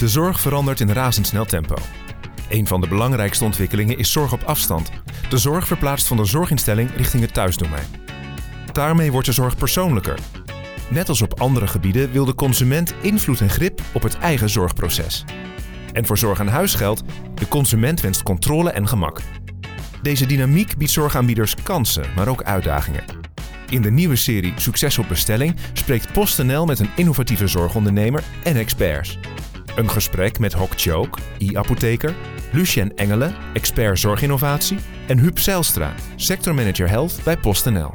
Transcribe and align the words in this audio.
De 0.00 0.08
zorg 0.08 0.40
verandert 0.40 0.80
in 0.80 0.92
razendsnel 0.92 1.44
tempo. 1.44 1.74
Een 2.48 2.66
van 2.66 2.80
de 2.80 2.88
belangrijkste 2.88 3.44
ontwikkelingen 3.44 3.98
is 3.98 4.12
zorg 4.12 4.32
op 4.32 4.42
afstand. 4.42 4.90
De 5.28 5.38
zorg 5.38 5.66
verplaatst 5.66 6.06
van 6.06 6.16
de 6.16 6.24
zorginstelling 6.24 6.90
richting 6.96 7.22
het 7.22 7.34
thuisdomein. 7.34 7.86
Daarmee 8.72 9.12
wordt 9.12 9.26
de 9.26 9.32
zorg 9.32 9.56
persoonlijker. 9.56 10.18
Net 10.90 11.08
als 11.08 11.22
op 11.22 11.40
andere 11.40 11.66
gebieden 11.66 12.12
wil 12.12 12.24
de 12.24 12.34
consument 12.34 12.94
invloed 13.00 13.40
en 13.40 13.50
grip 13.50 13.80
op 13.92 14.02
het 14.02 14.18
eigen 14.18 14.50
zorgproces. 14.50 15.24
En 15.92 16.06
voor 16.06 16.18
zorg 16.18 16.40
aan 16.40 16.48
huis 16.48 16.74
geldt, 16.74 17.02
de 17.34 17.48
consument 17.48 18.00
wenst 18.00 18.22
controle 18.22 18.70
en 18.70 18.88
gemak. 18.88 19.20
Deze 20.02 20.26
dynamiek 20.26 20.76
biedt 20.76 20.92
zorgaanbieders 20.92 21.54
kansen, 21.62 22.04
maar 22.16 22.28
ook 22.28 22.42
uitdagingen. 22.42 23.04
In 23.68 23.82
de 23.82 23.90
nieuwe 23.90 24.16
serie 24.16 24.52
Succes 24.56 24.98
op 24.98 25.08
bestelling 25.08 25.56
spreekt 25.72 26.12
PostNL 26.12 26.64
met 26.64 26.78
een 26.78 26.90
innovatieve 26.96 27.46
zorgondernemer 27.46 28.22
en 28.42 28.56
experts. 28.56 29.18
Een 29.80 29.90
gesprek 29.90 30.38
met 30.38 30.52
Hok 30.52 30.72
Choke, 30.76 31.18
e-apotheker, 31.38 32.14
Lucien 32.52 32.96
Engelen, 32.96 33.34
expert 33.52 33.98
zorginnovatie 33.98 34.78
en 35.06 35.18
Huub 35.18 35.38
Zijlstra, 35.38 35.94
sectormanager 36.16 36.88
health 36.88 37.20
bij 37.24 37.36
PostNL. 37.36 37.94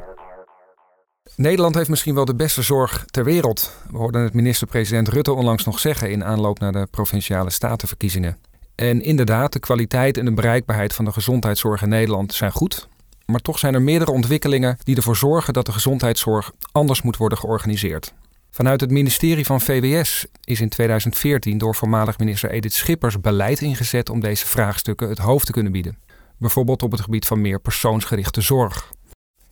Nederland 1.36 1.74
heeft 1.74 1.88
misschien 1.88 2.14
wel 2.14 2.24
de 2.24 2.34
beste 2.34 2.62
zorg 2.62 3.04
ter 3.06 3.24
wereld. 3.24 3.76
We 3.90 3.96
hoorden 3.96 4.22
het 4.22 4.34
minister-president 4.34 5.08
Rutte 5.08 5.32
onlangs 5.32 5.64
nog 5.64 5.78
zeggen 5.78 6.10
in 6.10 6.24
aanloop 6.24 6.58
naar 6.58 6.72
de 6.72 6.86
provinciale 6.90 7.50
statenverkiezingen. 7.50 8.38
En 8.74 9.02
inderdaad, 9.02 9.52
de 9.52 9.60
kwaliteit 9.60 10.18
en 10.18 10.24
de 10.24 10.34
bereikbaarheid 10.34 10.94
van 10.94 11.04
de 11.04 11.12
gezondheidszorg 11.12 11.82
in 11.82 11.88
Nederland 11.88 12.34
zijn 12.34 12.52
goed. 12.52 12.88
Maar 13.26 13.40
toch 13.40 13.58
zijn 13.58 13.74
er 13.74 13.82
meerdere 13.82 14.10
ontwikkelingen 14.10 14.78
die 14.82 14.96
ervoor 14.96 15.16
zorgen 15.16 15.52
dat 15.52 15.66
de 15.66 15.72
gezondheidszorg 15.72 16.52
anders 16.72 17.02
moet 17.02 17.16
worden 17.16 17.38
georganiseerd. 17.38 18.14
Vanuit 18.56 18.80
het 18.80 18.90
ministerie 18.90 19.44
van 19.44 19.60
VWS 19.60 20.26
is 20.44 20.60
in 20.60 20.68
2014 20.68 21.58
door 21.58 21.74
voormalig 21.74 22.18
minister 22.18 22.50
Edith 22.50 22.72
Schippers 22.72 23.20
beleid 23.20 23.60
ingezet 23.60 24.10
om 24.10 24.20
deze 24.20 24.46
vraagstukken 24.46 25.08
het 25.08 25.18
hoofd 25.18 25.46
te 25.46 25.52
kunnen 25.52 25.72
bieden. 25.72 25.98
Bijvoorbeeld 26.38 26.82
op 26.82 26.90
het 26.90 27.00
gebied 27.00 27.26
van 27.26 27.40
meer 27.40 27.60
persoonsgerichte 27.60 28.40
zorg. 28.40 28.92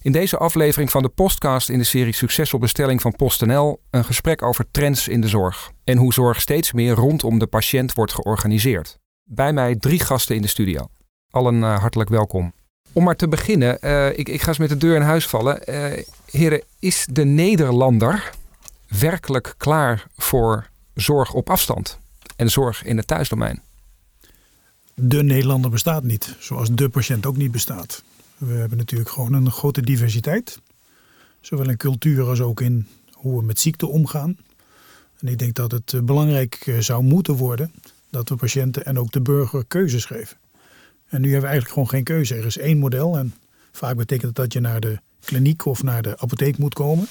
In 0.02 0.12
deze 0.12 0.36
aflevering 0.36 0.90
van 0.90 1.02
de 1.02 1.08
podcast 1.08 1.68
in 1.68 1.78
de 1.78 1.84
serie 1.84 2.12
Succes 2.12 2.54
op 2.54 2.60
bestelling 2.60 3.00
van 3.00 3.16
PostNL 3.16 3.80
een 3.90 4.04
gesprek 4.04 4.42
over 4.42 4.64
trends 4.70 5.08
in 5.08 5.20
de 5.20 5.28
zorg 5.28 5.70
en 5.84 5.96
hoe 5.96 6.12
zorg 6.12 6.40
steeds 6.40 6.72
meer 6.72 6.94
rondom 6.94 7.38
de 7.38 7.46
patiënt 7.46 7.94
wordt 7.94 8.12
georganiseerd. 8.12 8.98
Bij 9.24 9.52
mij 9.52 9.76
drie 9.76 10.00
gasten 10.00 10.36
in 10.36 10.42
de 10.42 10.48
studio. 10.48 10.88
Allen 11.30 11.56
uh, 11.56 11.78
hartelijk 11.78 12.10
welkom. 12.10 12.52
Om 12.92 13.04
maar 13.04 13.16
te 13.16 13.28
beginnen, 13.28 13.78
uh, 13.80 14.18
ik, 14.18 14.28
ik, 14.28 14.42
ga 14.42 14.48
eens 14.48 14.58
met 14.58 14.68
de 14.68 14.76
deur 14.76 14.96
in 14.96 15.02
huis 15.02 15.26
vallen. 15.26 15.60
Uh, 15.68 15.84
heren, 16.30 16.62
is 16.78 17.06
de 17.10 17.24
Nederlander 17.24 18.32
werkelijk 18.98 19.54
klaar 19.56 20.06
voor 20.16 20.70
zorg 20.94 21.32
op 21.32 21.50
afstand 21.50 21.98
en 22.36 22.50
zorg 22.50 22.84
in 22.84 22.96
het 22.96 23.06
thuisdomein? 23.06 23.62
De 24.94 25.22
Nederlander 25.22 25.70
bestaat 25.70 26.02
niet, 26.02 26.36
zoals 26.38 26.70
de 26.70 26.88
patiënt 26.88 27.26
ook 27.26 27.36
niet 27.36 27.50
bestaat. 27.50 28.02
We 28.38 28.52
hebben 28.52 28.78
natuurlijk 28.78 29.10
gewoon 29.10 29.32
een 29.32 29.50
grote 29.50 29.82
diversiteit. 29.82 30.60
Zowel 31.40 31.68
in 31.68 31.76
cultuur 31.76 32.28
als 32.28 32.40
ook 32.40 32.60
in 32.60 32.86
hoe 33.12 33.38
we 33.38 33.44
met 33.44 33.60
ziekte 33.60 33.86
omgaan. 33.86 34.36
En 35.20 35.28
ik 35.28 35.38
denk 35.38 35.54
dat 35.54 35.72
het 35.72 35.92
eh, 35.92 36.00
belangrijk 36.00 36.54
eh, 36.54 36.78
zou 36.78 37.02
moeten 37.02 37.34
worden 37.34 37.72
dat 38.10 38.28
we 38.28 38.36
patiënten 38.36 38.84
en 38.84 38.98
ook 38.98 39.12
de 39.12 39.20
burger 39.20 39.64
keuzes 39.68 40.04
geven. 40.04 40.36
En 41.08 41.20
nu 41.20 41.30
hebben 41.30 41.50
we 41.50 41.54
eigenlijk 41.54 41.68
gewoon 41.68 41.88
geen 41.88 42.04
keuze. 42.04 42.34
Er 42.34 42.46
is 42.46 42.58
één 42.58 42.78
model 42.78 43.18
en 43.18 43.34
vaak 43.72 43.96
betekent 43.96 44.34
dat 44.34 44.44
dat 44.44 44.52
je 44.52 44.60
naar 44.60 44.80
de 44.80 44.98
kliniek 45.20 45.64
of 45.64 45.82
naar 45.82 46.02
de 46.02 46.18
apotheek 46.18 46.58
moet 46.58 46.74
komen. 46.74 47.06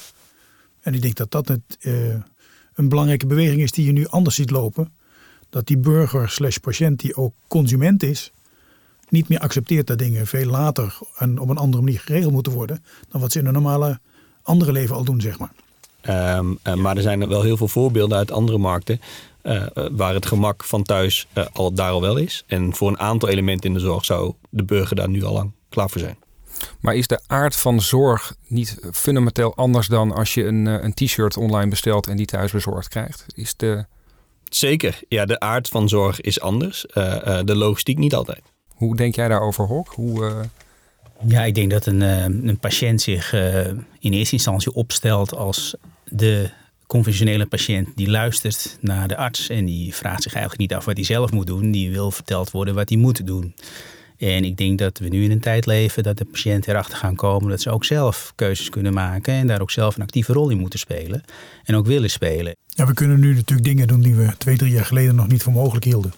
En 0.83 0.93
ik 0.93 1.01
denk 1.01 1.15
dat 1.15 1.31
dat 1.31 1.59
uh, 1.79 2.15
een 2.73 2.89
belangrijke 2.89 3.25
beweging 3.25 3.61
is 3.61 3.71
die 3.71 3.85
je 3.85 3.91
nu 3.91 4.07
anders 4.07 4.35
ziet 4.35 4.49
lopen. 4.49 4.91
Dat 5.49 5.67
die 5.67 5.77
burger 5.77 6.29
slash 6.29 6.57
patiënt 6.57 6.99
die 6.99 7.15
ook 7.15 7.33
consument 7.47 8.03
is, 8.03 8.31
niet 9.09 9.29
meer 9.29 9.39
accepteert 9.39 9.87
dat 9.87 9.97
dingen 9.97 10.27
veel 10.27 10.45
later 10.45 10.97
en 11.17 11.39
op 11.39 11.49
een 11.49 11.57
andere 11.57 11.83
manier 11.83 11.99
geregeld 11.99 12.31
moeten 12.33 12.51
worden 12.51 12.83
dan 13.09 13.21
wat 13.21 13.31
ze 13.31 13.39
in 13.39 13.45
een 13.45 13.53
normale 13.53 13.99
andere 14.41 14.71
leven 14.71 14.95
al 14.95 15.03
doen, 15.03 15.21
zeg 15.21 15.37
maar. 15.39 15.51
Um, 16.37 16.59
uh, 16.67 16.73
maar 16.73 16.95
er 16.95 17.01
zijn 17.01 17.27
wel 17.27 17.41
heel 17.41 17.57
veel 17.57 17.67
voorbeelden 17.67 18.17
uit 18.17 18.31
andere 18.31 18.57
markten 18.57 19.01
uh, 19.43 19.65
waar 19.91 20.13
het 20.13 20.25
gemak 20.25 20.63
van 20.63 20.83
thuis 20.83 21.27
al 21.53 21.73
daar 21.73 21.91
al 21.91 22.01
wel 22.01 22.17
is. 22.17 22.43
En 22.47 22.75
voor 22.75 22.89
een 22.89 22.99
aantal 22.99 23.29
elementen 23.29 23.69
in 23.69 23.73
de 23.75 23.81
zorg 23.81 24.05
zou 24.05 24.33
de 24.49 24.63
burger 24.63 24.95
daar 24.95 25.09
nu 25.09 25.23
al 25.23 25.33
lang 25.33 25.51
klaar 25.69 25.89
voor 25.89 26.01
zijn. 26.01 26.17
Maar 26.79 26.95
is 26.95 27.07
de 27.07 27.19
aard 27.27 27.55
van 27.55 27.81
zorg 27.81 28.35
niet 28.47 28.79
fundamenteel 28.91 29.55
anders 29.55 29.87
dan 29.87 30.11
als 30.11 30.33
je 30.33 30.45
een, 30.45 30.65
een 30.65 30.93
t-shirt 30.93 31.37
online 31.37 31.69
bestelt 31.69 32.07
en 32.07 32.17
die 32.17 32.25
thuis 32.25 32.51
bezorgd 32.51 32.87
krijgt? 32.87 33.25
Is 33.35 33.55
de... 33.55 33.85
Zeker, 34.49 34.99
ja, 35.07 35.25
de 35.25 35.39
aard 35.39 35.67
van 35.67 35.89
zorg 35.89 36.21
is 36.21 36.39
anders. 36.39 36.85
de 37.43 37.55
logistiek 37.55 37.97
niet 37.97 38.15
altijd. 38.15 38.41
Hoe 38.67 38.95
denk 38.95 39.15
jij 39.15 39.27
daarover, 39.27 39.65
Hok? 39.65 39.87
Hoe, 39.87 40.23
uh... 40.23 40.39
Ja, 41.27 41.43
ik 41.43 41.55
denk 41.55 41.71
dat 41.71 41.85
een, 41.85 42.01
een 42.47 42.59
patiënt 42.59 43.01
zich 43.01 43.33
uh, 43.33 43.65
in 43.99 44.13
eerste 44.13 44.35
instantie 44.35 44.73
opstelt 44.73 45.35
als 45.35 45.75
de 46.03 46.49
conventionele 46.87 47.45
patiënt 47.45 47.89
die 47.95 48.09
luistert 48.09 48.77
naar 48.81 49.07
de 49.07 49.17
arts 49.17 49.49
en 49.49 49.65
die 49.65 49.95
vraagt 49.95 50.23
zich 50.23 50.33
eigenlijk 50.33 50.61
niet 50.61 50.77
af 50.77 50.85
wat 50.85 50.95
hij 50.95 51.05
zelf 51.05 51.31
moet 51.31 51.47
doen. 51.47 51.71
Die 51.71 51.91
wil 51.91 52.11
verteld 52.11 52.51
worden 52.51 52.75
wat 52.75 52.89
hij 52.89 52.97
moet 52.97 53.27
doen. 53.27 53.55
En 54.23 54.43
ik 54.43 54.57
denk 54.57 54.79
dat 54.79 54.97
we 54.97 55.07
nu 55.07 55.23
in 55.23 55.31
een 55.31 55.39
tijd 55.39 55.65
leven 55.65 56.03
dat 56.03 56.17
de 56.17 56.25
patiënten 56.25 56.71
erachter 56.71 56.97
gaan 56.97 57.15
komen 57.15 57.49
dat 57.49 57.61
ze 57.61 57.69
ook 57.69 57.85
zelf 57.85 58.33
keuzes 58.35 58.69
kunnen 58.69 58.93
maken 58.93 59.33
en 59.33 59.47
daar 59.47 59.61
ook 59.61 59.71
zelf 59.71 59.95
een 59.95 60.01
actieve 60.01 60.33
rol 60.33 60.49
in 60.49 60.57
moeten 60.57 60.79
spelen 60.79 61.23
en 61.63 61.75
ook 61.75 61.85
willen 61.85 62.09
spelen. 62.09 62.55
Ja, 62.67 62.85
we 62.85 62.93
kunnen 62.93 63.19
nu 63.19 63.33
natuurlijk 63.33 63.67
dingen 63.67 63.87
doen 63.87 64.01
die 64.01 64.15
we 64.15 64.33
twee, 64.37 64.57
drie 64.57 64.71
jaar 64.71 64.85
geleden 64.85 65.15
nog 65.15 65.27
niet 65.27 65.43
voor 65.43 65.53
mogelijk 65.53 65.85
hielden. 65.85 66.13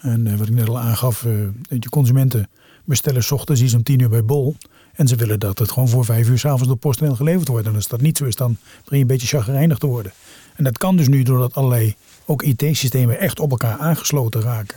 En 0.00 0.26
uh, 0.26 0.34
wat 0.34 0.48
ik 0.48 0.54
net 0.54 0.68
al 0.68 0.78
aangaf, 0.78 1.22
uh, 1.22 1.32
je 1.68 1.88
consumenten 1.88 2.48
bestellen 2.84 3.22
s 3.22 3.30
ochtends 3.30 3.60
iets 3.60 3.74
om 3.74 3.82
tien 3.82 4.00
uur 4.00 4.08
bij 4.08 4.24
Bol. 4.24 4.56
En 4.92 5.08
ze 5.08 5.16
willen 5.16 5.40
dat 5.40 5.58
het 5.58 5.70
gewoon 5.70 5.88
voor 5.88 6.04
vijf 6.04 6.28
uur 6.28 6.38
s'avonds 6.38 6.66
door 6.66 6.76
PostNL 6.76 7.14
geleverd 7.14 7.48
wordt. 7.48 7.66
En 7.66 7.74
als 7.74 7.88
dat 7.88 8.00
niet 8.00 8.16
zo 8.16 8.24
is, 8.24 8.36
dan 8.36 8.56
begin 8.82 8.96
je 8.96 9.02
een 9.02 9.06
beetje 9.06 9.26
chagrijnig 9.26 9.78
te 9.78 9.86
worden. 9.86 10.12
En 10.54 10.64
dat 10.64 10.78
kan 10.78 10.96
dus 10.96 11.08
nu 11.08 11.22
doordat 11.22 11.54
allerlei 11.54 11.94
ook 12.26 12.42
IT-systemen 12.42 13.18
echt 13.18 13.40
op 13.40 13.50
elkaar 13.50 13.78
aangesloten 13.78 14.40
raken. 14.40 14.76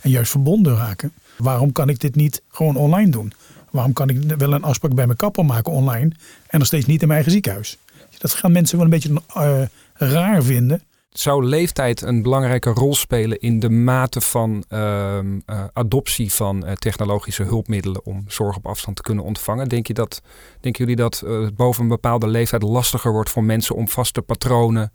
En 0.00 0.10
juist 0.10 0.30
verbonden 0.30 0.76
raken. 0.76 1.12
Waarom 1.36 1.72
kan 1.72 1.88
ik 1.88 2.00
dit 2.00 2.14
niet 2.14 2.42
gewoon 2.48 2.76
online 2.76 3.10
doen? 3.10 3.32
Waarom 3.70 3.92
kan 3.92 4.08
ik 4.08 4.34
wel 4.38 4.52
een 4.52 4.62
afspraak 4.62 4.94
bij 4.94 5.06
mijn 5.06 5.18
kapper 5.18 5.44
maken 5.44 5.72
online 5.72 6.10
en 6.46 6.58
nog 6.58 6.66
steeds 6.66 6.86
niet 6.86 7.00
in 7.00 7.06
mijn 7.06 7.18
eigen 7.18 7.32
ziekenhuis? 7.32 7.78
Dat 8.18 8.34
gaan 8.34 8.52
mensen 8.52 8.76
wel 8.76 8.84
een 8.84 8.90
beetje 8.90 9.22
uh, 9.36 9.62
raar 9.94 10.42
vinden. 10.42 10.82
Zou 11.10 11.44
leeftijd 11.44 12.02
een 12.02 12.22
belangrijke 12.22 12.70
rol 12.70 12.94
spelen 12.94 13.40
in 13.40 13.60
de 13.60 13.70
mate 13.70 14.20
van 14.20 14.64
uh, 14.68 15.18
uh, 15.22 15.64
adoptie 15.72 16.32
van 16.32 16.66
uh, 16.66 16.72
technologische 16.72 17.42
hulpmiddelen 17.42 18.04
om 18.04 18.24
zorg 18.26 18.56
op 18.56 18.66
afstand 18.66 18.96
te 18.96 19.02
kunnen 19.02 19.24
ontvangen? 19.24 19.68
Denk 19.68 19.86
je 19.86 19.94
dat, 19.94 20.22
denken 20.60 20.80
jullie 20.80 20.96
dat 20.96 21.22
het 21.26 21.56
boven 21.56 21.82
een 21.82 21.88
bepaalde 21.88 22.26
leeftijd 22.26 22.62
lastiger 22.62 23.12
wordt 23.12 23.30
voor 23.30 23.44
mensen 23.44 23.74
om 23.74 23.88
vaste 23.88 24.22
patronen 24.22 24.92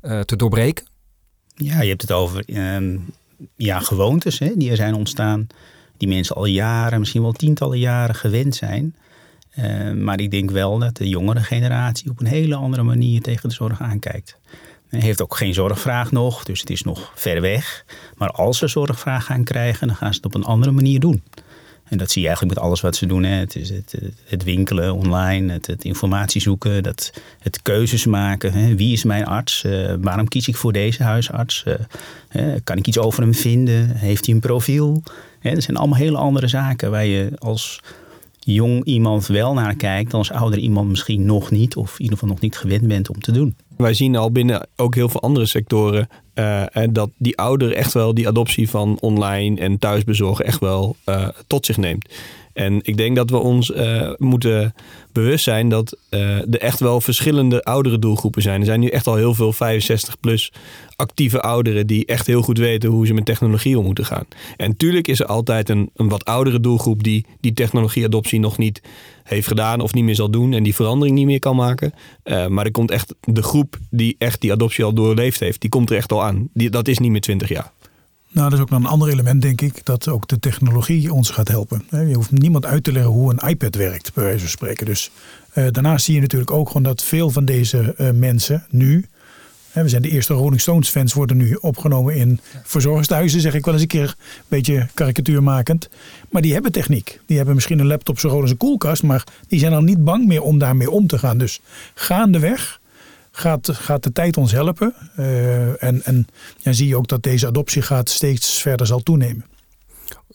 te 0.00 0.36
doorbreken? 0.36 0.86
Ja, 1.54 1.82
je 1.82 1.88
hebt 1.88 2.02
het 2.02 2.12
over 2.12 2.44
ehm, 2.44 2.98
ja, 3.56 3.78
gewoontes 3.78 4.38
hè, 4.38 4.56
die 4.56 4.70
er 4.70 4.76
zijn 4.76 4.94
ontstaan, 4.94 5.46
die 5.98 6.08
mensen 6.08 6.36
al 6.36 6.44
jaren, 6.44 6.98
misschien 6.98 7.22
wel 7.22 7.32
tientallen 7.32 7.78
jaren 7.78 8.14
gewend 8.14 8.54
zijn. 8.54 8.96
Ehm, 9.50 10.04
maar 10.04 10.20
ik 10.20 10.30
denk 10.30 10.50
wel 10.50 10.78
dat 10.78 10.96
de 10.96 11.08
jongere 11.08 11.40
generatie 11.40 12.10
op 12.10 12.20
een 12.20 12.26
hele 12.26 12.54
andere 12.54 12.82
manier 12.82 13.22
tegen 13.22 13.48
de 13.48 13.54
zorg 13.54 13.80
aankijkt. 13.80 14.38
Hij 14.88 15.00
heeft 15.00 15.22
ook 15.22 15.36
geen 15.36 15.54
zorgvraag 15.54 16.12
nog, 16.12 16.44
dus 16.44 16.60
het 16.60 16.70
is 16.70 16.82
nog 16.82 17.12
ver 17.14 17.40
weg. 17.40 17.84
Maar 18.16 18.30
als 18.30 18.58
ze 18.58 18.68
zorgvraag 18.68 19.24
gaan 19.24 19.44
krijgen, 19.44 19.86
dan 19.86 19.96
gaan 19.96 20.12
ze 20.14 20.16
het 20.16 20.26
op 20.26 20.34
een 20.34 20.44
andere 20.44 20.72
manier 20.72 21.00
doen. 21.00 21.22
En 21.90 21.98
dat 21.98 22.10
zie 22.10 22.22
je 22.22 22.26
eigenlijk 22.28 22.56
met 22.56 22.66
alles 22.66 22.80
wat 22.80 22.96
ze 22.96 23.06
doen. 23.06 23.22
Hè. 23.22 23.34
Het, 23.34 23.56
is 23.56 23.70
het, 23.70 23.94
het 24.24 24.44
winkelen 24.44 24.94
online, 24.94 25.52
het, 25.52 25.66
het, 25.66 25.84
informatie 25.84 26.40
zoeken, 26.40 26.82
dat, 26.82 27.12
het 27.38 27.62
keuzes 27.62 28.06
maken. 28.06 28.52
Hè. 28.52 28.74
Wie 28.74 28.92
is 28.92 29.04
mijn 29.04 29.26
arts? 29.26 29.64
Uh, 29.64 29.94
waarom 30.00 30.28
kies 30.28 30.48
ik 30.48 30.56
voor 30.56 30.72
deze 30.72 31.02
huisarts? 31.02 31.64
Uh, 32.32 32.54
kan 32.64 32.76
ik 32.76 32.86
iets 32.86 32.98
over 32.98 33.22
hem 33.22 33.34
vinden? 33.34 33.96
Heeft 33.96 34.26
hij 34.26 34.34
een 34.34 34.40
profiel? 34.40 35.02
Hè, 35.38 35.54
dat 35.54 35.62
zijn 35.62 35.76
allemaal 35.76 35.98
hele 35.98 36.16
andere 36.16 36.48
zaken 36.48 36.90
waar 36.90 37.06
je 37.06 37.30
als 37.38 37.80
jong 38.38 38.84
iemand 38.84 39.26
wel 39.26 39.54
naar 39.54 39.74
kijkt, 39.74 40.10
dan 40.10 40.18
als 40.18 40.30
ouder 40.30 40.58
iemand 40.58 40.88
misschien 40.88 41.24
nog 41.24 41.50
niet, 41.50 41.76
of 41.76 41.92
in 41.92 42.02
ieder 42.02 42.18
geval 42.18 42.32
nog 42.32 42.40
niet 42.40 42.56
gewend 42.56 42.86
bent 42.86 43.08
om 43.08 43.20
te 43.20 43.32
doen. 43.32 43.56
Wij 43.78 43.94
zien 43.94 44.16
al 44.16 44.32
binnen 44.32 44.68
ook 44.76 44.94
heel 44.94 45.08
veel 45.08 45.22
andere 45.22 45.46
sectoren 45.46 46.08
uh, 46.34 46.62
dat 46.90 47.10
die 47.16 47.36
ouder 47.36 47.72
echt 47.72 47.92
wel 47.92 48.14
die 48.14 48.28
adoptie 48.28 48.70
van 48.70 48.96
online 49.00 49.60
en 49.60 49.78
thuisbezorgen 49.78 50.44
echt 50.44 50.60
wel 50.60 50.96
uh, 51.06 51.28
tot 51.46 51.66
zich 51.66 51.76
neemt. 51.76 52.08
En 52.52 52.80
ik 52.82 52.96
denk 52.96 53.16
dat 53.16 53.30
we 53.30 53.36
ons 53.36 53.72
moeten 54.16 54.74
bewust 55.12 55.44
zijn 55.44 55.68
dat 55.68 55.96
er 56.10 56.58
echt 56.58 56.80
wel 56.80 57.00
verschillende 57.00 57.64
oudere 57.64 57.98
doelgroepen 57.98 58.42
zijn. 58.42 58.60
Er 58.60 58.66
zijn 58.66 58.80
nu 58.80 58.88
echt 58.88 59.06
al 59.06 59.14
heel 59.14 59.34
veel 59.34 59.54
65-plus 59.54 60.52
actieve 60.96 61.40
ouderen 61.40 61.86
die 61.86 62.06
echt 62.06 62.26
heel 62.26 62.42
goed 62.42 62.58
weten 62.58 62.90
hoe 62.90 63.06
ze 63.06 63.14
met 63.14 63.24
technologie 63.24 63.78
om 63.78 63.84
moeten 63.84 64.04
gaan. 64.04 64.24
En 64.56 64.76
tuurlijk 64.76 65.08
is 65.08 65.20
er 65.20 65.26
altijd 65.26 65.68
een, 65.68 65.90
een 65.96 66.08
wat 66.08 66.24
oudere 66.24 66.60
doelgroep 66.60 67.02
die 67.02 67.26
die 67.40 67.52
technologieadoptie 67.52 68.40
nog 68.40 68.58
niet 68.58 68.82
heeft 69.28 69.46
gedaan 69.46 69.80
of 69.80 69.94
niet 69.94 70.04
meer 70.04 70.14
zal 70.14 70.30
doen 70.30 70.52
en 70.52 70.62
die 70.62 70.74
verandering 70.74 71.16
niet 71.16 71.26
meer 71.26 71.38
kan 71.38 71.56
maken. 71.56 71.92
Uh, 72.24 72.46
maar 72.46 72.64
er 72.64 72.70
komt 72.70 72.90
echt 72.90 73.14
de 73.20 73.42
groep 73.42 73.78
die 73.90 74.16
echt 74.18 74.40
die 74.40 74.52
adoptie 74.52 74.84
al 74.84 74.92
doorleefd 74.92 75.40
heeft, 75.40 75.60
die 75.60 75.70
komt 75.70 75.90
er 75.90 75.96
echt 75.96 76.12
al 76.12 76.24
aan. 76.24 76.48
Die, 76.52 76.70
dat 76.70 76.88
is 76.88 76.98
niet 76.98 77.10
meer 77.10 77.20
20 77.20 77.48
jaar. 77.48 77.72
Nou, 78.30 78.50
dat 78.50 78.58
is 78.58 78.64
ook 78.64 78.70
nog 78.70 78.80
een 78.80 78.86
ander 78.86 79.08
element, 79.08 79.42
denk 79.42 79.60
ik, 79.60 79.84
dat 79.84 80.08
ook 80.08 80.28
de 80.28 80.38
technologie 80.38 81.12
ons 81.12 81.30
gaat 81.30 81.48
helpen. 81.48 81.84
Je 81.90 82.14
hoeft 82.14 82.30
niemand 82.30 82.66
uit 82.66 82.84
te 82.84 82.92
leggen 82.92 83.12
hoe 83.12 83.32
een 83.32 83.48
iPad 83.48 83.74
werkt, 83.74 84.14
bij 84.14 84.24
wijze 84.24 84.38
van 84.38 84.48
spreken. 84.48 84.86
Dus 84.86 85.10
uh, 85.54 85.66
daarnaast 85.70 86.04
zie 86.04 86.14
je 86.14 86.20
natuurlijk 86.20 86.50
ook 86.50 86.66
gewoon 86.66 86.82
dat 86.82 87.02
veel 87.02 87.30
van 87.30 87.44
deze 87.44 87.94
uh, 87.98 88.10
mensen 88.10 88.66
nu, 88.70 89.06
we 89.82 89.88
zijn 89.88 90.02
de 90.02 90.08
eerste 90.08 90.34
Rolling 90.34 90.60
Stones 90.60 90.88
fans, 90.88 91.12
worden 91.12 91.36
nu 91.36 91.54
opgenomen 91.54 92.14
in 92.14 92.40
verzorgingstehuizen, 92.64 93.40
zeg 93.40 93.54
ik 93.54 93.64
wel 93.64 93.74
eens 93.74 93.82
een 93.82 93.88
keer, 93.88 94.14
een 94.18 94.44
beetje 94.48 94.86
karikatuurmakend. 94.94 95.88
Maar 96.30 96.42
die 96.42 96.52
hebben 96.52 96.72
techniek. 96.72 97.20
Die 97.26 97.36
hebben 97.36 97.54
misschien 97.54 97.78
een 97.78 97.86
laptop 97.86 98.18
zo 98.18 98.28
groot 98.28 98.42
als 98.42 98.50
een 98.50 98.56
koelkast, 98.56 99.02
maar 99.02 99.24
die 99.48 99.58
zijn 99.58 99.72
al 99.72 99.82
niet 99.82 100.04
bang 100.04 100.26
meer 100.26 100.42
om 100.42 100.58
daarmee 100.58 100.90
om 100.90 101.06
te 101.06 101.18
gaan. 101.18 101.38
Dus 101.38 101.60
gaandeweg 101.94 102.80
gaat, 103.30 103.68
gaat 103.72 104.02
de 104.02 104.12
tijd 104.12 104.36
ons 104.36 104.52
helpen. 104.52 104.94
Uh, 105.18 105.82
en 105.82 106.04
en 106.04 106.26
ja, 106.58 106.72
zie 106.72 106.88
je 106.88 106.96
ook 106.96 107.08
dat 107.08 107.22
deze 107.22 107.46
adoptie 107.46 107.82
gaat 107.82 108.08
steeds 108.08 108.62
verder 108.62 108.86
zal 108.86 109.00
toenemen. 109.00 109.44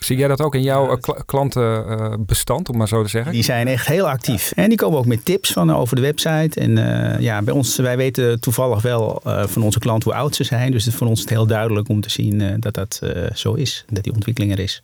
Zie 0.03 0.17
jij 0.17 0.27
dat 0.27 0.41
ook 0.41 0.55
in 0.55 0.61
jouw 0.61 0.89
uh, 0.89 0.97
klantenbestand, 1.25 2.69
om 2.69 2.77
maar 2.77 2.87
zo 2.87 3.03
te 3.03 3.09
zeggen? 3.09 3.31
Die 3.31 3.43
zijn 3.43 3.67
echt 3.67 3.87
heel 3.87 4.09
actief. 4.09 4.51
En 4.55 4.69
die 4.69 4.77
komen 4.77 4.97
ook 4.97 5.05
met 5.05 5.25
tips 5.25 5.51
van 5.51 5.69
eh, 5.69 5.79
over 5.79 5.95
de 5.95 6.01
website. 6.01 6.59
En 6.59 6.77
uh, 6.77 7.19
ja, 7.19 7.41
bij 7.41 7.53
ons, 7.53 7.75
wij 7.75 7.97
weten 7.97 8.39
toevallig 8.39 8.81
wel 8.81 9.21
uh, 9.27 9.47
van 9.47 9.63
onze 9.63 9.79
klanten 9.79 10.11
hoe 10.11 10.19
oud 10.19 10.35
ze 10.35 10.43
zijn. 10.43 10.71
Dus 10.71 10.83
het 10.83 10.93
is 10.93 10.99
voor 10.99 11.07
ons 11.07 11.19
het 11.19 11.29
heel 11.29 11.47
duidelijk 11.47 11.89
om 11.89 12.01
te 12.01 12.09
zien 12.09 12.59
dat 12.59 12.73
dat 12.73 13.01
zo 13.33 13.53
is. 13.53 13.85
Dat 13.89 14.03
die 14.03 14.13
ontwikkeling 14.13 14.51
er 14.51 14.59
is. 14.59 14.83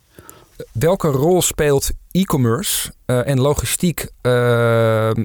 Welke 0.72 1.08
rol 1.08 1.42
speelt 1.42 1.90
e-commerce 2.10 2.92
en 3.06 3.40
logistiek 3.40 4.08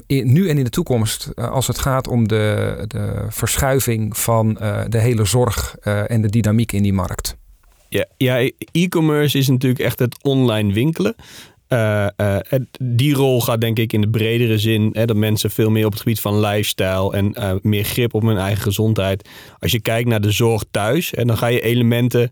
in, 0.07 0.33
nu 0.33 0.49
en 0.49 0.57
in 0.57 0.63
de 0.63 0.69
toekomst 0.69 1.35
als 1.35 1.67
het 1.67 1.79
gaat 1.79 2.07
om 2.07 2.27
de, 2.27 2.75
de 2.87 3.25
verschuiving 3.29 4.17
van 4.17 4.53
de 4.87 4.97
hele 4.97 5.25
zorg 5.25 5.75
en 6.07 6.21
de 6.21 6.29
dynamiek 6.29 6.71
in 6.71 6.83
die 6.83 6.93
markt? 6.93 7.35
Ja, 8.17 8.49
e-commerce 8.71 9.37
is 9.37 9.47
natuurlijk 9.47 9.81
echt 9.81 9.99
het 9.99 10.23
online 10.23 10.73
winkelen. 10.73 11.15
Uh, 11.69 12.07
uh, 12.17 12.37
die 12.81 13.13
rol 13.13 13.41
gaat 13.41 13.61
denk 13.61 13.79
ik 13.79 13.93
in 13.93 14.01
de 14.01 14.09
bredere 14.09 14.57
zin 14.57 14.89
hè, 14.93 15.05
dat 15.05 15.15
mensen 15.15 15.51
veel 15.51 15.69
meer 15.69 15.85
op 15.85 15.91
het 15.91 16.01
gebied 16.01 16.19
van 16.19 16.39
lifestyle 16.39 17.13
en 17.13 17.35
uh, 17.39 17.51
meer 17.61 17.83
grip 17.83 18.13
op 18.13 18.21
hun 18.21 18.37
eigen 18.37 18.63
gezondheid. 18.63 19.29
Als 19.59 19.71
je 19.71 19.81
kijkt 19.81 20.09
naar 20.09 20.21
de 20.21 20.31
zorg 20.31 20.63
thuis, 20.71 21.13
en 21.13 21.27
dan 21.27 21.37
ga 21.37 21.47
je 21.47 21.61
elementen 21.61 22.31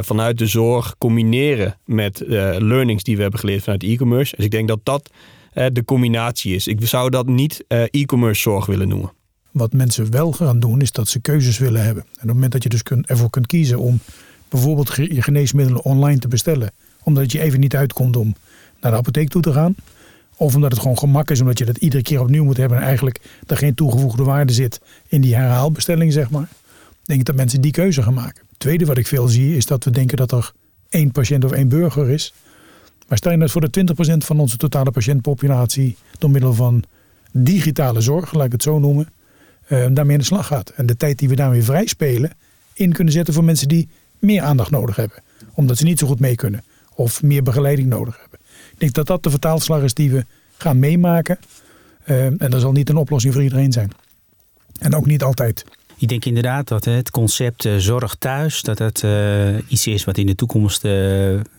vanuit 0.00 0.38
de 0.38 0.46
zorg 0.46 0.94
combineren 0.98 1.78
met 1.84 2.22
learnings 2.58 3.02
die 3.02 3.16
we 3.16 3.22
hebben 3.22 3.40
geleerd 3.40 3.62
vanuit 3.62 3.82
e-commerce. 3.82 4.36
Dus 4.36 4.44
ik 4.44 4.50
denk 4.50 4.68
dat 4.68 4.80
dat 4.82 5.10
de 5.72 5.84
combinatie 5.84 6.54
is. 6.54 6.66
Ik 6.66 6.86
zou 6.86 7.10
dat 7.10 7.26
niet 7.26 7.64
e-commerce 7.68 8.40
zorg 8.40 8.66
willen 8.66 8.88
noemen. 8.88 9.12
Wat 9.50 9.72
mensen 9.72 10.10
wel 10.10 10.32
gaan 10.32 10.60
doen, 10.60 10.80
is 10.80 10.92
dat 10.92 11.08
ze 11.08 11.20
keuzes 11.20 11.58
willen 11.58 11.84
hebben. 11.84 12.02
En 12.02 12.10
op 12.12 12.20
het 12.20 12.32
moment 12.32 12.52
dat 12.52 12.62
je 12.62 12.68
dus 12.68 12.82
ervoor 12.82 13.30
kunt 13.30 13.46
kiezen 13.46 13.78
om 13.78 14.00
bijvoorbeeld 14.50 14.94
je 14.94 15.22
geneesmiddelen 15.22 15.84
online 15.84 16.18
te 16.18 16.28
bestellen, 16.28 16.72
omdat 17.02 17.32
je 17.32 17.40
even 17.40 17.60
niet 17.60 17.76
uitkomt 17.76 18.16
om 18.16 18.34
naar 18.80 18.90
de 18.90 18.98
apotheek 18.98 19.28
toe 19.28 19.42
te 19.42 19.52
gaan. 19.52 19.74
Of 20.36 20.54
omdat 20.54 20.70
het 20.70 20.80
gewoon 20.80 20.98
gemak 20.98 21.30
is, 21.30 21.40
omdat 21.40 21.58
je 21.58 21.64
dat 21.64 21.76
iedere 21.76 22.02
keer 22.02 22.20
opnieuw 22.20 22.44
moet 22.44 22.56
hebben 22.56 22.78
en 22.78 22.84
eigenlijk 22.84 23.20
er 23.46 23.56
geen 23.56 23.74
toegevoegde 23.74 24.22
waarde 24.22 24.52
zit 24.52 24.80
in 25.08 25.20
die 25.20 25.34
herhaalbestelling, 25.34 26.12
zeg 26.12 26.30
maar. 26.30 26.48
Denk 27.02 27.20
ik 27.20 27.26
dat 27.26 27.36
mensen 27.36 27.60
die 27.60 27.72
keuze 27.72 28.02
gaan 28.02 28.14
maken. 28.14 28.42
Het 28.48 28.58
tweede 28.58 28.84
wat 28.84 28.98
ik 28.98 29.06
veel 29.06 29.28
zie 29.28 29.56
is 29.56 29.66
dat 29.66 29.84
we 29.84 29.90
denken 29.90 30.16
dat 30.16 30.32
er 30.32 30.52
één 30.88 31.12
patiënt 31.12 31.44
of 31.44 31.52
één 31.52 31.68
burger 31.68 32.10
is. 32.10 32.34
Maar 33.08 33.18
stel 33.18 33.32
je 33.32 33.38
dat 33.38 33.50
voor 33.50 33.70
de 33.70 33.84
20% 34.14 34.16
van 34.16 34.40
onze 34.40 34.56
totale 34.56 34.90
patiëntpopulatie 34.90 35.96
door 36.18 36.30
middel 36.30 36.54
van 36.54 36.84
digitale 37.32 38.00
zorg, 38.00 38.32
laat 38.32 38.46
ik 38.46 38.52
het 38.52 38.62
zo 38.62 38.78
noemen, 38.78 39.08
uh, 39.68 39.86
daarmee 39.90 40.12
in 40.12 40.18
de 40.18 40.24
slag 40.24 40.46
gaat. 40.46 40.70
En 40.70 40.86
de 40.86 40.96
tijd 40.96 41.18
die 41.18 41.28
we 41.28 41.34
daarmee 41.34 41.62
vrij 41.62 41.86
spelen 41.86 42.30
in 42.72 42.92
kunnen 42.92 43.12
zetten 43.12 43.34
voor 43.34 43.44
mensen 43.44 43.68
die 43.68 43.88
meer 44.20 44.42
aandacht 44.42 44.70
nodig 44.70 44.96
hebben. 44.96 45.22
Omdat 45.54 45.78
ze 45.78 45.84
niet 45.84 45.98
zo 45.98 46.06
goed 46.06 46.20
mee 46.20 46.34
kunnen. 46.34 46.64
Of 46.94 47.22
meer 47.22 47.42
begeleiding 47.42 47.88
nodig 47.88 48.18
hebben. 48.20 48.38
Ik 48.72 48.78
denk 48.78 48.92
dat 48.92 49.06
dat 49.06 49.22
de 49.22 49.30
vertaalslag 49.30 49.82
is 49.82 49.94
die 49.94 50.10
we 50.10 50.24
gaan 50.56 50.78
meemaken. 50.78 51.38
Uh, 52.06 52.24
en 52.24 52.50
dat 52.50 52.60
zal 52.60 52.72
niet 52.72 52.88
een 52.88 52.96
oplossing 52.96 53.32
voor 53.32 53.42
iedereen 53.42 53.72
zijn. 53.72 53.90
En 54.78 54.94
ook 54.94 55.06
niet 55.06 55.22
altijd. 55.22 55.64
Ik 55.96 56.08
denk 56.08 56.24
inderdaad 56.24 56.68
dat 56.68 56.84
het 56.84 57.10
concept 57.10 57.64
uh, 57.64 57.76
zorg 57.76 58.14
thuis, 58.14 58.62
dat 58.62 58.78
het 58.78 59.02
uh, 59.02 59.58
iets 59.68 59.86
is 59.86 60.04
wat 60.04 60.18
in 60.18 60.26
de 60.26 60.34
toekomst 60.34 60.88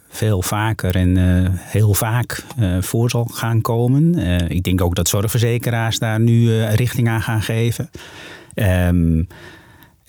veel 0.10 0.42
vaker 0.42 0.96
en 0.96 1.18
heel 1.54 1.94
vaak 1.94 2.44
voor 2.80 3.10
zal 3.10 3.26
gaan 3.26 3.62
komen. 3.62 4.18
ik 4.50 4.64
denk 4.64 4.82
ook 4.82 4.96
dat 4.96 5.08
zorgverzekeraars 5.08 6.00
daar 6.00 6.20
nu 6.20 6.64
richting 6.64 7.08
aan 7.08 7.22
gaan 7.22 7.42
geven. 7.42 7.90
Um, 8.56 9.28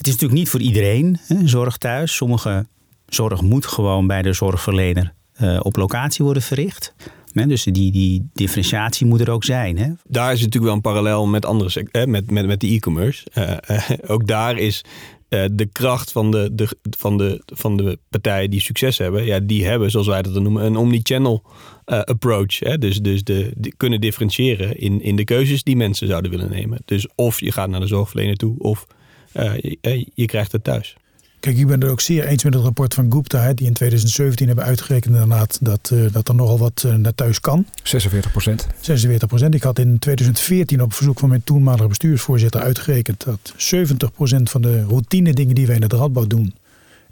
het 0.02 0.10
is 0.10 0.20
natuurlijk 0.20 0.40
niet 0.40 0.50
voor 0.50 0.60
iedereen 0.60 1.18
hè, 1.26 1.48
zorg 1.48 1.76
thuis. 1.76 2.16
Sommige 2.16 2.66
zorg 3.06 3.42
moet 3.42 3.66
gewoon 3.66 4.06
bij 4.06 4.22
de 4.22 4.32
zorgverlener 4.32 5.14
uh, 5.42 5.60
op 5.62 5.76
locatie 5.76 6.24
worden 6.24 6.42
verricht. 6.42 6.94
dus 7.32 7.64
die, 7.64 7.92
die 7.92 8.28
differentiatie 8.32 9.06
moet 9.06 9.20
er 9.20 9.30
ook 9.30 9.44
zijn. 9.44 9.78
Hè? 9.78 9.92
Daar 10.08 10.32
is 10.32 10.38
natuurlijk 10.38 10.64
wel 10.64 10.74
een 10.74 10.80
parallel 10.80 11.26
met 11.26 11.44
andere 11.44 11.86
hè, 11.90 12.06
met, 12.06 12.30
met, 12.30 12.46
met 12.46 12.60
de 12.60 12.66
e-commerce. 12.66 13.26
Uh, 13.34 13.56
uh, 13.70 13.90
ook 14.06 14.26
daar 14.26 14.58
is 14.58 14.84
de 15.28 15.68
kracht 15.72 16.12
van 16.12 16.30
de, 16.30 16.50
de, 16.52 16.68
van, 16.82 17.18
de, 17.18 17.42
van 17.46 17.76
de 17.76 17.98
partijen 18.08 18.50
die 18.50 18.60
succes 18.60 18.98
hebben, 18.98 19.24
ja, 19.24 19.40
die 19.40 19.66
hebben, 19.66 19.90
zoals 19.90 20.06
wij 20.06 20.22
dat 20.22 20.42
noemen, 20.42 20.64
een 20.64 20.76
omni-channel 20.76 21.42
approach. 21.84 22.58
Hè? 22.58 22.78
Dus, 22.78 23.00
dus 23.00 23.24
de, 23.24 23.72
kunnen 23.76 24.00
differentiëren 24.00 24.76
in, 24.76 25.02
in 25.02 25.16
de 25.16 25.24
keuzes 25.24 25.62
die 25.62 25.76
mensen 25.76 26.06
zouden 26.06 26.30
willen 26.30 26.50
nemen. 26.50 26.82
Dus 26.84 27.08
of 27.14 27.40
je 27.40 27.52
gaat 27.52 27.68
naar 27.68 27.80
de 27.80 27.86
zorgverlener 27.86 28.36
toe, 28.36 28.58
of 28.58 28.86
uh, 28.88 28.96
je, 29.32 30.06
je, 30.14 30.26
krijgt 30.26 30.52
het 30.52 30.64
thuis. 30.64 30.96
Kijk, 31.40 31.56
ik 31.58 31.66
ben 31.66 31.80
het 31.80 31.90
ook 31.90 32.00
zeer 32.00 32.24
eens 32.24 32.44
met 32.44 32.54
het 32.54 32.62
rapport 32.62 32.94
van 32.94 33.12
Gupta, 33.12 33.52
die 33.52 33.66
in 33.66 33.72
2017 33.72 34.46
hebben 34.46 34.64
uitgerekend 34.64 35.14
inderdaad 35.14 35.58
dat, 35.60 35.90
uh, 35.92 36.12
dat 36.12 36.28
er 36.28 36.34
nogal 36.34 36.58
wat 36.58 36.82
uh, 36.86 36.94
naar 36.94 37.14
thuis 37.14 37.40
kan. 37.40 37.66
46 37.82 38.30
procent. 38.30 38.66
46 38.80 39.28
procent. 39.28 39.54
Ik 39.54 39.62
had 39.62 39.78
in 39.78 39.98
2014 39.98 40.82
op 40.82 40.92
verzoek 40.92 41.18
van 41.18 41.28
mijn 41.28 41.44
toenmalige 41.44 41.88
bestuursvoorzitter 41.88 42.60
uitgerekend 42.60 43.24
dat 43.24 43.54
70 43.56 44.12
procent 44.12 44.50
van 44.50 44.62
de 44.62 44.84
routine 44.84 45.32
dingen 45.32 45.54
die 45.54 45.66
wij 45.66 45.76
in 45.76 45.82
het 45.82 45.92
Radboud 45.92 46.30
doen 46.30 46.54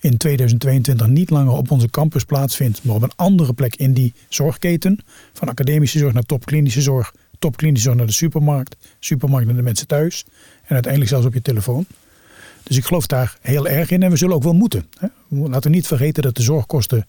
in 0.01 0.17
2022 0.17 1.07
niet 1.07 1.31
langer 1.31 1.53
op 1.53 1.71
onze 1.71 1.91
campus 1.91 2.25
plaatsvindt, 2.25 2.85
maar 2.85 2.95
op 2.95 3.03
een 3.03 3.13
andere 3.17 3.53
plek 3.53 3.77
in 3.77 3.93
die 3.93 4.13
zorgketen. 4.29 4.99
Van 5.33 5.49
academische 5.49 5.99
zorg 5.99 6.13
naar 6.13 6.23
topklinische 6.23 6.81
zorg, 6.81 7.15
topklinische 7.39 7.85
zorg 7.85 7.97
naar 7.97 8.07
de 8.07 8.13
supermarkt, 8.13 8.77
supermarkt 8.99 9.47
naar 9.47 9.57
de 9.57 9.63
mensen 9.63 9.87
thuis 9.87 10.25
en 10.63 10.73
uiteindelijk 10.73 11.11
zelfs 11.13 11.27
op 11.27 11.35
je 11.35 11.43
telefoon. 11.43 11.87
Dus 12.63 12.77
ik 12.77 12.85
geloof 12.85 13.07
daar 13.07 13.39
heel 13.41 13.69
erg 13.69 13.91
in 13.91 14.03
en 14.03 14.11
we 14.11 14.17
zullen 14.17 14.35
ook 14.35 14.43
wel 14.43 14.53
moeten. 14.53 14.87
Laten 15.29 15.71
we 15.71 15.77
niet 15.77 15.87
vergeten 15.87 16.23
dat 16.23 16.37
de 16.37 16.43
zorgkosten 16.43 17.07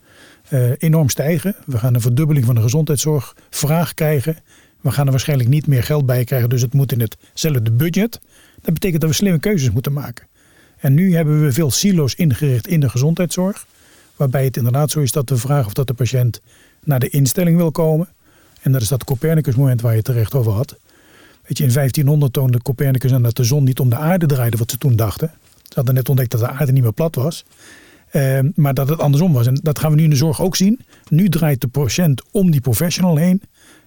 uh, 0.49 0.71
enorm 0.78 1.09
stijgen. 1.09 1.56
We 1.66 1.78
gaan 1.78 1.94
een 1.94 2.02
verdubbeling 2.02 2.45
van 2.45 2.56
de 2.56 2.61
gezondheidszorgvraag 2.61 3.94
krijgen. 3.94 4.37
We 4.81 4.92
gaan 4.92 5.06
er 5.06 5.11
waarschijnlijk 5.11 5.49
niet 5.49 5.68
meer 5.68 5.83
geld 5.83 6.06
bij 6.06 6.23
krijgen, 6.23 6.49
dus 6.49 6.61
het 6.61 6.73
moet 6.73 6.92
in 6.92 6.99
hetzelfde 6.99 7.71
budget. 7.71 8.19
Dat 8.61 8.73
betekent 8.73 9.02
dat 9.02 9.09
we 9.09 9.16
slimme 9.16 9.40
keuzes 9.40 9.71
moeten 9.71 9.94
maken. 9.94 10.28
En 10.78 10.94
nu 10.94 11.16
hebben 11.16 11.42
we 11.42 11.52
veel 11.52 11.71
silo's 11.71 12.14
ingericht 12.14 12.68
in 12.68 12.80
de 12.80 12.90
gezondheidszorg. 12.90 13.66
Waarbij 14.16 14.44
het 14.44 14.57
inderdaad 14.57 14.92
zo 14.92 14.99
is 14.99 15.11
dat 15.11 15.30
we 15.30 15.37
vragen 15.37 15.66
of 15.66 15.73
dat 15.73 15.87
de 15.87 15.94
patiënt 15.94 16.42
naar 16.83 16.99
de 16.99 17.09
instelling 17.09 17.57
wil 17.57 17.71
komen. 17.71 18.07
En 18.61 18.71
dat 18.71 18.81
is 18.81 18.87
dat 18.87 19.04
Copernicus 19.04 19.56
moment 19.56 19.81
waar 19.81 19.95
je 19.95 20.02
terecht 20.02 20.33
over 20.33 20.52
had. 20.52 20.78
Weet 21.47 21.57
je, 21.57 21.64
in 21.64 21.73
1500 21.73 22.33
toonde 22.33 22.61
Copernicus 22.61 23.14
aan 23.14 23.23
dat 23.23 23.35
de 23.35 23.44
zon 23.44 23.64
niet 23.64 23.80
om 23.80 23.90
de 23.90 23.95
aarde 23.95 24.26
draaide, 24.26 24.57
wat 24.57 24.71
ze 24.71 24.78
toen 24.78 24.95
dachten. 24.95 25.31
Ze 25.71 25.78
hadden 25.78 25.95
net 25.95 26.09
ontdekt 26.09 26.31
dat 26.31 26.40
de 26.40 26.47
aarde 26.47 26.71
niet 26.71 26.83
meer 26.83 26.94
plat 26.94 27.16
was. 27.16 27.45
Uh, 28.11 28.40
maar 28.56 28.73
dat 28.73 28.90
het 28.90 28.99
andersom 28.99 29.33
was. 29.33 29.47
En 29.47 29.59
dat 29.63 29.80
gaan 29.80 29.90
we 29.92 29.97
nu 29.97 30.04
in 30.04 30.09
de 30.09 30.16
zorg 30.16 30.42
ook 30.42 30.56
zien. 30.56 30.80
Nu 31.07 31.30
draait 31.30 31.61
de 31.61 31.68
patiënt 31.68 32.23
om 32.31 32.51
die 32.51 32.61
professional 32.61 33.16
heen. 33.16 33.42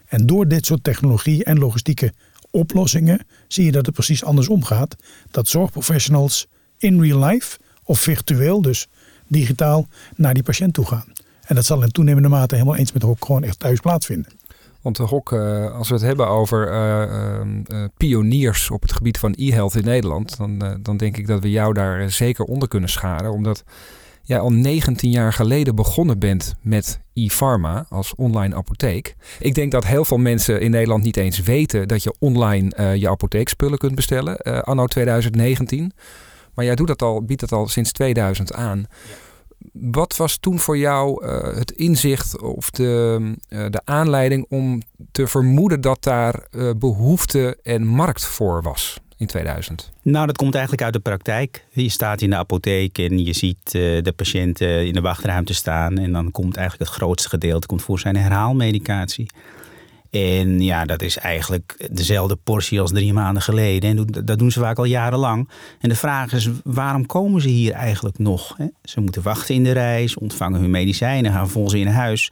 En 0.07 0.27
door 0.27 0.49
dit 0.49 0.67
soort 0.67 0.85
technologie 0.85 1.45
en 1.45 1.59
logistieke 1.59 2.13
oplossingen 2.51 3.27
zie 3.49 3.65
je 3.65 3.73
dat 3.73 3.87
het 3.87 3.95
precies 3.95 4.25
andersom 4.25 4.65
gaat. 4.65 4.97
Dat 5.31 5.49
zorgprofessionals 5.49 6.47
in 6.79 7.01
real 7.01 7.25
life 7.25 7.59
of 7.83 8.01
virtueel, 8.01 8.63
dus 8.63 8.87
digitaal, 9.27 9.87
naar 10.17 10.35
die 10.35 10.43
patiënt 10.43 10.75
toe 10.75 10.87
gaan. 10.87 11.13
En 11.43 11.55
dat 11.55 11.65
zal 11.65 11.83
in 11.83 11.91
toenemende 11.91 12.29
mate 12.29 12.55
helemaal 12.55 12.77
eens 12.77 12.93
met 12.93 13.03
Hok 13.03 13.25
gewoon 13.25 13.45
echt 13.45 13.59
thuis 13.59 13.81
plaatsvinden. 13.81 14.33
Want 14.85 14.97
de 14.97 15.03
Hok, 15.03 15.33
uh, 15.33 15.75
als 15.75 15.89
we 15.89 15.95
het 15.95 16.03
hebben 16.03 16.29
over 16.29 16.73
uh, 16.73 17.41
uh, 17.69 17.85
pioniers 17.97 18.71
op 18.71 18.83
het 18.83 18.93
gebied 18.93 19.19
van 19.19 19.35
e-health 19.37 19.75
in 19.75 19.85
Nederland, 19.85 20.37
dan, 20.37 20.79
dan 20.83 20.97
denk 20.97 21.17
ik 21.17 21.27
dat 21.27 21.43
we 21.43 21.51
jou 21.51 21.73
daar 21.73 22.11
zeker 22.11 22.45
onder 22.45 22.69
kunnen 22.69 22.89
scharen. 22.89 23.31
Omdat 23.31 23.65
jij 24.23 24.39
al 24.39 24.53
19 24.53 25.11
jaar 25.11 25.33
geleden 25.33 25.75
begonnen 25.75 26.19
bent 26.19 26.55
met 26.61 27.01
e-pharma 27.15 27.87
als 27.89 28.15
online 28.15 28.55
apotheek. 28.55 29.17
Ik 29.39 29.55
denk 29.55 29.73
dat 29.73 29.87
heel 29.87 30.05
veel 30.05 30.19
mensen 30.19 30.61
in 30.61 30.71
Nederland 30.71 31.03
niet 31.03 31.17
eens 31.17 31.41
weten 31.41 31.89
dat 31.89 32.03
je 32.03 32.15
online 32.19 32.97
je 32.99 33.09
apotheekspullen 33.09 33.79
kunt 33.79 33.95
bestellen, 33.95 34.37
anno 34.65 34.87
2019. 34.87 35.93
Maar 36.55 36.65
jij 36.65 36.75
doet 36.75 36.87
dat 36.87 37.03
al, 37.03 37.23
biedt 37.23 37.41
dat 37.41 37.53
al 37.53 37.69
sinds 37.69 37.93
2000 37.93 38.53
aan. 38.53 38.87
Wat 39.73 40.17
was 40.17 40.37
toen 40.37 40.59
voor 40.59 40.79
jou 40.79 41.25
uh, 41.25 41.57
het 41.57 41.71
inzicht 41.71 42.41
of 42.41 42.71
de, 42.71 43.21
uh, 43.49 43.67
de 43.71 43.81
aanleiding 43.85 44.47
om 44.49 44.83
te 45.13 45.27
vermoeden 45.27 45.81
dat 45.81 46.03
daar 46.03 46.47
uh, 46.51 46.71
behoefte 46.77 47.59
en 47.63 47.87
markt 47.87 48.25
voor 48.25 48.63
was 48.63 49.01
in 49.17 49.27
2000? 49.27 49.93
Nou, 50.03 50.27
dat 50.27 50.37
komt 50.37 50.55
eigenlijk 50.55 50.85
uit 50.85 50.93
de 50.93 51.01
praktijk. 51.01 51.67
Je 51.71 51.89
staat 51.89 52.21
in 52.21 52.31
de 52.31 52.37
apotheek 52.37 52.99
en 52.99 53.25
je 53.25 53.33
ziet 53.33 53.71
de 53.71 54.13
patiënten 54.17 54.87
in 54.87 54.93
de 54.93 55.01
wachtruimte 55.01 55.55
staan. 55.55 55.99
En 55.99 56.13
dan 56.13 56.31
komt 56.31 56.57
eigenlijk 56.57 56.91
het 56.91 57.01
grootste 57.01 57.29
gedeelte 57.29 57.67
komt 57.67 57.83
voor 57.83 57.99
zijn 57.99 58.17
herhaalmedicatie. 58.17 59.27
En 60.15 60.61
ja, 60.61 60.85
dat 60.85 61.03
is 61.03 61.19
eigenlijk 61.19 61.89
dezelfde 61.93 62.37
portie 62.37 62.81
als 62.81 62.91
drie 62.91 63.13
maanden 63.13 63.43
geleden. 63.43 63.91
En 63.91 64.25
dat 64.25 64.39
doen 64.39 64.51
ze 64.51 64.61
vaak 64.61 64.79
al 64.79 64.85
jarenlang. 64.85 65.49
En 65.81 65.89
de 65.89 65.95
vraag 65.95 66.33
is, 66.33 66.49
waarom 66.65 67.07
komen 67.07 67.41
ze 67.41 67.49
hier 67.49 67.73
eigenlijk 67.73 68.19
nog? 68.19 68.57
Ze 68.83 69.01
moeten 69.01 69.23
wachten 69.23 69.55
in 69.55 69.65
de 69.65 69.73
reis, 69.73 70.19
ontvangen 70.19 70.61
hun 70.61 70.71
medicijnen, 70.71 71.33
gaan 71.33 71.49
volgens 71.49 71.75
in 71.75 71.87
huis. 71.87 72.31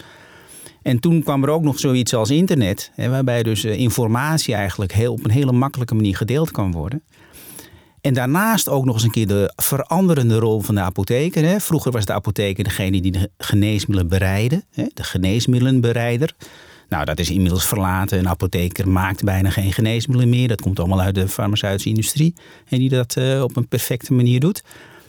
En 0.82 1.00
toen 1.00 1.22
kwam 1.22 1.42
er 1.42 1.48
ook 1.48 1.62
nog 1.62 1.78
zoiets 1.78 2.14
als 2.14 2.30
internet, 2.30 2.90
waarbij 2.96 3.42
dus 3.42 3.64
eh, 3.64 3.78
informatie 3.78 4.54
eigenlijk 4.54 4.92
heel, 4.92 5.12
op 5.12 5.24
een 5.24 5.30
hele 5.30 5.52
makkelijke 5.52 5.94
manier 5.94 6.16
gedeeld 6.16 6.50
kan 6.50 6.72
worden. 6.72 7.02
En 8.00 8.14
daarnaast 8.14 8.68
ook 8.68 8.84
nog 8.84 8.94
eens 8.94 9.04
een 9.04 9.10
keer 9.10 9.26
de 9.26 9.52
veranderende 9.56 10.38
rol 10.38 10.60
van 10.60 10.74
de 10.74 10.80
apotheker. 10.80 11.60
Vroeger 11.60 11.92
was 11.92 12.04
de 12.04 12.12
apotheker 12.12 12.64
degene 12.64 13.00
die 13.00 13.12
de 13.12 13.30
geneesmiddelen 13.38 14.08
bereidde, 14.08 14.64
de 14.74 15.02
geneesmiddelenbereider. 15.02 16.34
Nou, 16.92 17.04
dat 17.04 17.18
is 17.18 17.30
inmiddels 17.30 17.66
verlaten. 17.66 18.18
Een 18.18 18.28
apotheker 18.28 18.88
maakt 18.88 19.24
bijna 19.24 19.50
geen 19.50 19.72
geneesmiddelen 19.72 20.30
meer. 20.30 20.48
Dat 20.48 20.60
komt 20.60 20.78
allemaal 20.78 21.00
uit 21.00 21.14
de 21.14 21.28
farmaceutische 21.28 21.88
industrie. 21.88 22.34
En 22.68 22.78
die 22.78 22.88
dat 22.88 23.16
uh, 23.18 23.42
op 23.42 23.56
een 23.56 23.68
perfecte 23.68 24.12
manier 24.12 24.40
doet. 24.40 24.62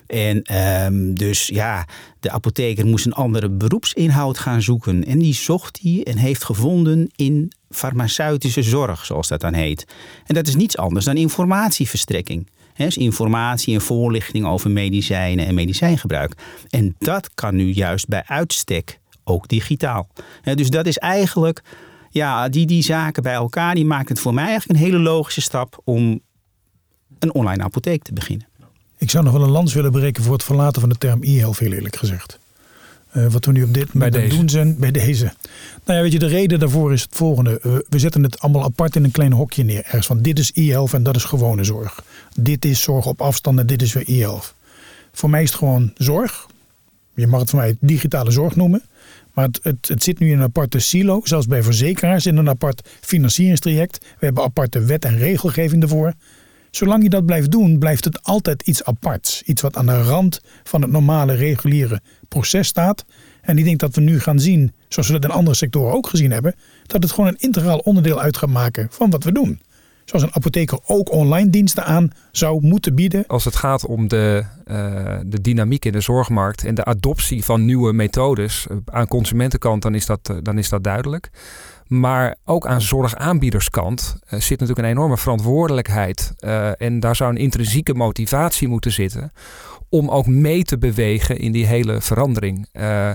En 0.08 0.56
um, 0.86 1.18
dus 1.18 1.48
ja, 1.48 1.88
de 2.20 2.32
apotheker 2.32 2.86
moest 2.86 3.06
een 3.06 3.14
andere 3.14 3.50
beroepsinhoud 3.50 4.38
gaan 4.38 4.62
zoeken. 4.62 5.06
En 5.06 5.20
die 5.20 5.34
zocht 5.34 5.80
hij 5.82 6.04
en 6.04 6.18
heeft 6.18 6.44
gevonden 6.44 7.10
in 7.16 7.52
farmaceutische 7.70 8.64
zorg, 8.64 9.06
zoals 9.06 9.28
dat 9.28 9.42
dan 9.42 9.54
heet. 9.54 9.88
En 10.26 10.36
dat 10.36 10.48
is 10.48 10.56
niets 10.56 10.78
anders 10.78 11.06
dan 11.06 11.18
informatieverstrekking. 11.18 12.50
Dus 12.76 12.98
informatie 12.98 13.74
en 13.74 13.82
voorlichting 13.82 14.46
over 14.46 14.72
medicijnen 14.72 15.46
en 15.46 15.56
medicijngebruik. 15.56 16.34
En 16.70 16.96
dat 17.00 17.34
kan 17.34 17.56
nu 17.56 17.72
juist 17.72 18.08
bij 18.08 18.24
uitstek 18.26 19.02
ook 19.24 19.48
digitaal. 19.48 20.08
dus 20.56 20.70
dat 20.70 20.86
is 20.86 20.98
eigenlijk, 20.98 21.62
ja, 22.10 22.50
die, 22.50 22.66
die 22.66 22.84
zaken 22.84 23.24
bij 23.24 23.34
elkaar, 23.34 23.76
die 23.76 23.86
maken 23.86 24.08
het 24.08 24.20
voor 24.20 24.34
mij 24.34 24.46
eigenlijk 24.46 24.80
een 24.80 24.86
hele 24.86 25.00
logische 25.00 25.42
stap 25.42 25.82
om 25.84 26.22
een 27.20 27.34
online 27.34 27.64
apotheek 27.64 28.04
te 28.04 28.14
beginnen. 28.14 28.48
Ik 28.98 29.10
zou 29.10 29.24
nog 29.24 29.34
wel 29.34 29.44
een 29.44 29.50
lans 29.50 29.74
willen 29.74 29.92
breken 29.92 30.24
voor 30.24 30.34
het 30.34 30.44
verlaten 30.44 30.82
van 30.82 30.90
de 30.90 30.98
term 30.98 31.24
e-health, 31.24 31.60
heel 31.60 31.72
eerlijk 31.72 31.96
gezegd. 31.96 32.40
Uh, 33.14 33.28
wat 33.28 33.46
we 33.46 33.52
nu 33.52 33.64
op 33.64 33.74
dit 33.74 33.94
moment 33.94 34.30
doen 34.30 34.50
zijn 34.50 34.78
bij 34.78 34.92
deze. 34.92 35.24
Nou 35.86 35.98
ja, 35.98 36.02
weet 36.02 36.12
je, 36.12 36.20
de 36.20 36.26
reden 36.26 36.60
daarvoor 36.60 36.94
is 36.94 37.02
het 37.02 37.16
volgende. 37.16 37.60
Uh, 37.66 37.76
we 37.90 38.00
zetten 38.00 38.24
het 38.24 38.40
allemaal 38.40 38.64
apart 38.64 38.96
in 38.96 39.04
een 39.04 39.12
klein 39.12 39.32
hokje 39.32 39.64
neer. 39.64 39.84
Ergens 39.84 40.06
van 40.06 40.22
dit 40.22 40.40
is 40.40 40.52
e-health 40.54 40.94
en 40.94 41.04
dat 41.04 41.16
is 41.16 41.24
gewone 41.24 41.64
zorg. 41.64 42.04
Dit 42.40 42.66
is 42.66 42.82
zorg 42.82 43.06
op 43.06 43.22
afstand 43.22 43.60
en 43.60 43.66
dit 43.66 43.82
is 43.82 43.94
weer 43.94 44.10
e-health. 44.10 44.54
Voor 45.12 45.30
mij 45.30 45.44
is 45.44 45.50
het 45.50 45.58
gewoon 45.58 45.92
zorg. 45.98 46.48
Je 47.14 47.28
mag 47.28 47.40
het 47.40 47.50
voor 47.50 47.60
mij 47.60 47.78
digitale 47.80 48.32
zorg 48.32 48.56
noemen. 48.56 48.84
Maar 49.34 49.50
het, 49.62 50.04
zit 50.04 50.20
nu 50.20 50.32
in 50.32 50.38
een 50.38 50.44
aparte 50.44 50.80
silo, 50.80 51.22
zelfs 51.24 51.46
bij 51.46 51.64
verzekeraars 51.64 52.26
in 52.26 52.38
een 52.38 52.50
apart 52.50 52.90
financieringstraject. 53.02 53.98
We 54.20 54.26
hebben 54.26 54.44
aparte 54.44 54.84
wet 54.84 55.06
en 55.06 55.18
regelgeving 55.18 55.82
ervoor. 55.84 56.14
Zolang 56.72 57.04
je 57.04 57.10
dat 57.10 57.26
blijft 57.26 57.52
doen, 57.52 57.80
blijft 57.80 58.04
het 58.04 58.24
altijd 58.24 58.62
iets 58.62 58.84
aparts. 58.84 59.42
Iets 59.42 59.62
wat 59.62 59.76
aan 59.76 59.86
de 59.86 60.02
rand 60.02 60.42
van 60.64 60.82
het 60.82 60.92
normale 60.92 61.34
reguliere 61.34 62.02
proces 62.28 62.68
staat. 62.68 63.06
En 63.42 63.58
ik 63.58 63.64
denk 63.64 63.80
dat 63.80 63.96
we 63.96 64.02
nu 64.02 64.20
gaan 64.20 64.40
zien, 64.40 64.74
zoals 64.88 65.08
we 65.08 65.20
dat 65.20 65.24
in 65.24 65.38
andere 65.38 65.56
sectoren 65.56 65.94
ook 65.94 66.08
gezien 66.08 66.32
hebben, 66.32 66.56
dat 66.88 67.04
het 67.04 67.12
gewoon 67.12 67.30
een 67.30 67.40
integraal 67.40 67.78
onderdeel 67.78 68.22
uit 68.22 68.38
gaat 68.38 68.50
maken 68.50 68.88
van 68.92 69.10
wat 69.10 69.24
we 69.24 69.32
doen 69.32 69.60
zoals 70.06 70.24
een 70.24 70.36
apotheker 70.36 70.80
ook 70.86 71.12
online 71.12 71.50
diensten 71.50 71.86
aan 71.86 72.12
zou 72.32 72.68
moeten 72.68 72.96
bieden. 72.96 73.24
Als 73.28 73.46
het 73.46 73.56
gaat 73.56 73.86
om 73.86 74.08
de, 74.08 74.44
uh, 74.68 74.76
de 75.26 75.42
dynamiek 75.42 75.86
in 75.86 75.92
de 75.92 76.02
zorgmarkt 76.02 76.66
en 76.66 76.76
de 76.76 76.86
adoptie 76.86 77.44
van 77.44 77.66
nieuwe 77.66 77.94
methodes 77.94 78.68
uh, 78.72 78.78
aan 78.86 79.08
consumentenkant, 79.08 79.82
dan 79.82 79.96
is 79.96 80.06
dat, 80.06 80.30
uh, 80.32 80.38
dan 80.42 80.58
is 80.58 80.70
dat 80.70 80.84
duidelijk. 80.84 81.30
Maar 81.88 82.36
ook 82.46 82.68
aan 82.68 82.82
zorgaanbiederskant 82.82 84.18
zit 84.30 84.60
natuurlijk 84.60 84.80
een 84.80 84.94
enorme 84.94 85.18
verantwoordelijkheid. 85.18 86.34
en 86.78 87.00
daar 87.00 87.16
zou 87.16 87.32
een 87.32 87.38
intrinsieke 87.38 87.94
motivatie 87.94 88.68
moeten 88.68 88.92
zitten 88.92 89.32
om 89.94 90.10
ook 90.10 90.28
mee 90.28 90.64
te 90.64 90.78
bewegen 90.78 91.38
in 91.38 91.52
die 91.52 91.66
hele 91.66 92.02
verandering. 92.02 92.68
Uh, 92.74 93.12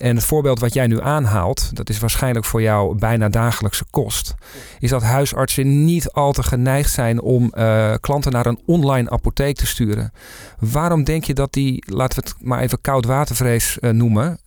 en 0.00 0.16
het 0.16 0.24
voorbeeld 0.24 0.60
wat 0.60 0.74
jij 0.74 0.86
nu 0.86 1.00
aanhaalt, 1.00 1.76
dat 1.76 1.88
is 1.88 1.98
waarschijnlijk 1.98 2.44
voor 2.44 2.62
jou 2.62 2.98
bijna 2.98 3.28
dagelijkse 3.28 3.84
kost, 3.90 4.34
is 4.78 4.90
dat 4.90 5.02
huisartsen 5.02 5.84
niet 5.84 6.12
al 6.12 6.32
te 6.32 6.42
geneigd 6.42 6.92
zijn 6.92 7.20
om 7.20 7.52
uh, 7.54 7.94
klanten 8.00 8.32
naar 8.32 8.46
een 8.46 8.60
online 8.66 9.10
apotheek 9.10 9.56
te 9.56 9.66
sturen. 9.66 10.12
Waarom 10.58 11.04
denk 11.04 11.24
je 11.24 11.34
dat 11.34 11.52
die, 11.52 11.84
laten 11.86 12.22
we 12.22 12.28
het 12.28 12.46
maar 12.46 12.60
even 12.60 12.80
koudwatervrees 12.80 13.78
uh, 13.80 13.90
noemen, 13.90 14.38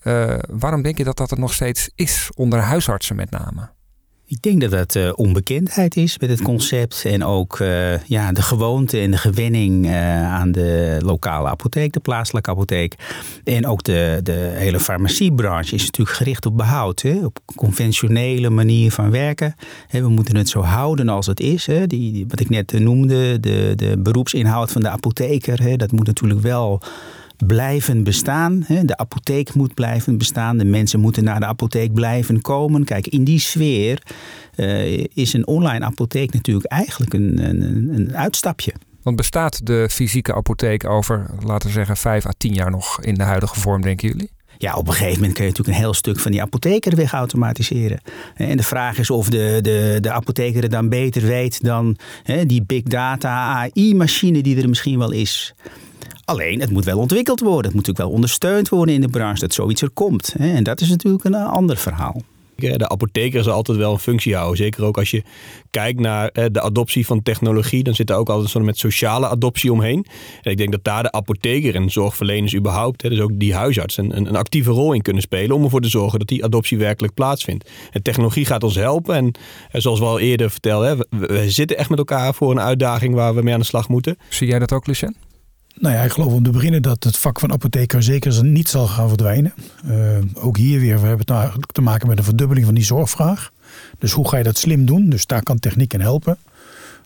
waarom 0.49 0.81
denk 0.81 0.97
je 0.97 1.03
dat 1.03 1.17
dat 1.17 1.31
er 1.31 1.39
nog 1.39 1.53
steeds 1.53 1.89
is 1.95 2.29
onder 2.35 2.59
huisartsen 2.59 3.15
met 3.15 3.31
name? 3.31 3.72
Ik 4.33 4.41
denk 4.41 4.61
dat 4.61 4.71
dat 4.71 4.95
uh, 4.95 5.11
onbekendheid 5.15 5.95
is 5.95 6.19
met 6.19 6.29
het 6.29 6.41
concept. 6.41 7.05
En 7.05 7.23
ook 7.23 7.59
uh, 7.59 8.03
ja, 8.03 8.31
de 8.31 8.41
gewoonte 8.41 8.99
en 8.99 9.11
de 9.11 9.17
gewenning 9.17 9.85
uh, 9.85 10.33
aan 10.33 10.51
de 10.51 10.97
lokale 11.03 11.47
apotheek, 11.47 11.93
de 11.93 11.99
plaatselijke 11.99 12.49
apotheek. 12.49 12.95
En 13.43 13.67
ook 13.67 13.83
de, 13.83 14.19
de 14.23 14.51
hele 14.53 14.79
farmaciebranche 14.79 15.75
is 15.75 15.85
natuurlijk 15.85 16.17
gericht 16.17 16.45
op 16.45 16.57
behoud. 16.57 17.01
Hè? 17.01 17.25
Op 17.25 17.39
conventionele 17.55 18.49
manier 18.49 18.91
van 18.91 19.11
werken. 19.11 19.55
Hè, 19.87 20.01
we 20.01 20.09
moeten 20.09 20.35
het 20.35 20.49
zo 20.49 20.61
houden 20.61 21.09
als 21.09 21.25
het 21.25 21.39
is. 21.39 21.65
Hè? 21.65 21.87
Die, 21.87 22.11
die, 22.11 22.25
wat 22.27 22.39
ik 22.39 22.49
net 22.49 22.71
noemde, 22.71 23.39
de, 23.39 23.73
de 23.75 23.95
beroepsinhoud 23.97 24.71
van 24.71 24.81
de 24.81 24.89
apotheker. 24.89 25.61
Hè? 25.61 25.75
Dat 25.75 25.91
moet 25.91 26.07
natuurlijk 26.07 26.41
wel 26.41 26.81
blijven 27.45 28.03
bestaan. 28.03 28.65
De 28.83 28.97
apotheek 28.97 29.53
moet 29.53 29.73
blijven 29.73 30.17
bestaan. 30.17 30.57
De 30.57 30.65
mensen 30.65 30.99
moeten 30.99 31.23
naar 31.23 31.39
de 31.39 31.45
apotheek 31.45 31.93
blijven 31.93 32.41
komen. 32.41 32.83
Kijk, 32.83 33.07
in 33.07 33.23
die 33.23 33.39
sfeer 33.39 34.01
uh, 34.55 35.03
is 35.13 35.33
een 35.33 35.47
online 35.47 35.85
apotheek 35.85 36.33
natuurlijk 36.33 36.65
eigenlijk 36.65 37.13
een, 37.13 37.49
een, 37.49 37.89
een 37.93 38.15
uitstapje. 38.15 38.73
Want 39.03 39.15
bestaat 39.15 39.65
de 39.65 39.87
fysieke 39.91 40.33
apotheek 40.35 40.85
over, 40.85 41.29
laten 41.45 41.67
we 41.67 41.73
zeggen, 41.73 41.97
vijf 41.97 42.25
à 42.25 42.31
tien 42.37 42.53
jaar 42.53 42.71
nog 42.71 43.01
in 43.01 43.15
de 43.15 43.23
huidige 43.23 43.59
vorm, 43.59 43.81
denken 43.81 44.07
jullie? 44.07 44.29
Ja, 44.57 44.75
op 44.75 44.87
een 44.87 44.93
gegeven 44.93 45.19
moment 45.19 45.33
kun 45.33 45.43
je 45.43 45.49
natuurlijk 45.49 45.77
een 45.77 45.83
heel 45.83 45.93
stuk 45.93 46.19
van 46.19 46.31
die 46.31 46.41
apotheker 46.41 46.95
wegautomatiseren. 46.95 48.01
En 48.35 48.57
de 48.57 48.63
vraag 48.63 48.97
is 48.97 49.09
of 49.09 49.29
de, 49.29 49.59
de, 49.61 49.97
de 50.01 50.11
apotheker 50.11 50.61
het 50.61 50.71
dan 50.71 50.89
beter 50.89 51.21
weet 51.21 51.63
dan 51.63 51.97
hè, 52.23 52.45
die 52.45 52.63
big 52.63 52.83
data 52.83 53.29
AI-machine 53.29 54.41
die 54.41 54.61
er 54.61 54.69
misschien 54.69 54.99
wel 54.99 55.11
is. 55.11 55.53
Alleen, 56.25 56.59
het 56.59 56.71
moet 56.71 56.85
wel 56.85 56.97
ontwikkeld 56.97 57.39
worden. 57.39 57.63
Het 57.65 57.73
moet 57.73 57.85
natuurlijk 57.85 58.05
wel 58.05 58.15
ondersteund 58.15 58.69
worden 58.69 58.95
in 58.95 59.01
de 59.01 59.07
branche 59.07 59.39
dat 59.39 59.53
zoiets 59.53 59.81
er 59.81 59.89
komt. 59.89 60.35
En 60.37 60.63
dat 60.63 60.81
is 60.81 60.89
natuurlijk 60.89 61.23
een 61.23 61.35
ander 61.35 61.77
verhaal. 61.77 62.21
De 62.71 62.89
apotheker 62.89 63.43
zal 63.43 63.53
altijd 63.53 63.77
wel 63.77 63.91
een 63.91 63.99
functie 63.99 64.35
houden. 64.35 64.57
Zeker 64.57 64.83
ook 64.83 64.97
als 64.97 65.11
je 65.11 65.23
kijkt 65.69 65.99
naar 65.99 66.31
de 66.31 66.61
adoptie 66.61 67.05
van 67.05 67.23
technologie. 67.23 67.83
Dan 67.83 67.93
zit 67.93 68.09
er 68.09 68.15
ook 68.15 68.29
altijd 68.29 68.49
zo 68.49 68.59
met 68.59 68.77
sociale 68.77 69.27
adoptie 69.27 69.71
omheen. 69.71 70.05
En 70.41 70.51
ik 70.51 70.57
denk 70.57 70.71
dat 70.71 70.83
daar 70.83 71.03
de 71.03 71.11
apotheker 71.11 71.75
en 71.75 71.89
zorgverleners 71.89 72.55
überhaupt, 72.55 73.01
dus 73.01 73.19
ook 73.19 73.31
die 73.33 73.53
huisarts, 73.53 73.97
een, 73.97 74.17
een 74.17 74.35
actieve 74.35 74.71
rol 74.71 74.93
in 74.93 75.01
kunnen 75.01 75.21
spelen. 75.21 75.55
Om 75.55 75.63
ervoor 75.63 75.81
te 75.81 75.89
zorgen 75.89 76.19
dat 76.19 76.27
die 76.27 76.43
adoptie 76.43 76.77
werkelijk 76.77 77.13
plaatsvindt. 77.13 77.69
En 77.91 78.01
technologie 78.01 78.45
gaat 78.45 78.63
ons 78.63 78.75
helpen. 78.75 79.15
En 79.15 79.31
zoals 79.81 79.99
we 79.99 80.05
al 80.05 80.19
eerder 80.19 80.51
vertelden, 80.51 81.07
we, 81.09 81.51
zitten 81.51 81.77
echt 81.77 81.89
met 81.89 81.99
elkaar 81.99 82.33
voor 82.33 82.51
een 82.51 82.59
uitdaging 82.59 83.13
waar 83.15 83.35
we 83.35 83.41
mee 83.41 83.53
aan 83.53 83.59
de 83.59 83.65
slag 83.65 83.89
moeten. 83.89 84.17
Zie 84.29 84.47
jij 84.47 84.59
dat 84.59 84.71
ook, 84.71 84.87
Lucien? 84.87 85.32
Nou 85.79 85.95
ja, 85.95 86.01
ik 86.01 86.11
geloof 86.11 86.33
om 86.33 86.43
te 86.43 86.49
beginnen 86.49 86.81
dat 86.81 87.03
het 87.03 87.17
vak 87.17 87.39
van 87.39 87.51
apotheker 87.51 88.03
zeker 88.03 88.43
niet 88.43 88.69
zal 88.69 88.87
gaan 88.87 89.07
verdwijnen. 89.07 89.53
Uh, 89.85 90.17
ook 90.33 90.57
hier 90.57 90.79
weer, 90.79 91.01
we 91.01 91.07
hebben 91.07 91.35
het 91.35 91.73
te 91.73 91.81
maken 91.81 92.07
met 92.07 92.17
een 92.17 92.23
verdubbeling 92.23 92.65
van 92.65 92.75
die 92.75 92.83
zorgvraag. 92.83 93.51
Dus 93.97 94.11
hoe 94.11 94.29
ga 94.29 94.37
je 94.37 94.43
dat 94.43 94.57
slim 94.57 94.85
doen? 94.85 95.09
Dus 95.09 95.25
daar 95.25 95.43
kan 95.43 95.59
techniek 95.59 95.93
in 95.93 96.01
helpen. 96.01 96.37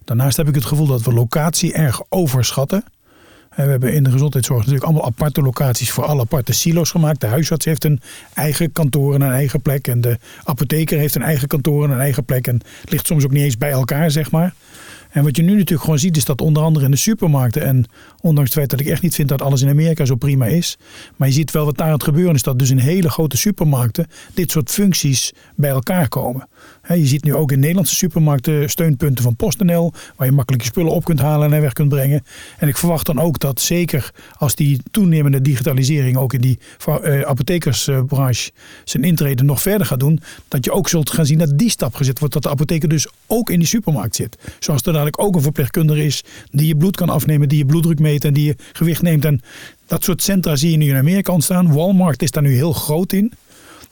Daarnaast 0.03 0.37
heb 0.37 0.47
ik 0.47 0.55
het 0.55 0.65
gevoel 0.65 0.87
dat 0.87 1.01
we 1.01 1.13
locatie 1.13 1.73
erg 1.73 2.01
overschatten. 2.09 2.83
We 3.55 3.63
hebben 3.63 3.93
in 3.93 4.03
de 4.03 4.11
gezondheidszorg 4.11 4.59
natuurlijk 4.59 4.85
allemaal 4.85 5.05
aparte 5.05 5.41
locaties 5.41 5.91
voor 5.91 6.05
alle 6.05 6.21
aparte 6.21 6.53
silo's 6.53 6.91
gemaakt. 6.91 7.21
De 7.21 7.27
huisarts 7.27 7.65
heeft 7.65 7.83
een 7.83 8.01
eigen 8.33 8.71
kantoor 8.71 9.13
en 9.13 9.21
een 9.21 9.31
eigen 9.31 9.61
plek. 9.61 9.87
En 9.87 10.01
de 10.01 10.17
apotheker 10.43 10.97
heeft 10.97 11.15
een 11.15 11.21
eigen 11.21 11.47
kantoor 11.47 11.83
en 11.83 11.89
een 11.89 11.99
eigen 11.99 12.25
plek. 12.25 12.47
En 12.47 12.61
ligt 12.83 13.05
soms 13.05 13.23
ook 13.23 13.31
niet 13.31 13.43
eens 13.43 13.57
bij 13.57 13.71
elkaar, 13.71 14.11
zeg 14.11 14.31
maar. 14.31 14.53
En 15.17 15.23
wat 15.23 15.35
je 15.35 15.43
nu 15.43 15.51
natuurlijk 15.51 15.81
gewoon 15.81 15.99
ziet, 15.99 16.17
is 16.17 16.25
dat 16.25 16.41
onder 16.41 16.63
andere 16.63 16.85
in 16.85 16.91
de 16.91 16.97
supermarkten. 16.97 17.61
En 17.61 17.85
ondanks 18.21 18.49
het 18.49 18.59
feit 18.59 18.69
dat 18.69 18.79
ik 18.79 18.87
echt 18.87 19.01
niet 19.01 19.15
vind 19.15 19.29
dat 19.29 19.41
alles 19.41 19.61
in 19.61 19.69
Amerika 19.69 20.05
zo 20.05 20.15
prima 20.15 20.45
is. 20.45 20.77
Maar 21.15 21.27
je 21.27 21.33
ziet 21.33 21.51
wel 21.51 21.65
wat 21.65 21.77
daar 21.77 21.87
aan 21.87 21.93
het 21.93 22.03
gebeuren 22.03 22.35
is. 22.35 22.43
Dat 22.43 22.59
dus 22.59 22.69
in 22.69 22.77
hele 22.77 23.09
grote 23.09 23.37
supermarkten 23.37 24.07
dit 24.33 24.51
soort 24.51 24.69
functies 24.69 25.33
bij 25.55 25.69
elkaar 25.69 26.07
komen. 26.07 26.47
Je 26.95 27.05
ziet 27.05 27.23
nu 27.23 27.35
ook 27.35 27.51
in 27.51 27.59
Nederlandse 27.59 27.95
supermarkten 27.95 28.69
steunpunten 28.69 29.23
van 29.23 29.35
PostNL. 29.35 29.93
Waar 30.15 30.27
je 30.27 30.33
makkelijk 30.33 30.63
je 30.63 30.69
spullen 30.69 30.91
op 30.91 31.03
kunt 31.03 31.19
halen 31.19 31.53
en 31.53 31.61
weg 31.61 31.73
kunt 31.73 31.89
brengen. 31.89 32.23
En 32.57 32.67
ik 32.67 32.77
verwacht 32.77 33.05
dan 33.05 33.19
ook 33.19 33.39
dat 33.39 33.61
zeker 33.61 34.11
als 34.37 34.55
die 34.55 34.81
toenemende 34.91 35.41
digitalisering 35.41 36.17
ook 36.17 36.33
in 36.33 36.41
die 36.41 36.59
uh, 36.87 37.21
apothekersbranche 37.21 38.51
zijn 38.83 39.03
intrede 39.03 39.43
nog 39.43 39.61
verder 39.61 39.87
gaat 39.87 39.99
doen. 39.99 40.21
Dat 40.47 40.65
je 40.65 40.71
ook 40.71 40.89
zult 40.89 41.09
gaan 41.09 41.25
zien 41.25 41.37
dat 41.37 41.57
die 41.57 41.69
stap 41.69 41.95
gezet 41.95 42.19
wordt. 42.19 42.33
Dat 42.33 42.43
de 42.43 42.49
apotheker 42.49 42.89
dus 42.89 43.07
ook 43.27 43.49
in 43.49 43.59
die 43.59 43.67
supermarkt 43.67 44.15
zit. 44.15 44.37
Zoals 44.59 44.81
er 44.81 44.91
dadelijk 44.91 45.21
ook 45.21 45.35
een 45.35 45.41
verpleegkundige 45.41 46.05
is 46.05 46.23
die 46.51 46.67
je 46.67 46.75
bloed 46.75 46.95
kan 46.95 47.09
afnemen, 47.09 47.49
die 47.49 47.57
je 47.57 47.65
bloeddruk 47.65 47.99
meet 47.99 48.25
en 48.25 48.33
die 48.33 48.45
je 48.45 48.55
gewicht 48.73 49.01
neemt. 49.01 49.25
En 49.25 49.41
dat 49.85 50.03
soort 50.03 50.23
centra 50.23 50.55
zie 50.55 50.71
je 50.71 50.77
nu 50.77 50.89
in 50.89 50.95
Amerika 50.95 51.33
ontstaan. 51.33 51.73
Walmart 51.73 52.21
is 52.21 52.31
daar 52.31 52.43
nu 52.43 52.55
heel 52.55 52.73
groot 52.73 53.13
in. 53.13 53.33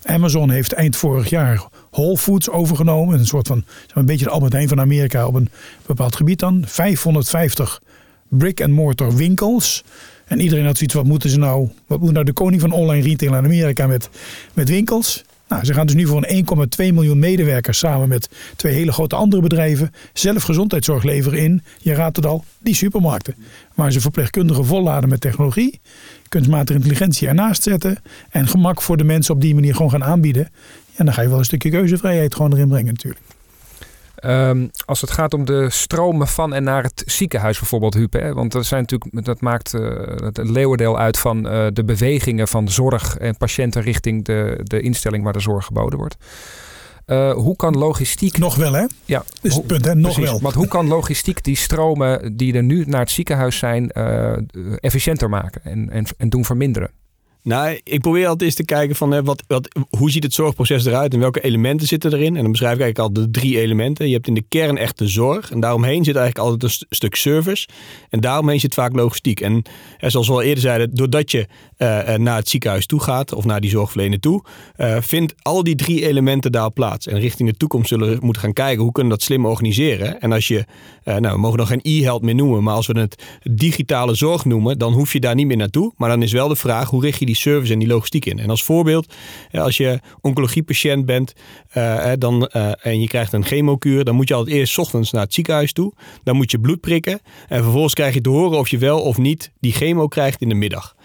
Amazon 0.04 0.50
heeft 0.50 0.74
eind 0.74 0.96
vorig 0.96 1.30
jaar 1.30 1.64
Whole 1.96 2.18
Foods 2.18 2.50
overgenomen. 2.50 3.20
Een 3.20 3.26
soort 3.26 3.48
van, 3.48 3.64
een 3.94 4.06
beetje 4.06 4.26
de 4.26 4.32
Albert 4.32 4.54
Heijn 4.54 4.68
van 4.68 4.80
Amerika 4.80 5.28
op 5.28 5.36
een 5.36 5.50
bepaald 5.86 6.16
gebied 6.16 6.40
dan. 6.40 6.64
550 6.68 7.82
brick-and-mortar 8.28 9.16
winkels. 9.16 9.84
En 10.26 10.40
iedereen 10.40 10.66
had 10.66 10.78
zoiets, 10.78 10.96
wat 10.96 11.06
moeten 11.06 11.30
ze 11.30 11.38
nou, 11.38 11.70
wat 11.88 12.00
moet 12.00 12.12
nou 12.12 12.26
de 12.26 12.34
koning 12.34 12.62
van 12.62 12.72
online 12.72 13.04
retail 13.04 13.32
in 13.32 13.46
Amerika 13.46 13.88
met, 13.88 14.10
met 14.54 14.70
winkels? 14.70 15.24
Nou, 15.48 15.66
ze 15.66 15.74
gaan 15.74 15.86
dus 15.86 15.96
nu 15.96 16.08
voor 16.08 16.26
een 16.28 16.46
1,2 16.90 16.94
miljoen 16.94 17.20
medewerkers 17.20 17.78
samen 17.78 18.08
met 18.08 18.30
twee 18.56 18.74
hele 18.74 18.92
grote 18.92 19.16
andere 19.16 19.42
bedrijven 19.42 19.94
zelf 20.14 20.44
gezondheidszorg 20.44 21.04
leveren 21.04 21.40
in, 21.40 21.64
je 21.78 21.94
raadt 21.94 22.16
het 22.16 22.26
al, 22.26 22.44
die 22.60 22.76
supermarkten. 22.76 23.36
Waar 23.74 23.92
ze 23.92 24.02
verpleegkundigen 24.02 24.66
volladen 24.66 25.10
met 25.10 25.22
technologie, 25.22 25.80
kunstmatige 26.30 26.78
intelligentie 26.78 27.28
ernaast 27.28 27.64
zetten 27.64 27.98
en 28.30 28.48
gemak 28.48 28.82
voor 28.82 28.98
de 28.98 29.04
mensen 29.04 29.34
op 29.34 29.42
die 29.42 29.54
manier 29.54 29.76
gewoon 29.76 29.92
gaan 29.92 30.04
aanbieden. 30.04 30.50
En 30.96 31.06
dan 31.06 31.14
ga 31.14 31.22
je 31.22 31.30
wel 31.30 31.38
een 31.38 31.46
stukje 31.46 31.70
keuzevrijheid 31.70 32.36
gewoon 32.36 32.54
erin 32.54 32.68
brengen 32.68 32.94
natuurlijk. 32.94 33.22
Um, 34.26 34.72
als 34.86 35.02
het 35.02 35.12
gaat 35.12 35.34
om 35.34 35.46
de 35.46 35.70
stromen 35.70 36.28
van 36.28 36.54
en 36.54 36.64
naar 36.64 36.84
het 36.84 37.04
ziekenhuis 37.06 37.60
bijvoorbeeld, 37.60 37.94
Huub. 37.94 38.14
Hè? 38.14 38.34
Want 38.34 38.52
dat, 38.52 38.66
zijn 38.66 38.82
natuurlijk, 38.82 39.26
dat 39.26 39.42
maakt 39.42 39.74
uh, 39.74 40.06
het 40.16 40.38
leeuwendeel 40.38 41.00
uit 41.00 41.20
van 41.20 41.38
uh, 41.38 41.68
de 41.74 41.84
bewegingen 41.84 42.48
van 42.48 42.70
zorg 42.70 43.18
en 43.18 43.38
patiënten 43.38 43.82
richting 43.82 44.26
de, 44.26 44.60
de 44.64 44.82
instelling 44.82 45.24
waar 45.24 45.34
de 45.34 45.40
zorg 45.40 45.66
geboden 45.66 46.00
wordt. 46.00 46.16
Uh, 47.08 47.34
hoe 47.34 47.56
kan 47.56 47.78
logistiek. 47.78 48.38
Nog 48.38 48.56
wel, 48.56 48.74
hè? 48.74 48.86
Ja. 49.06 49.18
Dat 49.18 49.40
is 49.42 49.56
het 49.56 49.68
punt, 49.68 49.86
hè? 49.86 49.96
Nog 49.96 50.14
precies, 50.14 50.32
wel. 50.32 50.42
Want 50.42 50.56
hoe 50.56 50.68
kan 50.68 50.88
logistiek 50.88 51.44
die 51.44 51.56
stromen 51.56 52.38
die 52.38 52.54
er 52.54 52.64
nu 52.64 52.84
naar 52.88 53.00
het 53.00 53.12
ziekenhuis 53.12 53.58
zijn, 53.58 53.92
efficiënter 54.80 55.30
maken 55.30 55.62
en, 55.64 55.90
en, 55.90 56.06
en 56.18 56.30
doen 56.30 56.46
verminderen? 56.46 56.90
Nou, 57.46 57.80
ik 57.84 58.02
probeer 58.02 58.28
altijd 58.28 58.42
eens 58.42 58.56
te 58.56 58.66
kijken 58.66 58.96
van 58.96 59.12
hè, 59.12 59.24
wat, 59.24 59.44
wat, 59.48 59.80
hoe 59.90 60.12
ziet 60.12 60.24
het 60.24 60.34
zorgproces 60.34 60.86
eruit 60.86 61.14
en 61.14 61.20
welke 61.20 61.42
elementen 61.42 61.88
zitten 61.88 62.14
erin. 62.14 62.36
En 62.36 62.42
dan 62.42 62.52
beschrijf 62.52 62.76
ik 62.76 62.82
eigenlijk 62.82 63.18
al 63.18 63.24
de 63.24 63.32
drie 63.32 63.60
elementen. 63.60 64.08
Je 64.08 64.14
hebt 64.14 64.28
in 64.28 64.34
de 64.34 64.46
kern 64.50 64.78
echt 64.78 64.98
de 64.98 65.08
zorg 65.08 65.52
en 65.52 65.60
daaromheen 65.60 66.04
zit 66.04 66.16
eigenlijk 66.16 66.48
altijd 66.48 66.64
een 66.64 66.88
stuk 66.90 67.16
service. 67.16 67.68
En 68.10 68.20
daaromheen 68.20 68.60
zit 68.60 68.74
vaak 68.74 68.96
logistiek. 68.96 69.40
En, 69.40 69.62
en 69.98 70.12
zoals 70.12 70.28
we 70.28 70.34
al 70.34 70.42
eerder 70.42 70.62
zeiden, 70.62 70.96
doordat 70.96 71.32
je 71.32 71.48
uh, 71.78 72.16
naar 72.16 72.36
het 72.36 72.50
ziekenhuis 72.50 72.86
toe 72.86 73.02
gaat 73.02 73.34
of 73.34 73.46
naar 73.46 73.62
die 73.62 73.70
zorgverlener 73.70 74.20
toe, 74.20 74.44
uh, 74.78 74.98
vindt 75.00 75.34
al 75.42 75.64
die 75.64 75.76
drie 75.76 76.08
elementen 76.08 76.52
daar 76.52 76.72
plaats. 76.72 77.08
En 77.08 77.20
richting 77.20 77.50
de 77.50 77.58
toekomst 77.58 77.88
zullen 77.88 78.10
we 78.10 78.26
moeten 78.26 78.42
gaan 78.42 78.54
kijken 78.54 78.84
hoe 78.84 78.92
kunnen 78.92 79.12
we 79.12 79.18
dat 79.18 79.28
slim 79.28 79.46
organiseren. 79.46 80.22
En 80.22 80.32
als 80.32 80.48
je, 80.48 80.66
nou 81.04 81.34
we 81.34 81.38
mogen 81.38 81.58
nog 81.58 81.68
geen 81.68 81.80
e-health 81.84 82.22
meer 82.22 82.36
noemen, 82.36 82.64
maar 82.64 82.76
als 82.76 82.88
we 82.88 83.00
het 83.00 83.24
digitale 83.44 84.16
zorg 84.16 84.46
noemen, 84.46 84.78
dan 84.78 84.94
hoef 84.94 85.14
je 85.14 85.20
daar 85.20 85.36
niet 85.36 85.48
meer 85.48 85.58
naartoe. 85.58 85.94
Maar 85.98 86.10
dan 86.10 86.22
is 86.22 86.32
wel 86.32 86.48
de 86.48 86.56
vraag, 86.56 86.90
hoe 86.90 87.02
richt 87.02 87.20
je 87.20 87.26
die 87.26 87.35
service 87.36 87.74
en 87.74 87.80
die 87.80 87.88
logistiek 87.88 88.26
in. 88.26 88.40
En 88.40 88.50
als 88.50 88.64
voorbeeld, 88.64 89.14
als 89.52 89.78
je 89.78 90.00
oncologiepatiënt 90.22 91.06
bent 91.06 91.34
uh, 91.78 92.12
dan, 92.18 92.50
uh, 92.56 92.72
en 92.82 93.02
je 93.02 93.08
krijgt 93.08 93.34
een 93.34 93.46
chemokuur, 93.46 94.04
dan 94.04 94.16
moet 94.16 94.28
je 94.28 94.34
altijd 94.34 94.56
eerst 94.56 94.78
ochtends 94.78 95.12
naar 95.12 95.24
het 95.24 95.34
ziekenhuis 95.34 95.74
toe. 95.74 95.94
Dan 96.24 96.36
moet 96.36 96.52
je 96.52 96.60
bloed 96.60 96.82
prikken 96.82 97.20
en 97.48 97.64
vervolgens 97.64 97.94
krijg 97.94 98.14
je 98.14 98.22
te 98.22 98.30
horen 98.30 98.58
of 98.58 98.70
je 98.70 98.78
wel 98.78 99.02
of 99.02 99.18
niet 99.18 99.52
die 99.60 99.72
chemo 99.72 100.08
krijgt 100.08 100.42
in 100.42 100.50
de 100.50 100.56
middag. 100.56 100.96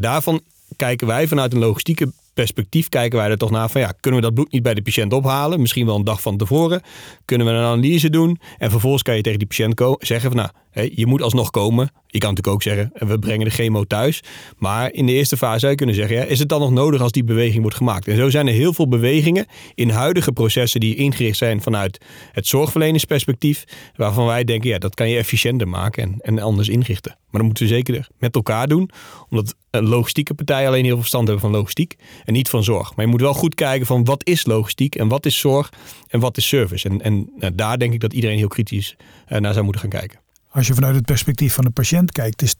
Daarvan 0.00 0.40
kijken 0.76 1.06
wij 1.06 1.26
vanuit 1.28 1.52
een 1.52 1.58
logistieke 1.58 2.12
perspectief 2.34 2.88
kijken 2.88 3.18
wij 3.18 3.28
er 3.28 3.38
toch 3.38 3.50
naar 3.50 3.70
van 3.70 3.80
ja, 3.80 3.92
kunnen 4.00 4.20
we 4.20 4.26
dat 4.26 4.34
bloed 4.34 4.52
niet 4.52 4.62
bij 4.62 4.74
de 4.74 4.82
patiënt 4.82 5.12
ophalen? 5.12 5.60
Misschien 5.60 5.86
wel 5.86 5.96
een 5.96 6.04
dag 6.04 6.22
van 6.22 6.36
tevoren. 6.36 6.82
Kunnen 7.24 7.46
we 7.46 7.52
een 7.52 7.64
analyse 7.64 8.10
doen? 8.10 8.40
En 8.58 8.70
vervolgens 8.70 9.02
kan 9.02 9.16
je 9.16 9.22
tegen 9.22 9.38
die 9.38 9.48
patiënt 9.48 9.96
zeggen 9.98 10.30
van 10.30 10.40
nou, 10.40 10.50
je 10.72 11.06
moet 11.06 11.22
alsnog 11.22 11.50
komen. 11.50 11.90
Je 12.06 12.18
kan 12.18 12.28
natuurlijk 12.28 12.54
ook 12.54 12.62
zeggen, 12.62 13.08
we 13.08 13.18
brengen 13.18 13.44
de 13.44 13.50
chemo 13.50 13.84
thuis. 13.84 14.20
Maar 14.58 14.92
in 14.92 15.06
de 15.06 15.12
eerste 15.12 15.36
fase 15.36 15.58
zou 15.58 15.70
je 15.70 15.76
kunnen 15.76 15.94
zeggen, 15.94 16.16
ja, 16.16 16.22
is 16.22 16.38
het 16.38 16.48
dan 16.48 16.60
nog 16.60 16.70
nodig 16.70 17.00
als 17.00 17.12
die 17.12 17.24
beweging 17.24 17.60
wordt 17.62 17.76
gemaakt? 17.76 18.08
En 18.08 18.16
zo 18.16 18.30
zijn 18.30 18.46
er 18.46 18.52
heel 18.52 18.72
veel 18.72 18.88
bewegingen 18.88 19.46
in 19.74 19.88
huidige 19.88 20.32
processen 20.32 20.80
die 20.80 20.96
ingericht 20.96 21.36
zijn 21.36 21.62
vanuit 21.62 22.04
het 22.32 22.46
zorgverlenersperspectief. 22.46 23.64
Waarvan 23.96 24.26
wij 24.26 24.44
denken, 24.44 24.70
ja, 24.70 24.78
dat 24.78 24.94
kan 24.94 25.08
je 25.08 25.16
efficiënter 25.16 25.68
maken 25.68 26.02
en, 26.02 26.18
en 26.20 26.38
anders 26.38 26.68
inrichten. 26.68 27.10
Maar 27.10 27.40
dan 27.40 27.44
moeten 27.44 27.66
we 27.66 27.72
zeker 27.72 28.08
met 28.18 28.34
elkaar 28.34 28.68
doen. 28.68 28.90
Omdat 29.28 29.54
een 29.70 29.88
logistieke 29.88 30.34
partij 30.34 30.66
alleen 30.66 30.82
heel 30.82 30.90
veel 30.90 31.00
verstand 31.00 31.28
hebben 31.28 31.44
van 31.50 31.58
logistiek 31.58 31.96
en 32.24 32.32
niet 32.32 32.48
van 32.48 32.64
zorg. 32.64 32.96
Maar 32.96 33.04
je 33.04 33.10
moet 33.10 33.20
wel 33.20 33.34
goed 33.34 33.54
kijken 33.54 33.86
van 33.86 34.04
wat 34.04 34.26
is 34.26 34.46
logistiek 34.46 34.94
en 34.94 35.08
wat 35.08 35.26
is 35.26 35.38
zorg 35.38 35.72
en 36.08 36.20
wat 36.20 36.36
is 36.36 36.48
service. 36.48 36.88
En, 36.88 37.02
en 37.02 37.30
nou, 37.36 37.54
daar 37.54 37.78
denk 37.78 37.92
ik 37.92 38.00
dat 38.00 38.12
iedereen 38.12 38.36
heel 38.36 38.48
kritisch 38.48 38.96
uh, 39.28 39.38
naar 39.38 39.52
zou 39.52 39.64
moeten 39.64 39.82
gaan 39.82 40.00
kijken. 40.00 40.21
Als 40.52 40.66
je 40.66 40.74
vanuit 40.74 40.94
het 40.94 41.04
perspectief 41.04 41.54
van 41.54 41.64
de 41.64 41.70
patiënt 41.70 42.12
kijkt, 42.12 42.42
is 42.42 42.54
80% 42.54 42.56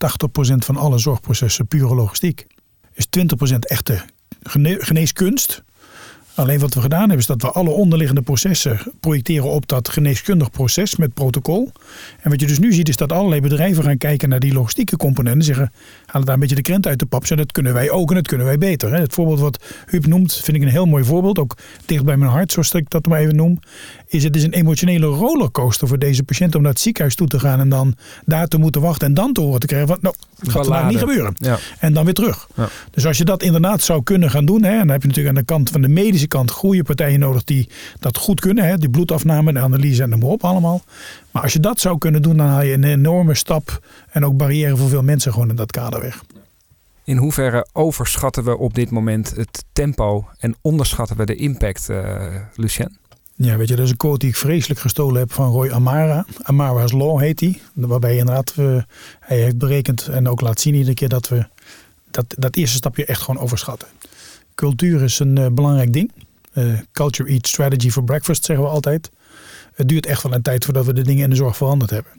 van 0.56 0.76
alle 0.76 0.98
zorgprocessen 0.98 1.66
pure 1.66 1.94
logistiek. 1.94 2.46
Is 2.92 3.06
20% 3.52 3.58
echte 3.58 4.04
geneeskunst. 4.78 5.62
Alleen 6.34 6.58
wat 6.58 6.74
we 6.74 6.80
gedaan 6.80 6.98
hebben 6.98 7.18
is 7.18 7.26
dat 7.26 7.42
we 7.42 7.50
alle 7.50 7.70
onderliggende 7.70 8.22
processen 8.22 8.80
projecteren 9.00 9.50
op 9.50 9.68
dat 9.68 9.88
geneeskundig 9.88 10.50
proces 10.50 10.96
met 10.96 11.14
protocol. 11.14 11.72
En 12.20 12.30
wat 12.30 12.40
je 12.40 12.46
dus 12.46 12.58
nu 12.58 12.72
ziet 12.72 12.88
is 12.88 12.96
dat 12.96 13.12
allerlei 13.12 13.40
bedrijven 13.40 13.84
gaan 13.84 13.98
kijken 13.98 14.28
naar 14.28 14.40
die 14.40 14.52
logistieke 14.52 14.96
componenten. 14.96 15.44
Zeggen, 15.44 15.72
halen 16.12 16.26
daar 16.26 16.34
een 16.34 16.40
beetje 16.40 16.56
de 16.56 16.62
krent 16.62 16.86
uit 16.86 16.98
de 16.98 17.06
pap. 17.06 17.24
En 17.24 17.36
dat 17.36 17.52
kunnen 17.52 17.74
wij 17.74 17.90
ook 17.90 18.08
en 18.08 18.14
dat 18.14 18.26
kunnen 18.26 18.46
wij 18.46 18.58
beter. 18.58 18.94
Het 18.94 19.12
voorbeeld 19.12 19.40
wat 19.40 19.64
Huub 19.86 20.06
noemt 20.06 20.34
vind 20.34 20.56
ik 20.56 20.62
een 20.62 20.68
heel 20.68 20.86
mooi 20.86 21.04
voorbeeld. 21.04 21.38
Ook 21.38 21.56
dicht 21.86 22.04
bij 22.04 22.16
mijn 22.16 22.30
hart, 22.30 22.52
zoals 22.52 22.72
ik 22.72 22.90
dat 22.90 23.06
maar 23.06 23.20
even 23.20 23.36
noem. 23.36 23.60
Is 24.06 24.24
het 24.24 24.36
is 24.36 24.42
een 24.42 24.52
emotionele 24.52 25.06
rollercoaster 25.06 25.88
voor 25.88 25.98
deze 25.98 26.22
patiënt 26.22 26.54
om 26.54 26.62
naar 26.62 26.70
het 26.70 26.80
ziekenhuis 26.80 27.14
toe 27.14 27.28
te 27.28 27.38
gaan. 27.38 27.60
En 27.60 27.68
dan 27.68 27.96
daar 28.24 28.46
te 28.46 28.58
moeten 28.58 28.80
wachten 28.80 29.06
en 29.06 29.14
dan 29.14 29.32
te 29.32 29.40
horen 29.40 29.60
te 29.60 29.66
krijgen. 29.66 29.88
Van, 29.88 29.98
nou, 30.00 30.14
gaat 30.42 30.66
vandaag 30.66 30.88
niet 30.88 30.98
gebeuren. 30.98 31.34
Ja. 31.38 31.58
En 31.78 31.92
dan 31.92 32.04
weer 32.04 32.14
terug. 32.14 32.48
Ja. 32.56 32.68
Dus 32.90 33.06
als 33.06 33.18
je 33.18 33.24
dat 33.24 33.42
inderdaad 33.42 33.82
zou 33.82 34.02
kunnen 34.02 34.30
gaan 34.30 34.44
doen. 34.44 34.62
Hè, 34.62 34.70
en 34.70 34.78
dan 34.78 34.88
heb 34.88 35.02
je 35.02 35.08
natuurlijk 35.08 35.36
aan 35.36 35.42
de 35.42 35.52
kant 35.52 35.70
van 35.70 35.82
de 35.82 35.88
medische 35.88 36.26
kant 36.26 36.50
goede 36.50 36.82
partijen 36.82 37.20
nodig 37.20 37.44
die 37.44 37.68
dat 37.98 38.16
goed 38.16 38.40
kunnen. 38.40 38.64
Hè? 38.64 38.78
Die 38.78 38.90
bloedafname, 38.90 39.52
de 39.52 39.60
analyse 39.60 40.02
en 40.02 40.08
maar 40.08 40.28
op 40.28 40.44
allemaal. 40.44 40.82
Maar 41.32 41.42
als 41.42 41.52
je 41.52 41.60
dat 41.60 41.80
zou 41.80 41.98
kunnen 41.98 42.22
doen, 42.22 42.36
dan 42.36 42.46
haal 42.46 42.62
je 42.62 42.72
een 42.72 42.84
enorme 42.84 43.34
stap 43.34 43.80
en 44.10 44.24
ook 44.24 44.36
barrière 44.36 44.76
voor 44.76 44.88
veel 44.88 45.02
mensen 45.02 45.32
gewoon 45.32 45.48
in 45.48 45.56
dat 45.56 45.70
kader 45.70 46.00
weg. 46.00 46.22
In 47.04 47.16
hoeverre 47.16 47.66
overschatten 47.72 48.44
we 48.44 48.56
op 48.56 48.74
dit 48.74 48.90
moment 48.90 49.36
het 49.36 49.64
tempo 49.72 50.26
en 50.38 50.54
onderschatten 50.60 51.16
we 51.16 51.24
de 51.24 51.34
impact, 51.34 51.88
uh, 51.90 52.36
Lucien? 52.54 52.96
Ja, 53.34 53.56
weet 53.56 53.68
je, 53.68 53.76
dat 53.76 53.84
is 53.84 53.90
een 53.90 53.96
quote 53.96 54.18
die 54.18 54.28
ik 54.28 54.36
vreselijk 54.36 54.80
gestolen 54.80 55.20
heb 55.20 55.32
van 55.32 55.50
Roy 55.50 55.70
Amara. 55.70 56.26
Amara's 56.42 56.92
Law 56.92 57.20
heet 57.20 57.40
hij. 57.40 57.60
Waarbij 57.72 58.16
inderdaad, 58.16 58.54
we, 58.54 58.84
hij 59.20 59.38
heeft 59.38 59.58
berekend 59.58 60.08
en 60.08 60.28
ook 60.28 60.40
laat 60.40 60.60
zien 60.60 60.74
iedere 60.74 60.94
keer 60.94 61.08
dat 61.08 61.28
we 61.28 61.46
dat, 62.10 62.24
dat 62.28 62.56
eerste 62.56 62.76
stapje 62.76 63.04
echt 63.04 63.20
gewoon 63.22 63.42
overschatten. 63.42 63.88
Cultuur 64.54 65.02
is 65.02 65.18
een 65.18 65.38
uh, 65.38 65.46
belangrijk 65.46 65.92
ding. 65.92 66.12
Uh, 66.54 66.78
culture 66.92 67.30
eat 67.30 67.46
strategy 67.46 67.90
for 67.90 68.04
breakfast 68.04 68.44
zeggen 68.44 68.64
we 68.64 68.70
altijd. 68.70 69.10
Het 69.74 69.88
duurt 69.88 70.06
echt 70.06 70.22
wel 70.22 70.32
een 70.32 70.42
tijd 70.42 70.64
voordat 70.64 70.86
we 70.86 70.92
de 70.92 71.02
dingen 71.02 71.24
in 71.24 71.30
de 71.30 71.36
zorg 71.36 71.56
veranderd 71.56 71.90
hebben. 71.90 72.12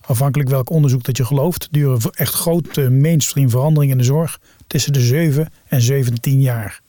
Afhankelijk 0.00 0.48
welk 0.48 0.70
onderzoek 0.70 1.04
dat 1.04 1.16
je 1.16 1.24
gelooft, 1.24 1.68
duren 1.70 2.00
echt 2.12 2.34
grote 2.34 2.90
mainstream 2.90 3.50
veranderingen 3.50 3.94
in 3.94 4.00
de 4.00 4.08
zorg 4.08 4.40
tussen 4.66 4.92
de 4.92 5.00
7 5.00 5.48
en 5.68 5.80
17 5.80 6.40
jaar. 6.40 6.82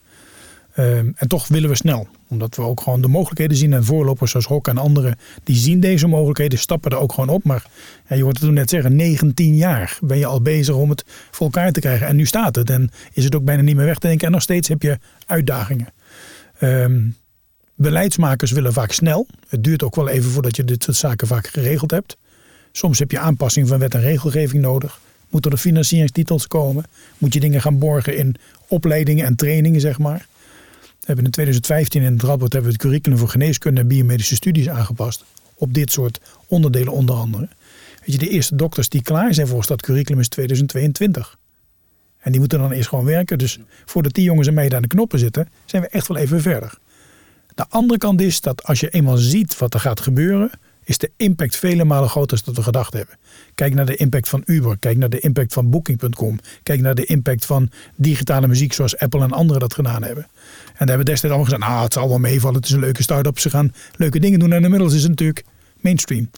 Uh, 0.78 0.98
en 0.98 1.28
toch 1.28 1.48
willen 1.48 1.68
we 1.68 1.76
snel, 1.76 2.08
omdat 2.28 2.56
we 2.56 2.62
ook 2.62 2.80
gewoon 2.80 3.00
de 3.00 3.08
mogelijkheden 3.08 3.56
zien. 3.56 3.72
En 3.72 3.84
voorlopers 3.84 4.30
zoals 4.30 4.46
Hok 4.46 4.68
en 4.68 4.78
anderen, 4.78 5.18
die 5.44 5.56
zien 5.56 5.80
deze 5.80 6.06
mogelijkheden, 6.06 6.58
stappen 6.58 6.90
er 6.90 6.98
ook 6.98 7.12
gewoon 7.12 7.28
op. 7.28 7.44
Maar 7.44 7.66
je 8.08 8.22
hoort 8.22 8.36
het 8.36 8.46
toen 8.46 8.54
net 8.54 8.70
zeggen, 8.70 8.96
19 8.96 9.56
jaar 9.56 9.98
ben 10.00 10.18
je 10.18 10.26
al 10.26 10.42
bezig 10.42 10.74
om 10.74 10.90
het 10.90 11.04
voor 11.30 11.46
elkaar 11.46 11.72
te 11.72 11.80
krijgen. 11.80 12.06
En 12.06 12.16
nu 12.16 12.26
staat 12.26 12.54
het 12.54 12.70
en 12.70 12.90
is 13.12 13.24
het 13.24 13.34
ook 13.34 13.44
bijna 13.44 13.62
niet 13.62 13.76
meer 13.76 13.84
weg 13.84 13.98
te 13.98 14.06
denken. 14.06 14.26
En 14.26 14.32
nog 14.32 14.42
steeds 14.42 14.68
heb 14.68 14.82
je 14.82 14.98
uitdagingen. 15.26 15.88
Um, 16.60 17.16
beleidsmakers 17.76 18.50
willen 18.50 18.72
vaak 18.72 18.92
snel. 18.92 19.26
Het 19.48 19.64
duurt 19.64 19.82
ook 19.82 19.94
wel 19.94 20.08
even 20.08 20.30
voordat 20.30 20.56
je 20.56 20.64
dit 20.64 20.82
soort 20.82 20.96
zaken 20.96 21.26
vaak 21.26 21.46
geregeld 21.46 21.90
hebt. 21.90 22.16
Soms 22.72 22.98
heb 22.98 23.10
je 23.10 23.18
aanpassing 23.18 23.68
van 23.68 23.78
wet 23.78 23.94
en 23.94 24.00
regelgeving 24.00 24.62
nodig. 24.62 25.00
Moeten 25.28 25.50
er 25.50 25.56
financieringstitels 25.56 26.46
komen? 26.46 26.84
Moet 27.18 27.34
je 27.34 27.40
dingen 27.40 27.60
gaan 27.60 27.78
borgen 27.78 28.16
in 28.16 28.36
opleidingen 28.68 29.26
en 29.26 29.36
trainingen, 29.36 29.80
zeg 29.80 29.98
maar. 29.98 30.26
We 30.80 31.12
hebben 31.12 31.24
in 31.24 31.30
2015 31.30 32.02
in 32.02 32.12
het 32.12 32.22
rapport 32.22 32.52
hebben 32.52 32.70
we 32.70 32.76
het 32.76 32.86
curriculum 32.86 33.18
voor 33.18 33.28
geneeskunde 33.28 33.80
en 33.80 33.88
biomedische 33.88 34.34
studies 34.34 34.68
aangepast. 34.68 35.24
op 35.54 35.74
dit 35.74 35.92
soort 35.92 36.20
onderdelen 36.46 36.92
onder 36.92 37.14
andere. 37.14 37.48
Weet 38.04 38.12
je, 38.12 38.18
de 38.18 38.28
eerste 38.28 38.56
dokters 38.56 38.88
die 38.88 39.02
klaar 39.02 39.34
zijn 39.34 39.46
voor 39.46 39.66
dat 39.66 39.82
curriculum 39.82 40.20
is 40.20 40.28
2022. 40.28 41.38
En 42.18 42.30
die 42.30 42.40
moeten 42.40 42.58
dan 42.58 42.72
eerst 42.72 42.88
gewoon 42.88 43.04
werken. 43.04 43.38
Dus 43.38 43.58
voordat 43.84 44.14
die 44.14 44.24
jongens 44.24 44.48
en 44.48 44.54
meiden 44.54 44.76
aan 44.76 44.82
de 44.82 44.88
knoppen 44.88 45.18
zitten, 45.18 45.48
zijn 45.64 45.82
we 45.82 45.88
echt 45.88 46.06
wel 46.06 46.16
even 46.16 46.40
verder. 46.40 46.78
De 47.56 47.66
andere 47.68 47.98
kant 47.98 48.20
is 48.20 48.40
dat 48.40 48.64
als 48.64 48.80
je 48.80 48.88
eenmaal 48.88 49.16
ziet 49.16 49.58
wat 49.58 49.74
er 49.74 49.80
gaat 49.80 50.00
gebeuren, 50.00 50.50
is 50.84 50.98
de 50.98 51.10
impact 51.16 51.56
vele 51.56 51.84
malen 51.84 52.08
groter 52.08 52.40
dan 52.44 52.54
we 52.54 52.62
gedacht 52.62 52.92
hebben. 52.92 53.16
Kijk 53.54 53.74
naar 53.74 53.86
de 53.86 53.96
impact 53.96 54.28
van 54.28 54.42
Uber, 54.44 54.78
kijk 54.78 54.96
naar 54.96 55.08
de 55.08 55.20
impact 55.20 55.52
van 55.52 55.70
Booking.com, 55.70 56.38
kijk 56.62 56.80
naar 56.80 56.94
de 56.94 57.04
impact 57.04 57.46
van 57.46 57.70
digitale 57.94 58.48
muziek 58.48 58.72
zoals 58.72 58.98
Apple 58.98 59.22
en 59.22 59.32
anderen 59.32 59.60
dat 59.60 59.74
gedaan 59.74 60.02
hebben. 60.02 60.24
En 60.24 60.86
daar 60.86 60.88
hebben 60.88 61.04
destijds 61.04 61.34
allemaal 61.34 61.44
gezegd, 61.44 61.62
nou 61.62 61.82
het 61.82 61.92
zal 61.92 62.08
wel 62.08 62.18
meevallen, 62.18 62.56
het 62.56 62.64
is 62.64 62.70
een 62.70 62.80
leuke 62.80 63.02
start-up, 63.02 63.38
ze 63.38 63.50
gaan 63.50 63.74
leuke 63.96 64.18
dingen 64.18 64.38
doen 64.38 64.52
en 64.52 64.64
inmiddels 64.64 64.94
is 64.94 65.00
het 65.00 65.10
natuurlijk 65.10 65.44
mainstream. 65.80 66.30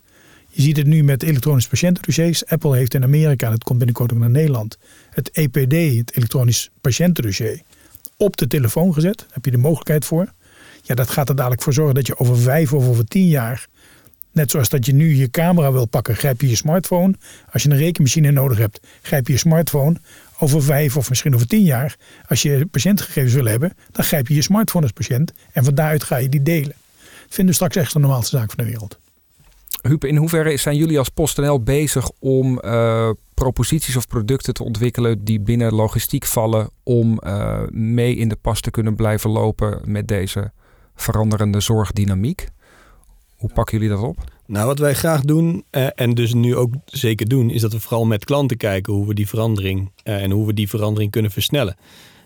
Je 0.48 0.62
ziet 0.62 0.76
het 0.76 0.86
nu 0.86 1.04
met 1.04 1.22
elektronische 1.22 1.70
patiëntendossiers. 1.70 2.46
Apple 2.46 2.76
heeft 2.76 2.94
in 2.94 3.02
Amerika, 3.02 3.46
en 3.46 3.52
het 3.52 3.64
komt 3.64 3.78
binnenkort 3.78 4.12
ook 4.12 4.18
naar 4.18 4.30
Nederland, 4.30 4.78
het 5.10 5.30
EPD, 5.30 5.96
het 5.96 6.16
elektronisch 6.16 6.70
patiëntendossier, 6.80 7.60
op 8.16 8.36
de 8.36 8.46
telefoon 8.46 8.94
gezet. 8.94 9.18
Daar 9.18 9.28
heb 9.30 9.44
je 9.44 9.50
de 9.50 9.58
mogelijkheid 9.58 10.04
voor. 10.04 10.32
Ja, 10.88 10.94
dat 10.94 11.10
gaat 11.10 11.28
er 11.28 11.36
dadelijk 11.36 11.62
voor 11.62 11.72
zorgen 11.72 11.94
dat 11.94 12.06
je 12.06 12.18
over 12.18 12.38
vijf 12.38 12.72
of 12.72 12.88
over 12.88 13.04
tien 13.04 13.28
jaar 13.28 13.68
Net 14.32 14.50
zoals 14.50 14.68
dat 14.68 14.86
je 14.86 14.92
nu 14.92 15.14
je 15.14 15.30
camera 15.30 15.72
wil 15.72 15.86
pakken, 15.86 16.16
grijp 16.16 16.40
je 16.40 16.48
je 16.48 16.56
smartphone. 16.56 17.14
Als 17.52 17.62
je 17.62 17.70
een 17.70 17.76
rekenmachine 17.76 18.30
nodig 18.30 18.58
hebt, 18.58 18.80
grijp 19.02 19.26
je 19.26 19.32
je 19.32 19.38
smartphone. 19.38 19.96
Over 20.38 20.62
vijf 20.62 20.96
of 20.96 21.08
misschien 21.08 21.34
over 21.34 21.46
tien 21.46 21.62
jaar, 21.62 21.96
als 22.28 22.42
je 22.42 22.66
patiëntgegevens 22.66 23.34
wil 23.34 23.44
hebben, 23.44 23.72
dan 23.92 24.04
grijp 24.04 24.28
je 24.28 24.34
je 24.34 24.42
smartphone 24.42 24.84
als 24.84 24.92
patiënt. 24.92 25.32
En 25.52 25.64
van 25.64 25.74
daaruit 25.74 26.02
ga 26.02 26.16
je 26.16 26.28
die 26.28 26.42
delen. 26.42 26.74
Dat 27.02 27.34
vinden 27.34 27.46
we 27.46 27.52
straks 27.52 27.76
echt 27.76 27.92
de 27.92 27.98
normaalste 27.98 28.36
zaak 28.36 28.50
van 28.50 28.64
de 28.64 28.70
wereld. 28.70 28.98
Huub, 29.82 30.04
in 30.04 30.16
hoeverre 30.16 30.56
zijn 30.56 30.76
jullie 30.76 30.98
als 30.98 31.08
PostNL 31.08 31.62
bezig 31.62 32.10
om 32.18 32.60
uh, 32.64 33.10
proposities 33.34 33.96
of 33.96 34.06
producten 34.06 34.54
te 34.54 34.64
ontwikkelen 34.64 35.24
die 35.24 35.40
binnen 35.40 35.74
logistiek 35.74 36.24
vallen 36.24 36.70
om 36.82 37.20
uh, 37.26 37.62
mee 37.70 38.16
in 38.16 38.28
de 38.28 38.36
pas 38.36 38.60
te 38.60 38.70
kunnen 38.70 38.94
blijven 38.94 39.30
lopen 39.30 39.80
met 39.84 40.08
deze 40.08 40.52
veranderende 41.02 41.60
zorgdynamiek? 41.60 42.48
Hoe 43.36 43.50
pakken 43.52 43.78
jullie 43.78 43.94
dat 43.94 44.04
op? 44.04 44.16
Nou, 44.48 44.66
wat 44.66 44.78
wij 44.78 44.94
graag 44.94 45.20
doen, 45.20 45.64
eh, 45.70 45.86
en 45.94 46.14
dus 46.14 46.34
nu 46.34 46.56
ook 46.56 46.74
zeker 46.84 47.28
doen, 47.28 47.50
is 47.50 47.60
dat 47.60 47.72
we 47.72 47.80
vooral 47.80 48.06
met 48.06 48.24
klanten 48.24 48.56
kijken 48.56 48.92
hoe 48.92 49.06
we 49.06 49.14
die 49.14 49.28
verandering 49.28 49.90
eh, 50.02 50.22
en 50.22 50.30
hoe 50.30 50.46
we 50.46 50.54
die 50.54 50.68
verandering 50.68 51.10
kunnen 51.10 51.30
versnellen. 51.30 51.76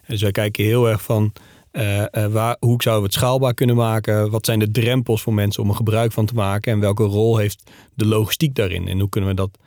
Dus 0.06 0.22
wij 0.22 0.30
kijken 0.30 0.64
heel 0.64 0.88
erg 0.88 1.02
van 1.02 1.32
uh, 1.72 2.04
waar, 2.30 2.56
hoe 2.60 2.82
zouden 2.82 3.02
we 3.02 3.08
het 3.08 3.12
schaalbaar 3.12 3.54
kunnen 3.54 3.76
maken? 3.76 4.30
Wat 4.30 4.46
zijn 4.46 4.58
de 4.58 4.70
drempels 4.70 5.22
voor 5.22 5.34
mensen 5.34 5.62
om 5.62 5.68
er 5.68 5.74
gebruik 5.74 6.12
van 6.12 6.26
te 6.26 6.34
maken? 6.34 6.72
En 6.72 6.80
welke 6.80 7.04
rol 7.04 7.36
heeft 7.36 7.70
de 7.94 8.06
logistiek 8.06 8.54
daarin? 8.54 8.88
En 8.88 9.00
hoe 9.00 9.08
kunnen 9.08 9.30
we 9.30 9.36
dat 9.36 9.58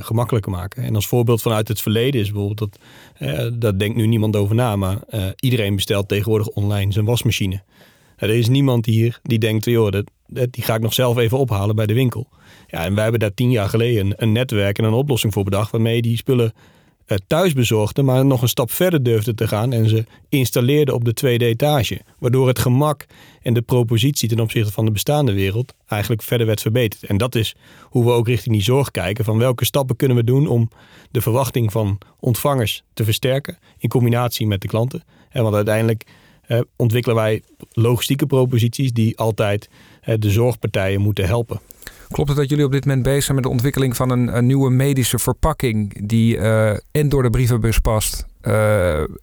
gemakkelijker 0.00 0.52
maken? 0.52 0.82
En 0.82 0.94
als 0.94 1.06
voorbeeld 1.06 1.42
vanuit 1.42 1.68
het 1.68 1.80
verleden 1.80 2.20
is 2.20 2.32
bijvoorbeeld, 2.32 2.58
dat, 2.58 2.78
daar 3.60 3.78
denkt 3.78 3.96
nu 3.96 4.06
niemand 4.06 4.36
over 4.36 4.54
na, 4.54 4.76
maar 4.76 4.98
iedereen 5.36 5.74
bestelt 5.74 6.08
tegenwoordig 6.08 6.48
online 6.48 6.92
zijn 6.92 7.04
wasmachine. 7.04 7.62
Er 8.22 8.30
is 8.30 8.48
niemand 8.48 8.86
hier 8.86 9.20
die 9.22 9.38
denkt, 9.38 9.64
joh, 9.64 9.90
dat, 9.90 10.04
die 10.26 10.64
ga 10.64 10.74
ik 10.74 10.80
nog 10.80 10.94
zelf 10.94 11.16
even 11.16 11.38
ophalen 11.38 11.76
bij 11.76 11.86
de 11.86 11.94
winkel. 11.94 12.28
Ja, 12.66 12.84
en 12.84 12.94
wij 12.94 13.02
hebben 13.02 13.20
daar 13.20 13.34
tien 13.34 13.50
jaar 13.50 13.68
geleden 13.68 14.14
een, 14.16 14.32
netwerk 14.32 14.78
en 14.78 14.84
een 14.84 14.92
oplossing 14.92 15.32
voor 15.32 15.44
bedacht 15.44 15.70
waarmee 15.70 16.02
die 16.02 16.16
spullen 16.16 16.52
uh, 17.06 17.18
thuis 17.26 17.52
bezorgden, 17.52 18.04
maar 18.04 18.24
nog 18.24 18.42
een 18.42 18.48
stap 18.48 18.70
verder 18.70 19.02
durfden 19.02 19.36
te 19.36 19.48
gaan 19.48 19.72
en 19.72 19.88
ze 19.88 20.04
installeerden 20.28 20.94
op 20.94 21.04
de 21.04 21.12
tweede 21.12 21.44
etage. 21.44 22.00
Waardoor 22.18 22.48
het 22.48 22.58
gemak 22.58 23.06
en 23.42 23.54
de 23.54 23.62
propositie 23.62 24.28
ten 24.28 24.40
opzichte 24.40 24.72
van 24.72 24.84
de 24.84 24.90
bestaande 24.90 25.32
wereld 25.32 25.74
eigenlijk 25.86 26.22
verder 26.22 26.46
werd 26.46 26.60
verbeterd. 26.60 27.02
En 27.02 27.16
dat 27.16 27.34
is 27.34 27.54
hoe 27.82 28.04
we 28.04 28.10
ook 28.10 28.26
richting 28.26 28.54
die 28.54 28.64
zorg 28.64 28.90
kijken 28.90 29.24
van 29.24 29.38
welke 29.38 29.64
stappen 29.64 29.96
kunnen 29.96 30.16
we 30.16 30.24
doen 30.24 30.46
om 30.46 30.70
de 31.10 31.20
verwachting 31.20 31.72
van 31.72 31.98
ontvangers 32.20 32.82
te 32.94 33.04
versterken 33.04 33.58
in 33.78 33.88
combinatie 33.88 34.46
met 34.46 34.60
de 34.60 34.68
klanten. 34.68 35.04
En 35.28 35.42
want 35.42 35.54
uiteindelijk 35.54 36.06
ontwikkelen 36.76 37.16
wij 37.16 37.42
logistieke 37.72 38.26
proposities 38.26 38.92
die 38.92 39.18
altijd 39.18 39.68
uh, 40.04 40.14
de 40.18 40.30
zorgpartijen 40.30 41.00
moeten 41.00 41.26
helpen. 41.26 41.60
Klopt 42.08 42.28
het 42.28 42.38
dat 42.38 42.48
jullie 42.48 42.64
op 42.64 42.72
dit 42.72 42.84
moment 42.84 43.02
bezig 43.02 43.22
zijn 43.22 43.34
met 43.34 43.44
de 43.44 43.50
ontwikkeling 43.50 43.96
van 43.96 44.10
een, 44.10 44.36
een 44.36 44.46
nieuwe 44.46 44.70
medische 44.70 45.18
verpakking 45.18 46.08
die 46.08 46.36
uh, 46.36 46.70
en 46.90 47.08
door 47.08 47.22
de 47.22 47.30
brievenbus 47.30 47.78
past 47.78 48.26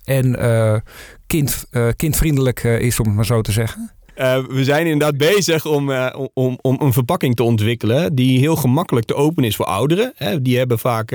en 0.03 0.83
kind, 1.27 1.65
kindvriendelijk 1.95 2.63
is, 2.63 2.99
om 2.99 3.05
het 3.05 3.15
maar 3.15 3.25
zo 3.25 3.41
te 3.41 3.51
zeggen? 3.51 3.98
Uh, 4.19 4.37
we 4.49 4.63
zijn 4.63 4.87
inderdaad 4.87 5.17
bezig 5.17 5.65
om, 5.65 5.89
uh, 5.89 6.15
om, 6.33 6.57
om 6.61 6.77
een 6.79 6.93
verpakking 6.93 7.35
te 7.35 7.43
ontwikkelen 7.43 8.15
die 8.15 8.39
heel 8.39 8.55
gemakkelijk 8.55 9.05
te 9.05 9.15
openen 9.15 9.49
is 9.49 9.55
voor 9.55 9.65
ouderen. 9.65 10.13
Die 10.41 10.57
hebben 10.57 10.79
vaak 10.79 11.11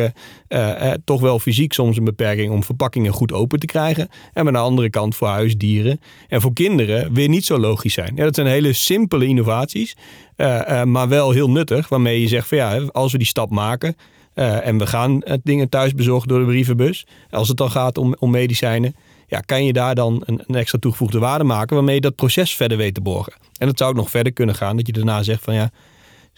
uh, 0.48 0.90
toch 1.04 1.20
wel 1.20 1.38
fysiek 1.38 1.72
soms 1.72 1.96
een 1.96 2.04
beperking 2.04 2.52
om 2.52 2.64
verpakkingen 2.64 3.12
goed 3.12 3.32
open 3.32 3.58
te 3.58 3.66
krijgen. 3.66 4.08
En 4.32 4.46
aan 4.46 4.52
de 4.52 4.58
andere 4.58 4.90
kant 4.90 5.16
voor 5.16 5.28
huisdieren 5.28 6.00
en 6.28 6.40
voor 6.40 6.52
kinderen 6.52 7.14
weer 7.14 7.28
niet 7.28 7.44
zo 7.44 7.58
logisch 7.58 7.94
zijn. 7.94 8.12
Ja, 8.16 8.24
dat 8.24 8.34
zijn 8.34 8.46
hele 8.46 8.72
simpele 8.72 9.26
innovaties, 9.26 9.96
maar 10.84 11.08
wel 11.08 11.30
heel 11.30 11.50
nuttig. 11.50 11.88
Waarmee 11.88 12.20
je 12.20 12.28
zegt 12.28 12.48
van 12.48 12.58
ja, 12.58 12.80
als 12.92 13.12
we 13.12 13.18
die 13.18 13.26
stap 13.26 13.50
maken 13.50 13.96
en 14.34 14.78
we 14.78 14.86
gaan 14.86 15.22
dingen 15.42 15.68
thuis 15.68 15.94
bezorgen 15.94 16.28
door 16.28 16.38
de 16.38 16.46
brievenbus. 16.46 17.06
Als 17.30 17.48
het 17.48 17.56
dan 17.56 17.70
gaat 17.70 17.98
om, 17.98 18.14
om 18.18 18.30
medicijnen 18.30 18.96
ja, 19.26 19.40
kan 19.40 19.64
je 19.64 19.72
daar 19.72 19.94
dan 19.94 20.22
een, 20.26 20.42
een, 20.46 20.54
extra 20.54 20.78
toegevoegde 20.78 21.18
waarde 21.18 21.44
maken 21.44 21.76
waarmee 21.76 21.94
je 21.94 22.00
dat 22.00 22.14
proces 22.14 22.56
verder 22.56 22.78
weet 22.78 22.94
te 22.94 23.00
borgen. 23.00 23.32
En 23.58 23.68
het 23.68 23.78
zou 23.78 23.90
ook 23.90 23.96
nog 23.96 24.10
verder 24.10 24.32
kunnen 24.32 24.54
gaan 24.54 24.76
dat 24.76 24.87
je 24.87 24.92
daarna 24.92 25.22
zegt 25.22 25.42
van 25.42 25.54
ja, 25.54 25.70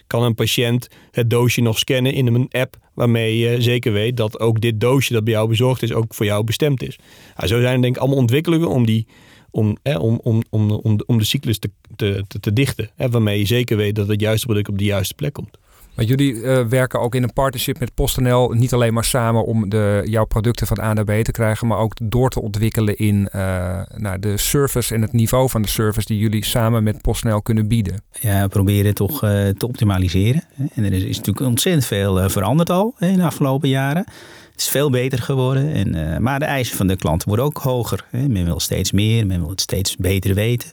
kan 0.07 0.23
een 0.23 0.35
patiënt 0.35 0.89
het 1.11 1.31
doosje 1.31 1.61
nog 1.61 1.79
scannen 1.79 2.13
in 2.13 2.27
een 2.27 2.49
app 2.51 2.77
waarmee 2.95 3.39
je 3.39 3.63
zeker 3.63 3.93
weet 3.93 4.17
dat 4.17 4.41
ook 4.41 4.61
dit 4.61 4.81
doosje 4.81 5.13
dat 5.13 5.25
bij 5.25 5.33
jou 5.33 5.49
bezorgd 5.49 5.83
is 5.83 5.93
ook 5.93 6.15
voor 6.15 6.27
jou 6.27 6.45
bestemd 6.45 6.83
is. 6.83 6.99
Nou, 7.37 7.49
zo 7.49 7.61
zijn 7.61 7.75
er 7.75 7.83
denk 7.83 7.95
ik 7.95 8.01
allemaal 8.01 8.19
ontwikkelingen 8.19 8.69
om 8.69 8.87
die 8.87 9.07
om, 9.51 9.77
om, 9.83 10.21
om, 10.23 10.43
om, 10.51 10.71
om, 10.71 11.01
om 11.07 11.19
de 11.19 11.25
cyclus 11.25 11.59
te, 11.59 11.71
te, 11.97 12.25
te, 12.41 12.53
dichten. 12.53 12.91
Hè, 12.95 13.09
waarmee 13.09 13.39
je 13.39 13.47
zeker 13.47 13.77
weet 13.77 13.95
dat 13.95 14.09
het 14.09 14.21
juiste 14.21 14.47
product 14.47 14.69
op 14.69 14.79
de 14.79 14.85
juiste 14.85 15.15
plek 15.15 15.33
komt. 15.33 15.59
Maar 15.97 16.05
jullie 16.05 16.35
uh, 16.35 16.65
werken 16.65 17.01
ook 17.01 17.15
in 17.15 17.23
een 17.23 17.33
partnership 17.33 17.79
met 17.79 17.95
PostNL. 17.95 18.51
Niet 18.51 18.73
alleen 18.73 18.95
maar 18.95 19.05
samen 19.05 19.45
om 19.45 19.69
de, 19.69 20.03
jouw 20.05 20.25
producten 20.25 20.67
van 20.67 20.81
A 20.81 20.93
naar 20.93 21.05
B 21.05 21.11
te 21.11 21.33
krijgen. 21.33 21.67
Maar 21.67 21.79
ook 21.79 21.95
door 22.03 22.31
te 22.31 22.43
ontwikkelen 22.43 22.97
in 22.97 23.29
uh, 23.35 23.81
de 24.21 24.37
service 24.37 24.95
en 24.95 25.03
het 25.03 25.13
niveau 25.13 25.51
van 25.51 25.63
de 25.63 25.69
service 25.69 26.07
die 26.07 26.19
jullie 26.19 26.45
samen 26.45 26.83
met 26.83 27.03
PostNL 27.03 27.43
kunnen 27.43 27.69
bieden. 27.69 28.03
Ja, 28.21 28.43
we 28.43 28.49
proberen 28.49 28.95
toch 28.95 29.25
uh, 29.25 29.49
te 29.49 29.67
optimaliseren. 29.67 30.43
En 30.75 30.85
er 30.85 30.93
is, 30.93 31.03
is 31.03 31.17
natuurlijk 31.17 31.47
ontzettend 31.47 31.87
veel 31.87 32.31
veranderd 32.31 32.71
al 32.71 32.95
in 32.99 33.17
de 33.17 33.25
afgelopen 33.25 33.69
jaren. 33.69 34.05
Het 34.53 34.61
is 34.61 34.69
veel 34.69 34.91
beter 34.91 35.23
geworden. 35.23 35.73
En, 35.73 36.23
maar 36.23 36.39
de 36.39 36.45
eisen 36.45 36.77
van 36.77 36.87
de 36.87 36.97
klanten 36.97 37.29
worden 37.29 37.47
ook 37.47 37.59
hoger. 37.59 38.05
Hè. 38.11 38.29
Men 38.29 38.45
wil 38.45 38.61
steeds 38.61 38.93
meer, 38.93 39.27
men 39.27 39.41
wil 39.41 39.51
het 39.51 39.61
steeds 39.61 39.97
beter 39.97 40.35
weten. 40.35 40.71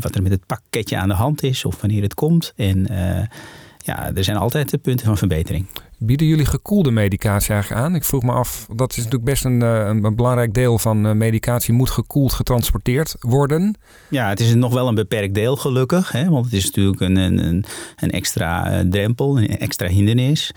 wat 0.00 0.14
er 0.14 0.22
met 0.22 0.32
het 0.32 0.46
pakketje 0.46 0.96
aan 0.96 1.08
de 1.08 1.14
hand 1.14 1.42
is 1.42 1.64
of 1.64 1.80
wanneer 1.80 2.02
het 2.02 2.14
komt. 2.14 2.52
En 2.56 2.86
ja, 3.90 4.10
er 4.14 4.24
zijn 4.24 4.36
altijd 4.36 4.70
de 4.70 4.78
punten 4.78 5.06
van 5.06 5.16
verbetering. 5.16 5.66
Bieden 5.98 6.26
jullie 6.26 6.44
gekoelde 6.44 6.90
medicatie 6.90 7.52
eigenlijk 7.52 7.82
aan? 7.82 7.94
Ik 7.94 8.04
vroeg 8.04 8.22
me 8.22 8.32
af, 8.32 8.66
dat 8.74 8.90
is 8.90 8.96
natuurlijk 8.96 9.24
best 9.24 9.44
een, 9.44 9.62
eh, 9.62 9.86
een, 9.86 10.16
belangrijk 10.16 10.54
deel 10.54 10.78
van 10.78 11.06
eh, 11.06 11.12
medicatie, 11.12 11.74
moet 11.74 11.90
gekoeld 11.90 12.32
getransporteerd 12.32 13.16
worden. 13.20 13.78
Ja, 14.10 14.28
het 14.28 14.40
is 14.40 14.54
nog 14.54 14.72
wel 14.72 14.88
een 14.88 14.94
beperkt 14.94 15.34
deel 15.34 15.56
gelukkig, 15.56 16.12
hè, 16.12 16.28
want 16.28 16.44
het 16.44 16.54
is 16.54 16.64
natuurlijk 16.64 17.00
een, 17.00 17.16
een, 17.16 17.64
een 17.96 18.10
extra 18.10 18.72
eh, 18.72 18.86
drempel, 18.88 19.38
een 19.38 19.58
extra 19.58 19.86
hindernis. 19.86 20.52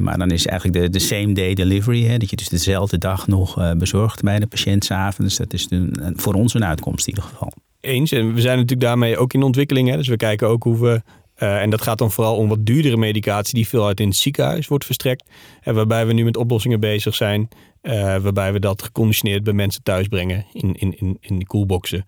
maar 0.00 0.18
dan 0.18 0.30
is 0.30 0.46
eigenlijk 0.46 0.80
de, 0.80 0.90
de 0.90 0.98
same 0.98 1.32
day 1.32 1.54
delivery, 1.54 2.04
hè, 2.04 2.16
dat 2.16 2.30
je 2.30 2.36
dus 2.36 2.48
dezelfde 2.48 2.98
dag 2.98 3.26
nog 3.26 3.74
bezorgt 3.76 4.22
bij 4.22 4.38
de 4.38 4.46
patiënt 4.46 4.84
s'avonds. 4.84 5.36
Dat 5.36 5.52
is 5.52 5.68
voor 6.14 6.34
ons 6.34 6.54
een 6.54 6.64
uitkomst 6.64 7.06
in 7.06 7.14
ieder 7.14 7.30
geval. 7.30 7.52
Eens, 7.80 8.12
en 8.12 8.34
we 8.34 8.40
zijn 8.40 8.54
natuurlijk 8.54 8.86
daarmee 8.86 9.18
ook 9.18 9.32
in 9.32 9.42
ontwikkeling. 9.42 9.88
Hè, 9.88 9.96
dus 9.96 10.08
we 10.08 10.16
kijken 10.16 10.48
ook 10.48 10.62
hoe 10.62 10.80
we 10.80 11.02
uh, 11.38 11.62
en 11.62 11.70
dat 11.70 11.82
gaat 11.82 11.98
dan 11.98 12.10
vooral 12.10 12.36
om 12.36 12.48
wat 12.48 12.66
duurdere 12.66 12.96
medicatie 12.96 13.54
die 13.54 13.68
veel 13.68 13.86
uit 13.86 14.00
in 14.00 14.08
het 14.08 14.16
ziekenhuis 14.16 14.68
wordt 14.68 14.84
verstrekt. 14.84 15.24
En 15.60 15.74
waarbij 15.74 16.06
we 16.06 16.12
nu 16.12 16.24
met 16.24 16.36
oplossingen 16.36 16.80
bezig 16.80 17.14
zijn. 17.14 17.48
Uh, 17.82 17.92
waarbij 18.16 18.52
we 18.52 18.60
dat 18.60 18.82
geconditioneerd 18.82 19.44
bij 19.44 19.52
mensen 19.52 19.82
thuis 19.82 20.08
brengen 20.08 20.46
in, 20.52 20.74
in, 20.74 20.98
in, 20.98 21.18
in 21.20 21.36
die 21.36 21.46
koelboxen. 21.46 22.06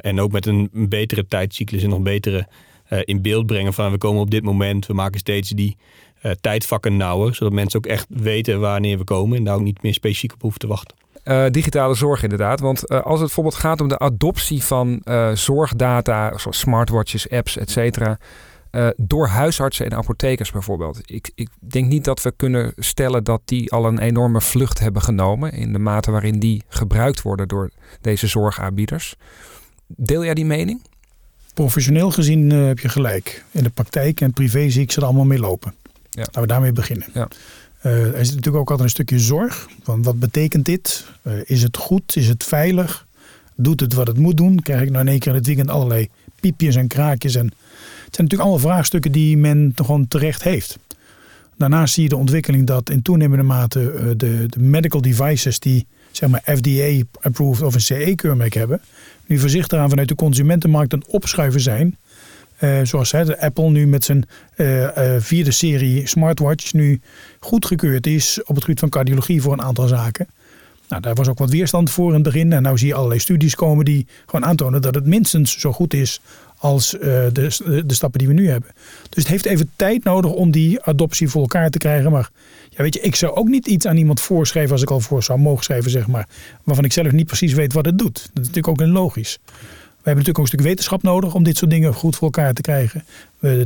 En 0.00 0.20
ook 0.20 0.32
met 0.32 0.46
een, 0.46 0.70
een, 0.72 0.88
betere 0.88 1.26
tijdcyclus 1.26 1.82
en 1.82 1.88
nog 1.88 2.00
betere 2.00 2.46
in 3.04 3.22
beeld 3.22 3.46
brengen 3.46 3.72
van 3.72 3.90
we 3.90 3.98
komen 3.98 4.20
op 4.20 4.30
dit 4.30 4.42
moment. 4.42 4.86
We 4.86 4.94
maken 4.94 5.20
steeds 5.20 5.50
die 5.50 5.76
tijdvakken 6.40 6.96
nauwer. 6.96 7.34
Zodat 7.34 7.52
mensen 7.52 7.78
ook 7.78 7.86
echt 7.86 8.06
weten 8.08 8.60
wanneer 8.60 8.98
we 8.98 9.04
komen. 9.04 9.38
En 9.38 9.44
daar 9.44 9.54
ook 9.54 9.60
niet 9.60 9.82
meer 9.82 9.94
specifiek 9.94 10.32
op 10.32 10.42
hoeven 10.42 10.60
te 10.60 10.66
wachten. 10.66 11.05
Uh, 11.28 11.46
digitale 11.50 11.94
zorg 11.94 12.22
inderdaad. 12.22 12.60
Want 12.60 12.90
uh, 12.90 13.00
als 13.00 13.14
het 13.14 13.26
bijvoorbeeld 13.26 13.54
gaat 13.54 13.80
om 13.80 13.88
de 13.88 13.98
adoptie 13.98 14.62
van 14.62 15.00
uh, 15.04 15.30
zorgdata, 15.34 16.38
zoals 16.38 16.58
smartwatches, 16.58 17.30
apps, 17.30 17.56
et 17.56 17.70
cetera, 17.70 18.18
door 18.96 19.26
huisartsen 19.26 19.86
en 19.86 19.94
apothekers 19.94 20.52
bijvoorbeeld. 20.52 21.00
Ik, 21.04 21.30
ik, 21.34 21.48
denk 21.58 21.88
niet 21.88 22.04
dat 22.04 22.22
we 22.22 22.32
kunnen 22.36 22.72
stellen 22.76 23.24
dat 23.24 23.40
die 23.44 23.72
al 23.72 23.86
een 23.86 23.98
enorme 23.98 24.40
vlucht 24.40 24.78
hebben 24.78 25.02
genomen 25.02 25.52
in 25.52 25.72
de 25.72 25.78
mate 25.78 26.10
waarin 26.10 26.38
die 26.38 26.62
gebruikt 26.68 27.22
worden 27.22 27.48
door 27.48 27.70
deze 28.00 28.26
zorgaanbieders. 28.26 29.14
Deel 29.86 30.24
jij 30.24 30.34
die 30.34 30.44
mening? 30.44 30.82
Professioneel 31.54 32.10
gezien 32.10 32.50
heb 32.50 32.78
je 32.78 32.88
gelijk. 32.88 33.44
In 33.50 33.62
de 33.62 33.70
praktijk 33.70 34.20
en 34.20 34.32
privé 34.32 34.70
zie 34.70 34.82
ik 34.82 34.92
ze 34.92 35.00
er 35.00 35.06
allemaal 35.06 35.24
mee 35.24 35.38
lopen. 35.38 35.74
Ja. 36.10 36.22
Laten 36.22 36.40
we 36.40 36.46
daarmee 36.46 36.72
beginnen. 36.72 37.08
Ja. 37.12 37.28
Uh, 37.86 37.92
er 37.92 38.24
zit 38.24 38.34
natuurlijk 38.34 38.56
ook 38.56 38.70
altijd 38.70 38.80
een 38.80 38.94
stukje 38.94 39.18
zorg. 39.18 39.68
Van 39.82 40.02
wat 40.02 40.18
betekent 40.18 40.64
dit? 40.64 41.06
Uh, 41.22 41.32
is 41.44 41.62
het 41.62 41.76
goed? 41.76 42.16
Is 42.16 42.28
het 42.28 42.44
veilig? 42.44 43.06
Doet 43.54 43.80
het 43.80 43.92
wat 43.92 44.06
het 44.06 44.18
moet 44.18 44.36
doen? 44.36 44.62
Krijg 44.62 44.82
ik 44.82 44.90
nou 44.90 45.04
in 45.04 45.10
één 45.10 45.18
keer 45.18 45.32
in 45.32 45.38
het 45.38 45.46
weekend 45.46 45.70
allerlei 45.70 46.08
piepjes 46.40 46.76
en 46.76 46.86
kraakjes? 46.86 47.34
En 47.34 47.46
het 47.46 47.54
zijn 48.14 48.26
natuurlijk 48.26 48.42
allemaal 48.50 48.70
vraagstukken 48.70 49.12
die 49.12 49.36
men 49.36 49.72
gewoon 49.74 50.08
terecht 50.08 50.42
heeft. 50.42 50.78
Daarnaast 51.56 51.94
zie 51.94 52.02
je 52.02 52.08
de 52.08 52.16
ontwikkeling 52.16 52.66
dat 52.66 52.90
in 52.90 53.02
toenemende 53.02 53.44
mate 53.44 53.80
uh, 53.80 54.00
de, 54.16 54.46
de, 54.48 54.60
medical 54.60 55.00
devices 55.00 55.58
die 55.58 55.86
zeg 56.10 56.28
maar 56.28 56.42
FDA-approved 56.44 57.66
of 57.66 57.74
een 57.74 57.80
CE-keurmerk 57.80 58.54
hebben, 58.54 58.80
nu 59.26 59.38
voorzichtig 59.38 59.78
aan 59.78 59.88
vanuit 59.88 60.08
de 60.08 60.14
consumentenmarkt 60.14 60.92
het 60.92 61.06
opschuiven 61.06 61.60
zijn. 61.60 61.96
Uh, 62.60 62.80
zoals 62.82 63.14
Apple 63.14 63.70
nu 63.70 63.86
met 63.86 64.04
zijn 64.04 64.24
uh, 64.56 64.80
uh, 64.80 64.88
vierde 65.18 65.50
serie 65.50 66.06
smartwatch 66.06 66.72
nu 66.72 67.00
goedgekeurd 67.40 68.06
is 68.06 68.40
op 68.44 68.54
het 68.54 68.64
gebied 68.64 68.80
van 68.80 68.88
cardiologie 68.88 69.42
voor 69.42 69.52
een 69.52 69.62
aantal 69.62 69.88
zaken. 69.88 70.26
Nou, 70.88 71.02
daar 71.02 71.14
was 71.14 71.28
ook 71.28 71.38
wat 71.38 71.50
weerstand 71.50 71.90
voor 71.90 72.08
in 72.08 72.14
het 72.14 72.22
begin. 72.22 72.52
En 72.52 72.62
nu 72.62 72.78
zie 72.78 72.88
je 72.88 72.94
allerlei 72.94 73.20
studies 73.20 73.54
komen 73.54 73.84
die 73.84 74.06
gewoon 74.26 74.48
aantonen 74.48 74.82
dat 74.82 74.94
het 74.94 75.06
minstens 75.06 75.58
zo 75.58 75.72
goed 75.72 75.94
is 75.94 76.20
als 76.58 76.90
de, 76.90 77.82
de 77.86 77.94
stappen 77.94 78.18
die 78.18 78.28
we 78.28 78.34
nu 78.34 78.50
hebben. 78.50 78.70
Dus 79.08 79.22
het 79.22 79.32
heeft 79.32 79.44
even 79.44 79.70
tijd 79.76 80.04
nodig 80.04 80.30
om 80.30 80.50
die 80.50 80.82
adoptie 80.82 81.28
voor 81.28 81.40
elkaar 81.40 81.70
te 81.70 81.78
krijgen. 81.78 82.10
Maar 82.10 82.30
ja, 82.68 82.82
weet 82.82 82.94
je, 82.94 83.00
ik 83.00 83.14
zou 83.14 83.34
ook 83.34 83.48
niet 83.48 83.66
iets 83.66 83.86
aan 83.86 83.96
iemand 83.96 84.20
voorschrijven 84.20 84.72
als 84.72 84.82
ik 84.82 84.90
al 84.90 85.00
voor 85.00 85.22
zou 85.22 85.38
mogen 85.38 85.64
schrijven, 85.64 85.90
zeg 85.90 86.06
maar. 86.06 86.28
Waarvan 86.64 86.84
ik 86.84 86.92
zelf 86.92 87.12
niet 87.12 87.26
precies 87.26 87.52
weet 87.52 87.72
wat 87.72 87.84
het 87.84 87.98
doet. 87.98 88.14
Dat 88.14 88.44
is 88.44 88.48
natuurlijk 88.48 88.68
ook 88.68 88.86
logisch. 88.86 89.38
We 90.06 90.12
hebben 90.12 90.24
natuurlijk 90.24 90.54
ook 90.54 90.60
een 90.60 90.66
stuk 90.66 90.76
wetenschap 90.76 91.02
nodig 91.02 91.34
om 91.34 91.42
dit 91.42 91.56
soort 91.56 91.70
dingen 91.70 91.94
goed 91.94 92.16
voor 92.16 92.24
elkaar 92.24 92.52
te 92.52 92.60
krijgen. 92.60 93.04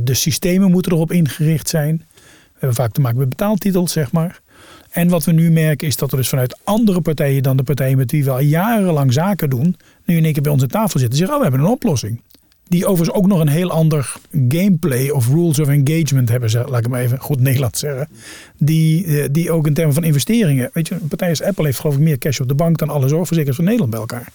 De 0.03 0.13
systemen 0.13 0.71
moeten 0.71 0.91
erop 0.91 1.11
ingericht 1.11 1.69
zijn. 1.69 1.97
We 2.17 2.51
hebben 2.51 2.75
vaak 2.75 2.91
te 2.91 3.01
maken 3.01 3.17
met 3.17 3.29
betaaltitels, 3.29 3.91
zeg 3.91 4.11
maar. 4.11 4.41
En 4.89 5.09
wat 5.09 5.23
we 5.23 5.31
nu 5.31 5.51
merken 5.51 5.87
is 5.87 5.97
dat 5.97 6.11
er 6.11 6.17
dus 6.17 6.29
vanuit 6.29 6.59
andere 6.63 7.01
partijen 7.01 7.43
dan 7.43 7.57
de 7.57 7.63
partijen 7.63 7.97
met 7.97 8.11
wie 8.11 8.23
we 8.23 8.31
al 8.31 8.39
jarenlang 8.39 9.13
zaken 9.13 9.49
doen, 9.49 9.75
nu 10.05 10.17
in 10.17 10.23
één 10.23 10.33
keer 10.33 10.41
bij 10.41 10.51
aan 10.51 10.67
tafel 10.67 10.99
zitten 10.99 11.09
en 11.09 11.15
zeggen, 11.15 11.35
oh, 11.35 11.37
we 11.37 11.49
hebben 11.49 11.65
een 11.65 11.73
oplossing. 11.73 12.21
Die 12.67 12.85
overigens 12.85 13.17
ook 13.17 13.27
nog 13.27 13.39
een 13.39 13.47
heel 13.47 13.71
ander 13.71 14.13
gameplay 14.49 15.09
of 15.09 15.27
rules 15.27 15.59
of 15.59 15.67
engagement 15.67 16.29
hebben, 16.29 16.51
laat 16.51 16.79
ik 16.79 16.87
maar 16.87 17.01
even 17.01 17.19
goed 17.19 17.39
Nederlands 17.39 17.79
zeggen. 17.79 18.09
Die, 18.57 19.05
eh, 19.05 19.27
die 19.31 19.51
ook 19.51 19.67
in 19.67 19.73
termen 19.73 19.93
van 19.93 20.03
investeringen. 20.03 20.69
Weet 20.73 20.87
je, 20.87 20.95
een 20.95 21.07
partij 21.07 21.29
als 21.29 21.41
Apple 21.41 21.65
heeft 21.65 21.79
geloof 21.79 21.95
ik 21.95 22.01
meer 22.01 22.17
cash 22.17 22.39
op 22.39 22.47
de 22.47 22.55
bank 22.55 22.77
dan 22.77 22.89
alle 22.89 23.07
zorgverzekeraars 23.07 23.55
van 23.55 23.65
Nederland 23.65 23.91
bij 23.91 23.99
elkaar. 23.99 24.27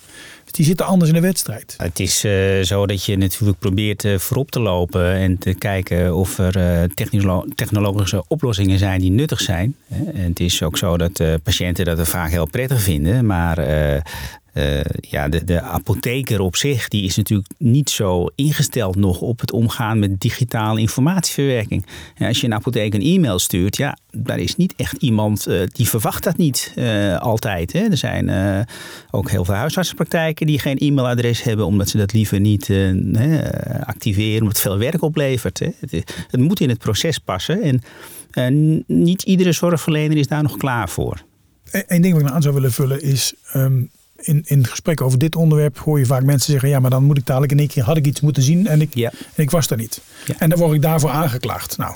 Die 0.56 0.64
zitten 0.64 0.86
anders 0.86 1.10
in 1.10 1.16
de 1.16 1.22
wedstrijd. 1.22 1.74
Het 1.76 2.00
is 2.00 2.24
uh, 2.24 2.62
zo 2.62 2.86
dat 2.86 3.04
je 3.04 3.16
natuurlijk 3.16 3.58
probeert 3.58 4.04
uh, 4.04 4.18
voorop 4.18 4.50
te 4.50 4.60
lopen 4.60 5.12
en 5.12 5.38
te 5.38 5.54
kijken 5.54 6.14
of 6.14 6.38
er 6.38 6.56
uh, 6.56 6.82
technologische 7.54 8.24
oplossingen 8.28 8.78
zijn 8.78 9.00
die 9.00 9.10
nuttig 9.10 9.40
zijn. 9.40 9.76
En 10.14 10.28
het 10.28 10.40
is 10.40 10.62
ook 10.62 10.78
zo 10.78 10.96
dat 10.96 11.22
patiënten 11.42 11.84
dat 11.84 12.08
vaak 12.08 12.30
heel 12.30 12.46
prettig 12.46 12.80
vinden, 12.80 13.26
maar 13.26 13.58
uh, 14.56 14.80
ja, 15.00 15.28
de, 15.28 15.44
de 15.44 15.60
apotheker 15.60 16.40
op 16.40 16.56
zich 16.56 16.88
die 16.88 17.04
is 17.04 17.16
natuurlijk 17.16 17.50
niet 17.58 17.90
zo 17.90 18.26
ingesteld 18.34 18.96
nog 18.96 19.20
op 19.20 19.40
het 19.40 19.52
omgaan 19.52 19.98
met 19.98 20.20
digitale 20.20 20.80
informatieverwerking. 20.80 21.86
Als 22.18 22.40
je 22.40 22.46
een 22.46 22.54
apotheek 22.54 22.94
een 22.94 23.02
e-mail 23.02 23.38
stuurt, 23.38 23.76
ja, 23.76 23.98
daar 24.10 24.38
is 24.38 24.56
niet 24.56 24.74
echt 24.76 25.02
iemand 25.02 25.48
uh, 25.48 25.62
die 25.72 25.88
verwacht 25.88 26.24
dat 26.24 26.36
niet 26.36 26.72
uh, 26.76 27.18
altijd. 27.18 27.72
Hè. 27.72 27.80
Er 27.80 27.96
zijn 27.96 28.66
ook 29.10 29.30
heel 29.30 29.44
veel 29.44 29.54
huisartsenpraktijken 29.54 30.46
die 30.46 30.58
geen 30.58 30.78
e-mailadres 30.78 31.42
hebben, 31.42 31.66
omdat 31.66 31.88
ze 31.88 31.96
dat 31.96 32.12
liever 32.12 32.40
niet 32.40 32.70
activeren, 33.84 34.40
omdat 34.40 34.56
het 34.56 34.66
veel 34.66 34.78
werk 34.78 35.02
oplevert. 35.02 35.58
Hè. 35.58 35.68
Het, 35.80 36.40
moet 36.40 36.60
in 36.60 36.68
het 36.68 36.78
proces 36.78 37.18
passen 37.18 37.80
en 38.30 38.84
niet 38.86 39.22
iedere 39.22 39.52
zorgverlener 39.52 40.16
is 40.16 40.26
daar 40.26 40.42
nog 40.42 40.56
klaar 40.56 40.88
voor. 40.88 41.24
Eén 41.70 42.02
ding 42.02 42.14
wat 42.14 42.22
ik 42.22 42.30
aan 42.30 42.42
zou 42.42 42.54
willen 42.54 42.72
vullen 42.72 43.02
is. 43.02 43.34
Um 43.54 43.90
in, 44.16 44.42
in 44.44 44.66
gesprek 44.66 45.00
over 45.00 45.18
dit 45.18 45.36
onderwerp 45.36 45.78
hoor 45.78 45.98
je 45.98 46.06
vaak 46.06 46.22
mensen 46.22 46.52
zeggen: 46.52 46.68
ja, 46.68 46.80
maar 46.80 46.90
dan 46.90 47.04
moet 47.04 47.18
ik 47.18 47.26
dadelijk 47.26 47.52
in 47.52 47.58
één 47.58 47.68
keer 47.68 47.82
had 47.82 47.96
ik 47.96 48.06
iets 48.06 48.20
moeten 48.20 48.42
zien 48.42 48.66
en 48.66 48.80
ik, 48.80 48.94
en 48.94 49.12
ik 49.34 49.50
was 49.50 49.70
er 49.70 49.76
niet. 49.76 50.00
En 50.38 50.48
dan 50.48 50.58
word 50.58 50.74
ik 50.74 50.82
daarvoor 50.82 51.10
aangeklaagd. 51.10 51.76
Nou, 51.76 51.94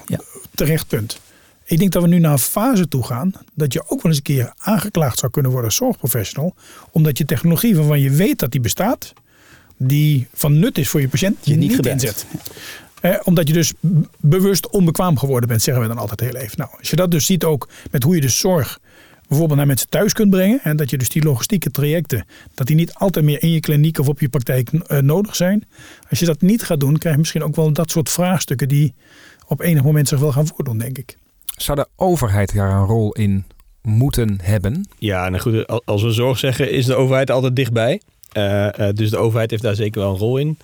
terecht 0.55 0.87
punt. 0.87 1.21
Ik 1.65 1.79
denk 1.79 1.93
dat 1.93 2.03
we 2.03 2.09
nu 2.09 2.19
naar 2.19 2.33
een 2.33 2.39
fase 2.39 2.89
toe 2.89 3.07
gaan 3.07 3.33
dat 3.55 3.73
je 3.73 3.83
ook 3.83 4.03
wel 4.03 4.13
eens 4.13 4.17
een 4.17 4.23
keer 4.23 4.53
aangeklaagd 4.57 5.19
zou 5.19 5.33
kunnen 5.33 5.51
worden 5.51 5.69
als 5.71 5.79
zorgprofessional, 5.79 6.55
omdat 6.91 7.19
je 7.19 7.25
technologie 7.25 7.77
waarvan 7.77 8.01
je 8.01 8.11
weet 8.11 8.39
dat 8.39 8.51
die 8.51 8.61
bestaat, 8.61 9.13
die 9.77 10.27
van 10.35 10.59
nut 10.59 10.79
is 10.79 10.89
voor 10.89 11.01
je 11.01 11.09
patiënt, 11.09 11.37
je, 11.43 11.57
niet, 11.57 11.71
niet 11.71 11.87
inzet. 11.87 12.27
Eh, 13.01 13.17
omdat 13.25 13.47
je 13.49 13.53
dus 13.53 13.73
bewust 14.17 14.71
onbekwaam 14.71 15.19
geworden 15.19 15.49
bent, 15.49 15.63
zeggen 15.63 15.83
we 15.83 15.89
dan 15.89 15.99
altijd 15.99 16.21
heel 16.21 16.35
even. 16.35 16.59
Nou, 16.59 16.71
als 16.79 16.91
je 16.91 16.97
dat 16.97 17.11
dus 17.11 17.27
ziet 17.27 17.45
ook 17.45 17.69
met 17.91 18.03
hoe 18.03 18.15
je 18.15 18.21
de 18.21 18.29
zorg 18.29 18.81
bijvoorbeeld 19.31 19.59
naar 19.59 19.69
mensen 19.69 19.89
thuis 19.89 20.13
kunt 20.13 20.31
brengen. 20.31 20.61
En 20.63 20.77
dat 20.77 20.91
je 20.91 20.99
dus 20.99 21.09
die 21.09 21.23
logistieke 21.23 21.71
trajecten, 21.71 22.27
dat 22.55 22.67
die 22.67 22.77
niet 22.77 22.95
altijd 22.95 23.25
meer 23.25 23.43
in 23.43 23.51
je 23.51 23.61
kliniek 23.61 23.99
of 23.99 24.09
op 24.09 24.21
je 24.21 24.29
praktijk 24.29 24.73
uh, 24.73 24.99
nodig 24.99 25.37
zijn. 25.37 25.65
Als 26.09 26.19
je 26.19 26.27
dat 26.27 26.41
niet 26.41 26.63
gaat 26.63 26.81
doen, 26.81 26.99
krijg 26.99 27.15
je 27.15 27.21
misschien 27.21 27.43
ook 27.43 27.57
wel 27.57 27.73
dat 27.73 27.91
soort 27.91 28.09
vraagstukken 28.09 28.69
die 28.69 28.95
op 29.47 29.61
enig 29.61 29.83
moment 29.83 30.09
zich 30.09 30.19
wel 30.19 30.33
gaan 30.33 30.47
voordoen, 30.47 30.79
denk 30.79 30.99
ik. 30.99 31.17
Zou 31.45 31.79
de 31.79 31.87
overheid 31.97 32.55
daar 32.55 32.73
een 32.73 32.87
rol 32.87 33.13
in 33.13 33.45
moeten 33.83 34.39
hebben? 34.43 34.89
Ja, 34.99 35.29
nou 35.29 35.43
goed, 35.43 35.87
als 35.87 36.03
we 36.03 36.11
zorg 36.11 36.39
zeggen, 36.39 36.71
is 36.71 36.87
de 36.87 36.95
overheid 36.95 37.31
altijd 37.31 37.57
dichtbij. 37.57 38.01
Uh, 38.37 38.69
uh, 38.79 38.89
dus 38.93 39.11
de 39.11 39.17
overheid 39.17 39.51
heeft 39.51 39.63
daar 39.63 39.75
zeker 39.75 40.01
wel 40.01 40.11
een 40.11 40.19
rol 40.19 40.37
in. 40.37 40.59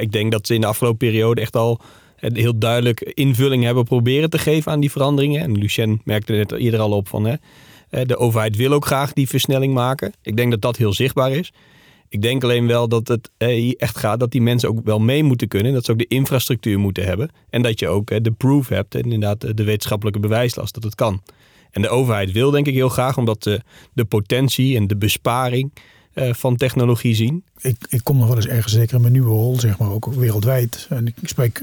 ik 0.00 0.12
denk 0.12 0.32
dat 0.32 0.46
ze 0.46 0.54
in 0.54 0.60
de 0.60 0.66
afgelopen 0.66 0.98
periode 0.98 1.40
echt 1.40 1.56
al 1.56 1.80
heel 2.16 2.58
duidelijk 2.58 3.00
invulling 3.00 3.64
hebben 3.64 3.84
proberen 3.84 4.30
te 4.30 4.38
geven 4.38 4.72
aan 4.72 4.80
die 4.80 4.90
veranderingen. 4.90 5.42
En 5.42 5.58
Lucien 5.58 6.00
merkte 6.04 6.32
net 6.32 6.52
eerder 6.52 6.80
al 6.80 6.92
op 6.92 7.08
van 7.08 7.24
hè, 7.24 7.32
eh, 7.32 7.38
de 7.90 8.16
overheid 8.16 8.56
wil 8.56 8.72
ook 8.72 8.86
graag 8.86 9.12
die 9.12 9.28
versnelling 9.28 9.74
maken. 9.74 10.12
Ik 10.22 10.36
denk 10.36 10.50
dat 10.50 10.62
dat 10.62 10.76
heel 10.76 10.92
zichtbaar 10.92 11.32
is. 11.32 11.52
Ik 12.08 12.22
denk 12.22 12.44
alleen 12.44 12.66
wel 12.66 12.88
dat 12.88 13.08
het 13.08 13.30
eh, 13.36 13.74
echt 13.76 13.98
gaat 13.98 14.20
dat 14.20 14.30
die 14.30 14.42
mensen 14.42 14.68
ook 14.68 14.80
wel 14.84 14.98
mee 14.98 15.24
moeten 15.24 15.48
kunnen. 15.48 15.72
Dat 15.72 15.84
ze 15.84 15.92
ook 15.92 15.98
de 15.98 16.06
infrastructuur 16.06 16.78
moeten 16.78 17.04
hebben. 17.04 17.30
En 17.50 17.62
dat 17.62 17.78
je 17.78 17.88
ook 17.88 18.24
de 18.24 18.30
proof 18.30 18.68
hebt, 18.68 18.94
en 18.94 19.02
inderdaad 19.02 19.56
de 19.56 19.64
wetenschappelijke 19.64 20.20
bewijslast, 20.20 20.74
dat 20.74 20.82
het 20.82 20.94
kan. 20.94 21.22
En 21.70 21.82
de 21.82 21.88
overheid 21.88 22.32
wil 22.32 22.50
denk 22.50 22.66
ik 22.66 22.74
heel 22.74 22.88
graag, 22.88 23.16
omdat 23.16 23.42
de, 23.42 23.60
de 23.92 24.04
potentie 24.04 24.76
en 24.76 24.86
de 24.86 24.96
besparing 24.96 25.72
eh, 26.12 26.32
van 26.32 26.56
technologie 26.56 27.14
zien. 27.14 27.44
Ik, 27.60 27.76
ik 27.88 28.00
kom 28.02 28.18
nog 28.18 28.26
wel 28.26 28.36
eens 28.36 28.46
ergens, 28.46 28.72
zeker 28.72 28.94
in 28.94 29.00
mijn 29.00 29.12
nieuwe 29.12 29.28
rol, 29.28 29.60
zeg 29.60 29.78
maar 29.78 29.90
ook 29.90 30.06
wereldwijd. 30.06 30.86
En 30.88 31.06
ik 31.06 31.14
spreek 31.22 31.62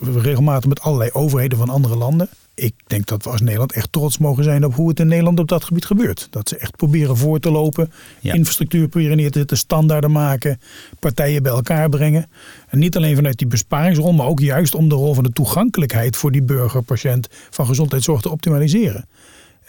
regelmatig 0.00 0.68
met 0.68 0.80
allerlei 0.80 1.10
overheden 1.10 1.58
van 1.58 1.68
andere 1.68 1.96
landen 1.96 2.28
ik 2.60 2.74
denk 2.86 3.06
dat 3.06 3.24
we 3.24 3.30
als 3.30 3.40
Nederland 3.40 3.72
echt 3.72 3.92
trots 3.92 4.18
mogen 4.18 4.44
zijn 4.44 4.64
op 4.64 4.74
hoe 4.74 4.88
het 4.88 5.00
in 5.00 5.06
Nederland 5.06 5.38
op 5.38 5.48
dat 5.48 5.64
gebied 5.64 5.84
gebeurt. 5.84 6.28
Dat 6.30 6.48
ze 6.48 6.56
echt 6.56 6.76
proberen 6.76 7.16
voor 7.16 7.40
te 7.40 7.50
lopen, 7.50 7.92
infrastructuur 8.20 8.88
proberen 8.88 9.16
neer 9.16 9.30
te 9.30 9.38
zetten, 9.38 9.56
standaarden 9.56 10.10
maken, 10.10 10.60
partijen 10.98 11.42
bij 11.42 11.52
elkaar 11.52 11.88
brengen. 11.88 12.30
En 12.68 12.78
niet 12.78 12.96
alleen 12.96 13.16
vanuit 13.16 13.38
die 13.38 13.46
besparingsrol, 13.46 14.12
maar 14.12 14.26
ook 14.26 14.40
juist 14.40 14.74
om 14.74 14.88
de 14.88 14.94
rol 14.94 15.14
van 15.14 15.24
de 15.24 15.32
toegankelijkheid 15.32 16.16
voor 16.16 16.32
die 16.32 16.42
burger, 16.42 16.82
patiënt 16.82 17.28
van 17.50 17.66
gezondheidszorg 17.66 18.20
te 18.20 18.30
optimaliseren. 18.30 19.08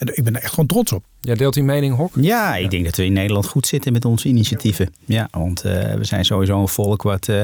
En 0.01 0.17
ik 0.17 0.23
ben 0.23 0.35
er 0.35 0.41
echt 0.41 0.49
gewoon 0.49 0.65
trots 0.65 0.91
op. 0.91 1.03
Jij 1.19 1.35
deelt 1.35 1.53
die 1.53 1.63
mening, 1.63 1.95
Hok? 1.95 2.11
Ja, 2.15 2.55
ik 2.55 2.69
denk 2.69 2.85
dat 2.85 2.95
we 2.95 3.05
in 3.05 3.13
Nederland 3.13 3.45
goed 3.45 3.67
zitten 3.67 3.93
met 3.93 4.05
onze 4.05 4.27
initiatieven. 4.27 4.93
Ja, 5.05 5.27
want 5.31 5.65
uh, 5.65 5.93
we 5.93 6.03
zijn 6.03 6.25
sowieso 6.25 6.61
een 6.61 6.67
volk 6.67 7.01
wat 7.01 7.27
uh, 7.27 7.41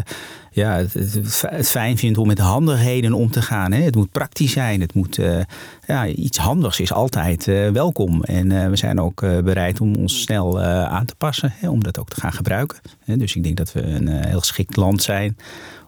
ja, 0.51 0.75
het, 0.75 0.93
het, 1.41 1.69
fijn 1.69 1.97
vindt 1.97 2.17
om 2.17 2.27
met 2.27 2.39
handigheden 2.39 3.13
om 3.13 3.31
te 3.31 3.41
gaan. 3.41 3.71
Hè. 3.71 3.81
Het 3.81 3.95
moet 3.95 4.11
praktisch 4.11 4.51
zijn. 4.51 4.81
Het 4.81 4.93
moet, 4.93 5.17
uh, 5.17 5.39
ja, 5.87 6.07
iets 6.07 6.37
handigs 6.37 6.79
is 6.79 6.91
altijd 6.91 7.45
welkom. 7.73 8.23
En 8.23 8.69
we 8.69 8.75
zijn 8.75 8.99
ook 8.99 9.21
bereid 9.21 9.81
om 9.81 9.95
ons 9.95 10.21
snel 10.21 10.61
aan 10.61 11.05
te 11.05 11.15
passen. 11.15 11.53
Hè, 11.55 11.69
om 11.69 11.83
dat 11.83 11.99
ook 11.99 12.09
te 12.09 12.19
gaan 12.19 12.33
gebruiken. 12.33 12.77
Hè. 13.05 13.17
Dus 13.17 13.35
ik 13.35 13.43
denk 13.43 13.57
dat 13.57 13.73
we 13.73 13.81
een 13.81 14.07
heel 14.07 14.39
geschikt 14.39 14.75
land 14.75 15.01
zijn 15.01 15.37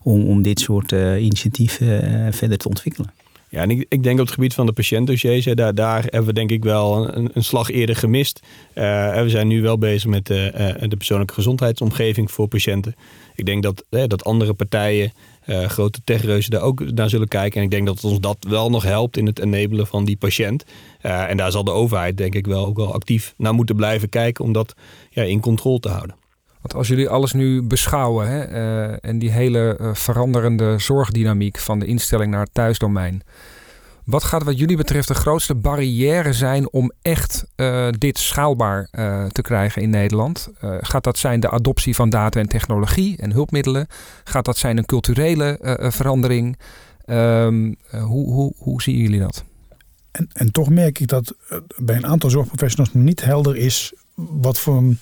om, 0.04 0.28
om 0.28 0.42
dit 0.42 0.60
soort 0.60 0.92
initiatieven 1.18 2.34
verder 2.34 2.58
te 2.58 2.68
ontwikkelen. 2.68 3.12
Ja, 3.50 3.62
en 3.62 3.72
ik, 3.72 3.86
ik 3.90 4.04
denk 4.04 4.20
op 4.20 4.26
het 4.26 4.34
gebied 4.34 4.54
van 4.54 4.66
de 4.66 4.72
patiëntdossiers, 4.72 5.46
hè, 5.46 5.56
daar, 5.56 5.76
daar 5.76 6.02
hebben 6.02 6.26
we 6.26 6.34
denk 6.34 6.52
ik 6.52 6.64
wel 6.64 7.16
een, 7.16 7.30
een 7.34 7.44
slag 7.44 7.70
eerder 7.70 7.96
gemist. 7.96 8.40
Uh, 8.76 9.22
we 9.22 9.30
zijn 9.30 9.48
nu 9.48 9.62
wel 9.62 9.78
bezig 9.78 10.10
met 10.10 10.26
de, 10.26 10.76
uh, 10.82 10.90
de 10.90 10.98
persoonlijke 10.98 11.34
gezondheidsomgeving 11.34 12.32
voor 12.32 12.48
patiënten. 12.48 12.96
Ik 13.36 13.46
denk 13.46 13.64
dat, 13.64 13.86
dat 13.90 14.24
andere 14.24 14.54
partijen, 14.54 15.12
grote 15.46 16.02
techreuzen, 16.04 16.52
daar 16.52 16.62
ook 16.62 16.92
naar 16.92 17.10
zullen 17.10 17.28
kijken. 17.28 17.58
En 17.60 17.64
ik 17.64 17.72
denk 17.72 17.86
dat 17.86 18.04
ons 18.04 18.20
dat 18.20 18.38
wel 18.50 18.70
nog 18.70 18.84
helpt 18.84 19.18
in 19.18 19.26
het 19.26 19.40
enabelen 19.40 19.88
van 19.88 20.06
die 20.06 20.18
patiënt. 20.18 20.66
en 21.02 21.38
daar 21.38 21.52
zal 21.52 21.64
de 21.64 21.72
overheid 21.72 22.18
denk 22.18 22.36
ik 22.36 22.48
wel 22.48 22.66
ook 22.66 22.78
wel 22.78 22.94
actief 22.94 23.34
naar 23.38 23.54
moeten 23.54 23.76
blijven 23.76 24.10
kijken 24.10 24.46
om 24.46 24.52
dat 24.52 24.76
ja, 25.10 25.24
in 25.24 25.40
controle 25.40 25.80
te 25.80 25.90
houden. 25.90 26.19
Want 26.62 26.74
als 26.74 26.88
jullie 26.88 27.10
alles 27.10 27.34
nu 27.34 27.62
beschouwen 27.62 28.28
hè, 28.28 28.50
uh, 28.50 28.98
en 29.02 29.20
die 29.20 29.32
hele 29.32 29.78
uh, 29.82 29.94
veranderende 29.94 30.80
zorgdynamiek 30.80 31.58
van 31.58 31.80
de 31.80 31.86
instelling 31.86 32.32
naar 32.32 32.42
het 32.42 32.54
thuisdomein, 32.54 33.22
Wat 34.04 34.24
gaat 34.24 34.44
wat 34.44 34.60
jullie 34.60 34.78
betreft 34.78 35.08
de 35.08 35.14
grootste 35.14 35.56
barrière 35.56 36.34
zijn 36.34 36.72
om 36.72 36.92
echt 37.02 37.46
uh, 37.56 37.88
dit 37.98 38.18
schaalbaar 38.18 38.90
te 39.32 39.42
krijgen 39.42 39.82
in 39.82 39.90
Nederland? 39.90 40.50
Gaat 40.82 41.04
dat 41.04 41.18
zijn 41.18 41.40
de 41.40 41.50
adoptie 41.50 41.96
van 41.96 42.10
data 42.10 42.40
en 42.40 42.48
technologie 42.48 43.18
en 43.18 43.32
hulpmiddelen? 43.32 43.88
Gaat 44.24 44.46
dat 44.46 44.58
zijn 44.58 44.78
een 44.78 44.86
culturele 44.86 45.58
verandering? 45.92 46.60
Um, 47.06 47.76
hoe, 47.90 48.34
hoe, 48.34 48.54
hoe 48.58 48.82
zien 48.82 48.98
jullie 48.98 49.20
dat? 49.20 49.44
En, 50.12 50.28
en 50.34 50.52
toch 50.52 50.70
merk 50.70 51.00
ik 51.00 51.08
dat 51.08 51.36
bij 51.78 51.96
een 51.96 52.06
aantal 52.06 52.30
zorgprofessionals 52.30 52.94
niet 52.94 53.24
helder 53.24 53.56
is 53.56 53.94
wat 54.16 54.60
voor 54.60 54.78
een 54.78 55.00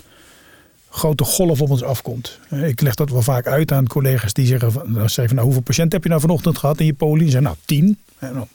grote 0.98 1.24
golf 1.24 1.62
op 1.62 1.70
ons 1.70 1.84
afkomt. 1.84 2.40
Ik 2.50 2.82
leg 2.82 2.96
dat 2.96 3.10
wel 3.10 3.22
vaak 3.22 3.48
uit 3.48 3.72
aan 3.72 3.88
collega's 3.88 4.34
die 4.34 4.46
zeggen: 4.46 4.72
van, 4.72 4.94
dan 4.94 5.10
zeggen 5.10 5.26
van, 5.26 5.36
nou, 5.36 5.46
hoeveel 5.46 5.64
patiënten 5.64 5.94
heb 5.94 6.04
je 6.04 6.10
nou 6.10 6.22
vanochtend 6.22 6.58
gehad 6.58 6.80
in 6.80 6.86
je 6.86 6.94
poli? 6.94 7.24
Zeggen 7.24 7.44
nou 7.44 7.56
tien. 7.66 7.98
En 8.20 8.34
dan 8.34 8.48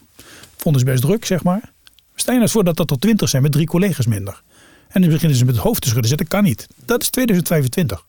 vonden 0.57 0.81
ze 0.81 0.87
best 0.87 1.03
druk, 1.03 1.25
zeg 1.25 1.43
maar. 1.43 1.73
Stel 2.15 2.33
je 2.33 2.39
nou 2.39 2.51
voor 2.51 2.65
dat 2.65 2.77
dat 2.77 2.87
tot 2.87 3.01
twintig 3.01 3.29
zijn 3.29 3.43
met 3.43 3.53
drie 3.53 3.67
collega's 3.67 4.07
minder. 4.07 4.43
En 4.89 5.01
dan 5.01 5.11
beginnen 5.11 5.39
ze 5.39 5.45
met 5.45 5.55
het 5.55 5.65
hoofd 5.65 5.83
te 5.83 5.89
schudden. 5.89 6.17
Dat 6.17 6.29
kan 6.29 6.43
niet. 6.43 6.69
Dat 6.85 7.03
is 7.03 7.09
2025. 7.09 8.07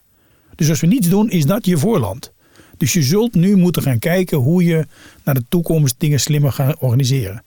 Dus 0.56 0.70
als 0.70 0.80
we 0.80 0.88
niets 0.88 1.10
doen, 1.10 1.30
is 1.30 1.46
dat 1.46 1.66
je 1.66 1.78
voorland. 1.78 2.32
Dus 2.78 2.94
je 2.94 3.04
zult 3.04 3.34
nu 3.34 3.56
moeten 3.56 3.82
gaan 3.82 4.00
kijken 4.00 4.38
hoe 4.38 4.64
je 4.64 4.88
naar 5.24 5.36
de 5.36 5.44
toekomst 5.50 5.96
dingen 5.98 6.20
slimmer 6.20 6.52
gaat 6.52 6.80
organiseren. 6.80 7.44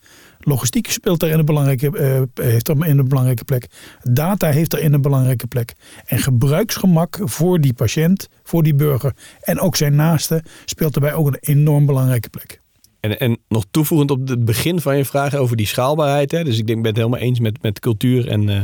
Logistiek 0.49 0.91
speelt 0.91 1.21
daarin 1.21 1.39
een 1.39 1.45
belangrijke, 1.45 1.91
uh, 2.35 2.45
heeft 2.47 2.69
er 2.69 2.87
in 2.87 2.99
een 2.99 3.09
belangrijke 3.09 3.45
plek. 3.45 3.67
Data 4.03 4.51
heeft 4.51 4.73
er 4.73 4.81
in 4.81 4.93
een 4.93 5.03
belangrijke 5.03 5.47
plek. 5.47 5.73
En 6.05 6.19
gebruiksgemak 6.19 7.19
voor 7.23 7.61
die 7.61 7.75
patiënt, 7.75 8.29
voor 8.43 8.63
die 8.63 8.75
burger 8.75 9.13
en 9.41 9.61
ook 9.61 9.77
zijn 9.77 9.95
naaste 9.95 10.43
speelt 10.65 10.95
daarbij 10.95 11.15
ook 11.15 11.27
een 11.27 11.39
enorm 11.41 11.87
belangrijke 11.87 12.29
plek. 12.29 12.61
En, 13.01 13.19
en 13.19 13.39
nog 13.49 13.65
toevoegend 13.71 14.11
op 14.11 14.29
het 14.29 14.45
begin 14.45 14.81
van 14.81 14.97
je 14.97 15.05
vraag 15.05 15.35
over 15.35 15.57
die 15.57 15.67
schaalbaarheid. 15.67 16.31
Hè? 16.31 16.45
Dus 16.45 16.59
ik 16.59 16.67
denk, 16.67 16.79
ik 16.79 16.85
ben 16.85 16.93
het 16.93 17.01
helemaal 17.01 17.21
eens 17.21 17.41
met, 17.41 17.63
met 17.63 17.81
cultuur 17.81 18.29
en, 18.29 18.43
uh, 18.49 18.57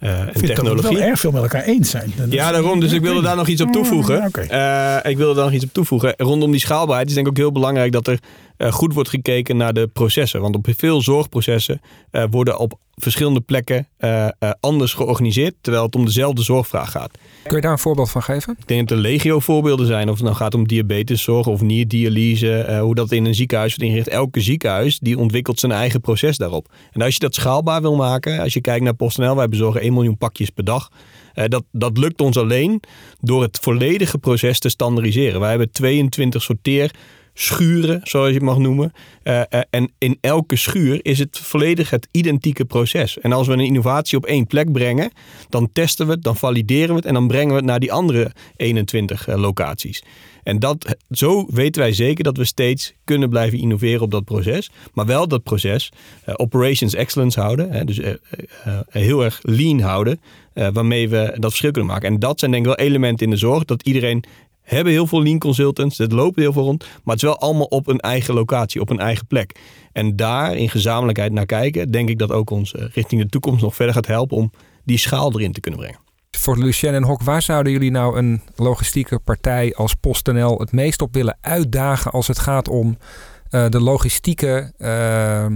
en 0.00 0.32
technologie. 0.32 0.82
Dat 0.82 0.92
wel 0.92 1.02
erg 1.02 1.20
veel 1.20 1.30
met 1.30 1.42
elkaar 1.42 1.62
eens 1.62 1.90
zijn. 1.90 2.12
ja, 2.28 2.52
daarom. 2.52 2.80
Dus 2.80 2.92
ik 2.92 3.00
wilde 3.00 3.22
daar 3.22 3.36
nog 3.36 3.48
iets 3.48 3.60
op 3.60 3.72
toevoegen. 3.72 4.30
Uh, 4.50 4.96
ik 5.02 5.16
wilde 5.16 5.34
daar 5.34 5.44
nog 5.44 5.54
iets 5.54 5.64
op 5.64 5.72
toevoegen. 5.72 6.14
Rondom 6.16 6.50
die 6.50 6.60
schaalbaarheid 6.60 7.08
is 7.08 7.14
denk 7.14 7.26
ik 7.26 7.32
ook 7.32 7.38
heel 7.38 7.52
belangrijk 7.52 7.92
dat 7.92 8.06
er 8.06 8.18
goed 8.68 8.94
wordt 8.94 9.08
gekeken 9.08 9.56
naar 9.56 9.72
de 9.72 9.86
processen. 9.86 10.40
Want 10.40 10.56
op 10.56 10.66
veel 10.76 11.02
zorgprocessen 11.02 11.80
uh, 12.12 12.24
worden 12.30 12.58
op 12.58 12.78
verschillende 12.94 13.40
plekken 13.40 13.88
uh, 14.00 14.28
anders 14.60 14.94
georganiseerd, 14.94 15.54
terwijl 15.60 15.84
het 15.84 15.94
om 15.94 16.04
dezelfde 16.04 16.42
zorgvraag 16.42 16.90
gaat. 16.90 17.18
Kun 17.42 17.56
je 17.56 17.62
daar 17.62 17.72
een 17.72 17.78
voorbeeld 17.78 18.10
van 18.10 18.22
geven? 18.22 18.56
Ik 18.58 18.66
denk 18.68 18.88
dat 18.88 18.98
er 18.98 19.02
legio 19.04 19.40
voorbeelden 19.40 19.86
zijn. 19.86 20.08
Of 20.08 20.14
het 20.14 20.24
nou 20.24 20.36
gaat 20.36 20.54
om 20.54 20.66
diabeteszorg 20.66 21.46
of 21.46 21.60
nierdialyse, 21.60 22.78
hoe 22.82 22.94
dat 22.94 23.12
in 23.12 23.24
een 23.24 23.34
ziekenhuis 23.34 23.70
wordt 23.76 23.90
ingericht. 23.90 24.16
Elke 24.16 24.40
ziekenhuis 24.40 24.98
die 24.98 25.18
ontwikkelt 25.18 25.60
zijn 25.60 25.72
eigen 25.72 26.00
proces 26.00 26.36
daarop. 26.36 26.72
En 26.92 27.02
als 27.02 27.12
je 27.12 27.20
dat 27.20 27.34
schaalbaar 27.34 27.80
wil 27.80 27.96
maken, 27.96 28.40
als 28.40 28.52
je 28.52 28.60
kijkt 28.60 28.84
naar 28.84 28.94
PostNL, 28.94 29.36
wij 29.36 29.48
bezorgen 29.48 29.80
1 29.80 29.92
miljoen 29.92 30.18
pakjes 30.18 30.50
per 30.50 30.64
dag. 30.64 30.90
dat, 31.34 31.64
dat 31.72 31.98
lukt 31.98 32.20
ons 32.20 32.36
alleen 32.36 32.82
door 33.20 33.42
het 33.42 33.58
volledige 33.60 34.18
proces 34.18 34.58
te 34.58 34.68
standaardiseren. 34.68 35.40
Wij 35.40 35.50
hebben 35.50 35.70
22 35.70 36.42
sorteer 36.42 36.90
schuren, 37.34 38.00
zoals 38.04 38.28
je 38.28 38.34
het 38.34 38.42
mag 38.42 38.58
noemen. 38.58 38.92
Uh, 39.24 39.34
uh, 39.34 39.60
en 39.70 39.92
in 39.98 40.18
elke 40.20 40.56
schuur 40.56 40.98
is 41.02 41.18
het 41.18 41.38
volledig 41.38 41.90
het 41.90 42.08
identieke 42.10 42.64
proces. 42.64 43.18
En 43.18 43.32
als 43.32 43.46
we 43.46 43.52
een 43.52 43.60
innovatie 43.60 44.18
op 44.18 44.26
één 44.26 44.46
plek 44.46 44.72
brengen, 44.72 45.10
dan 45.48 45.68
testen 45.72 46.06
we 46.06 46.12
het, 46.12 46.22
dan 46.22 46.36
valideren 46.36 46.88
we 46.88 46.94
het 46.94 47.04
en 47.04 47.14
dan 47.14 47.28
brengen 47.28 47.48
we 47.48 47.54
het 47.54 47.64
naar 47.64 47.80
die 47.80 47.92
andere 47.92 48.32
21 48.56 49.28
uh, 49.28 49.36
locaties. 49.36 50.02
En 50.42 50.58
dat, 50.58 50.96
zo 51.10 51.46
weten 51.50 51.82
wij 51.82 51.92
zeker 51.92 52.24
dat 52.24 52.36
we 52.36 52.44
steeds 52.44 52.94
kunnen 53.04 53.28
blijven 53.28 53.58
innoveren 53.58 54.00
op 54.00 54.10
dat 54.10 54.24
proces. 54.24 54.70
Maar 54.94 55.06
wel 55.06 55.28
dat 55.28 55.42
proces 55.42 55.92
operations 56.26 56.94
excellence 56.94 57.40
houden. 57.40 57.72
Hè, 57.72 57.84
dus 57.84 58.00
heel 58.88 59.24
erg 59.24 59.38
lean 59.42 59.80
houden. 59.80 60.20
waarmee 60.52 61.08
we 61.08 61.34
dat 61.38 61.50
verschil 61.50 61.70
kunnen 61.70 61.90
maken. 61.90 62.08
En 62.08 62.18
dat 62.18 62.38
zijn 62.38 62.50
denk 62.50 62.66
ik 62.66 62.76
wel 62.76 62.86
elementen 62.86 63.26
in 63.26 63.32
de 63.32 63.38
zorg. 63.38 63.64
Dat 63.64 63.82
iedereen 63.82 64.24
hebben 64.70 64.92
heel 64.92 65.06
veel 65.06 65.22
lean 65.22 65.38
consultants, 65.38 65.98
het 65.98 66.12
loopt 66.12 66.36
heel 66.36 66.52
veel 66.52 66.62
rond, 66.62 66.80
maar 66.80 67.14
het 67.14 67.22
is 67.22 67.28
wel 67.28 67.38
allemaal 67.38 67.66
op 67.66 67.88
een 67.88 68.00
eigen 68.00 68.34
locatie, 68.34 68.80
op 68.80 68.90
een 68.90 69.00
eigen 69.00 69.26
plek. 69.26 69.58
En 69.92 70.16
daar 70.16 70.56
in 70.56 70.70
gezamenlijkheid 70.70 71.32
naar 71.32 71.46
kijken, 71.46 71.90
denk 71.90 72.08
ik 72.08 72.18
dat 72.18 72.32
ook 72.32 72.50
ons 72.50 72.74
eh, 72.74 72.84
richting 72.92 73.22
de 73.22 73.28
toekomst 73.28 73.62
nog 73.62 73.74
verder 73.74 73.94
gaat 73.94 74.06
helpen 74.06 74.36
om 74.36 74.52
die 74.84 74.98
schaal 74.98 75.32
erin 75.32 75.52
te 75.52 75.60
kunnen 75.60 75.80
brengen. 75.80 76.00
Voor 76.30 76.58
Lucien 76.58 76.94
en 76.94 77.04
Hok, 77.04 77.22
waar 77.22 77.42
zouden 77.42 77.72
jullie 77.72 77.90
nou 77.90 78.18
een 78.18 78.40
logistieke 78.56 79.18
partij 79.18 79.74
als 79.74 79.94
PostNL 79.94 80.58
het 80.58 80.72
meest 80.72 81.02
op 81.02 81.14
willen 81.14 81.38
uitdagen 81.40 82.10
als 82.10 82.26
het 82.26 82.38
gaat 82.38 82.68
om 82.68 82.96
uh, 83.50 83.68
de 83.68 83.80
logistieke 83.80 84.72
uh, 84.78 85.46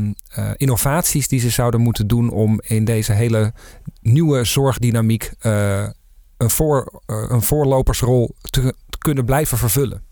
innovaties 0.57 1.29
die 1.29 1.40
ze 1.40 1.50
zouden 1.50 1.81
moeten 1.81 2.07
doen 2.07 2.31
om 2.31 2.61
in 2.66 2.85
deze 2.85 3.12
hele 3.12 3.53
nieuwe 4.00 4.44
zorgdynamiek 4.44 5.33
een, 5.40 6.50
voor, 6.50 7.03
een 7.07 7.42
voorlopersrol 7.42 8.35
te, 8.40 8.74
kunnen 9.05 9.25
blijven 9.25 9.59
vervullen. 9.59 10.03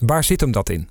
Waar 0.00 0.24
zit 0.24 0.40
hem 0.40 0.52
dat 0.52 0.68
in? 0.68 0.88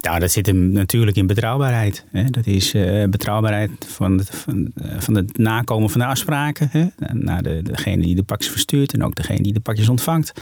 Nou, 0.00 0.20
dat 0.20 0.30
zit 0.30 0.46
hem 0.46 0.72
natuurlijk 0.72 1.16
in 1.16 1.26
betrouwbaarheid. 1.26 2.04
Hè. 2.10 2.24
Dat 2.24 2.46
is 2.46 2.74
uh, 2.74 3.04
betrouwbaarheid 3.08 3.70
van 3.86 4.18
het, 4.18 4.30
van, 4.30 4.72
uh, 4.74 5.00
van 5.00 5.14
het 5.14 5.38
nakomen 5.38 5.90
van 5.90 6.00
de 6.00 6.06
afspraken. 6.06 6.68
Hè. 6.70 6.86
Naar 7.12 7.42
de, 7.42 7.62
degene 7.62 8.02
die 8.02 8.14
de 8.14 8.22
pakjes 8.22 8.50
verstuurt 8.50 8.92
en 8.92 9.04
ook 9.04 9.14
degene 9.14 9.42
die 9.42 9.52
de 9.52 9.60
pakjes 9.60 9.88
ontvangt. 9.88 10.32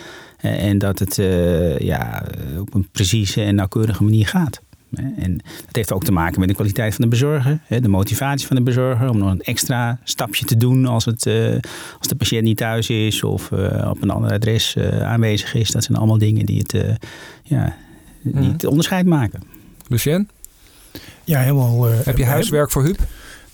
Uh, 0.43 0.65
en 0.65 0.79
dat 0.79 0.99
het 0.99 1.15
ja, 1.79 2.25
op 2.59 2.75
een 2.75 2.89
precieze 2.93 3.43
en 3.43 3.55
nauwkeurige 3.55 4.05
manier 4.05 4.27
gaat. 4.27 4.61
En 4.97 5.41
dat 5.67 5.77
heeft 5.77 5.93
ook 5.93 6.05
te 6.05 6.13
maken 6.13 6.41
met 6.41 6.49
de 6.49 6.55
kwaliteit 6.55 6.95
van 6.95 7.05
de 7.05 7.11
bezorger, 7.11 7.61
de 7.69 7.89
motivatie 7.89 8.47
van 8.47 8.57
de 8.57 8.63
bezorger 8.63 9.09
om 9.09 9.19
nog 9.19 9.31
een 9.31 9.41
extra 9.41 9.99
stapje 10.05 10.45
te 10.45 10.57
doen 10.57 10.87
als, 10.87 11.05
het, 11.05 11.27
eh, 11.27 11.53
als 11.99 12.09
de 12.09 12.15
patiënt 12.17 12.45
niet 12.45 12.57
thuis 12.57 12.91
is 12.91 13.23
of 13.23 13.53
eh, 13.53 13.91
op 13.91 14.03
een 14.03 14.11
ander 14.11 14.33
adres 14.33 14.77
eh, 14.77 15.03
aanwezig 15.03 15.55
is. 15.55 15.71
Dat 15.71 15.85
zijn 15.85 15.99
allemaal 15.99 16.19
dingen 16.19 16.47
die 16.47 16.59
het, 16.59 16.99
ja, 17.43 17.77
die 18.23 18.35
mhm. 18.35 18.53
het 18.53 18.65
onderscheid 18.65 19.07
maken. 19.07 19.43
Lucien? 19.89 20.29
Ja, 21.25 21.41
helemaal. 21.41 21.85
Heb 21.85 22.17
je 22.17 22.25
huiswerk 22.25 22.71
voor 22.71 22.85
Huub? 22.85 22.99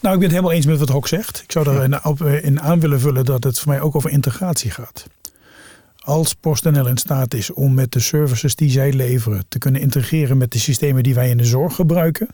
Nou, 0.00 0.14
ik 0.14 0.20
ben 0.20 0.28
het 0.28 0.38
helemaal 0.38 0.52
eens 0.52 0.66
met 0.66 0.78
wat 0.78 0.88
Hok 0.88 1.08
zegt. 1.08 1.40
Ik 1.44 1.52
zou 1.52 1.68
er 1.68 2.44
in 2.44 2.60
aan 2.60 2.80
willen 2.80 3.00
vullen 3.00 3.24
dat 3.24 3.44
het 3.44 3.58
voor 3.58 3.72
mij 3.72 3.80
ook 3.80 3.94
over 3.94 4.10
integratie 4.10 4.70
gaat 4.70 5.06
als 6.04 6.34
PostNL 6.34 6.86
in 6.86 6.96
staat 6.96 7.34
is 7.34 7.52
om 7.52 7.74
met 7.74 7.92
de 7.92 8.00
services 8.00 8.54
die 8.54 8.70
zij 8.70 8.92
leveren 8.92 9.44
te 9.48 9.58
kunnen 9.58 9.80
integreren 9.80 10.36
met 10.36 10.52
de 10.52 10.58
systemen 10.58 11.02
die 11.02 11.14
wij 11.14 11.30
in 11.30 11.36
de 11.36 11.44
zorg 11.44 11.74
gebruiken, 11.74 12.28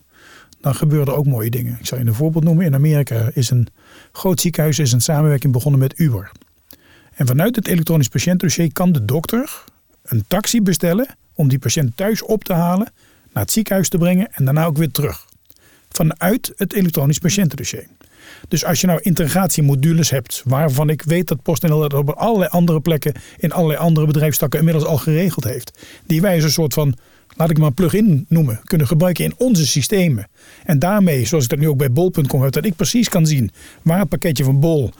dan 0.61 0.75
gebeuren 0.75 1.09
er 1.09 1.19
ook 1.19 1.27
mooie 1.27 1.51
dingen. 1.51 1.77
Ik 1.79 1.87
zal 1.87 1.99
je 1.99 2.05
een 2.05 2.15
voorbeeld 2.15 2.45
noemen. 2.45 2.67
In 2.67 2.75
Amerika 2.75 3.31
is 3.35 3.51
een 3.51 3.67
groot 4.13 4.41
ziekenhuis 4.41 4.79
is 4.79 4.93
een 4.93 5.01
samenwerking 5.01 5.53
begonnen 5.53 5.81
met 5.81 5.99
Uber. 5.99 6.31
En 7.15 7.27
vanuit 7.27 7.57
het 7.57 7.69
elektronisch 7.69 8.09
patiëntdossier 8.09 8.73
kan 8.73 8.93
de 8.93 9.05
dokter 9.05 9.65
een 10.03 10.25
taxi 10.29 10.63
bestellen 10.63 11.07
om 11.35 11.49
die 11.49 11.59
patiënt 11.59 11.97
thuis 11.97 12.23
op 12.23 12.45
te 12.45 12.53
halen, 12.53 12.93
naar 13.33 13.43
het 13.43 13.53
ziekenhuis 13.53 13.89
te 13.89 13.99
brengen 13.99 14.33
en 14.33 14.45
daarna 14.45 14.65
ook 14.65 14.77
weer 14.77 14.91
terug. 14.91 15.27
Vanuit 15.89 16.53
het 16.57 16.73
elektronisch 16.73 17.19
patiëntendossier. 17.19 17.87
Dus 18.49 18.65
als 18.65 18.81
je 18.81 18.87
nou 18.87 19.01
integratiemodules 19.03 20.11
hebt, 20.11 20.43
waarvan 20.45 20.89
ik 20.89 21.03
weet 21.03 21.29
dat 21.29 21.43
PostNL 21.43 21.79
dat 21.79 21.95
op 21.95 22.09
allerlei 22.09 22.51
andere 22.51 22.81
plekken 22.81 23.13
in 23.39 23.53
allerlei 23.53 23.79
andere 23.79 24.07
bedrijfstakken 24.07 24.59
inmiddels 24.59 24.87
al 24.87 24.97
geregeld 24.97 25.45
heeft, 25.45 25.79
die 26.07 26.21
wij 26.21 26.35
als 26.35 26.45
een 26.45 26.51
soort 26.51 26.75
van 26.75 26.95
laat 27.37 27.51
ik 27.51 27.59
maar 27.59 27.73
plug-in 27.73 28.25
noemen, 28.29 28.61
kunnen 28.65 28.87
gebruiken 28.87 29.25
in 29.25 29.35
onze 29.37 29.67
systemen. 29.67 30.29
En 30.65 30.79
daarmee, 30.79 31.27
zoals 31.27 31.45
ik 31.45 31.51
dat 31.51 31.59
nu 31.59 31.69
ook 31.69 31.77
bij 31.77 31.93
bol.com 31.93 32.43
heb, 32.43 32.53
dat 32.53 32.65
ik 32.65 32.77
precies 32.77 33.09
kan 33.09 33.27
zien 33.27 33.51
waar 33.83 33.99
het 33.99 34.09
pakketje 34.09 34.45
van 34.45 34.61
bol 34.61 34.91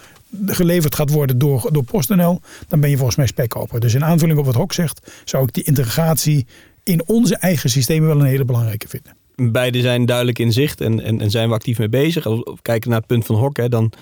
geleverd 0.47 0.95
gaat 0.95 1.11
worden 1.11 1.39
door, 1.39 1.69
door 1.73 1.85
PostNL, 1.85 2.41
dan 2.69 2.81
ben 2.81 2.91
je 2.91 2.97
volgens 2.97 3.17
mij 3.17 3.27
spekkoper. 3.27 3.81
Dus 3.81 3.95
in 3.95 4.05
aanvulling 4.05 4.39
op 4.39 4.45
wat 4.45 4.55
Hok 4.55 4.73
zegt, 4.73 5.13
zou 5.25 5.45
ik 5.45 5.53
die 5.53 5.65
integratie 5.65 6.47
in 6.83 7.07
onze 7.07 7.37
eigen 7.37 7.71
systemen 7.71 8.09
wel 8.09 8.21
een 8.21 8.27
hele 8.27 8.45
belangrijke 8.45 8.89
vinden 8.89 9.20
beide 9.49 9.81
zijn 9.81 10.07
duidelijk 10.07 10.39
in 10.39 10.53
zicht 10.53 10.81
en, 10.81 11.01
en, 11.01 11.21
en, 11.21 11.31
zijn 11.31 11.49
we 11.49 11.55
actief 11.55 11.79
mee 11.79 11.89
bezig. 11.89 12.27
Als 12.27 12.39
we 12.39 12.57
kijken 12.63 12.91
naar 12.91 12.99
het 12.99 13.07
punt 13.07 13.27
van 13.27 13.37
Hok, 13.37 13.57
hè, 13.57 13.69
dan 13.69 13.93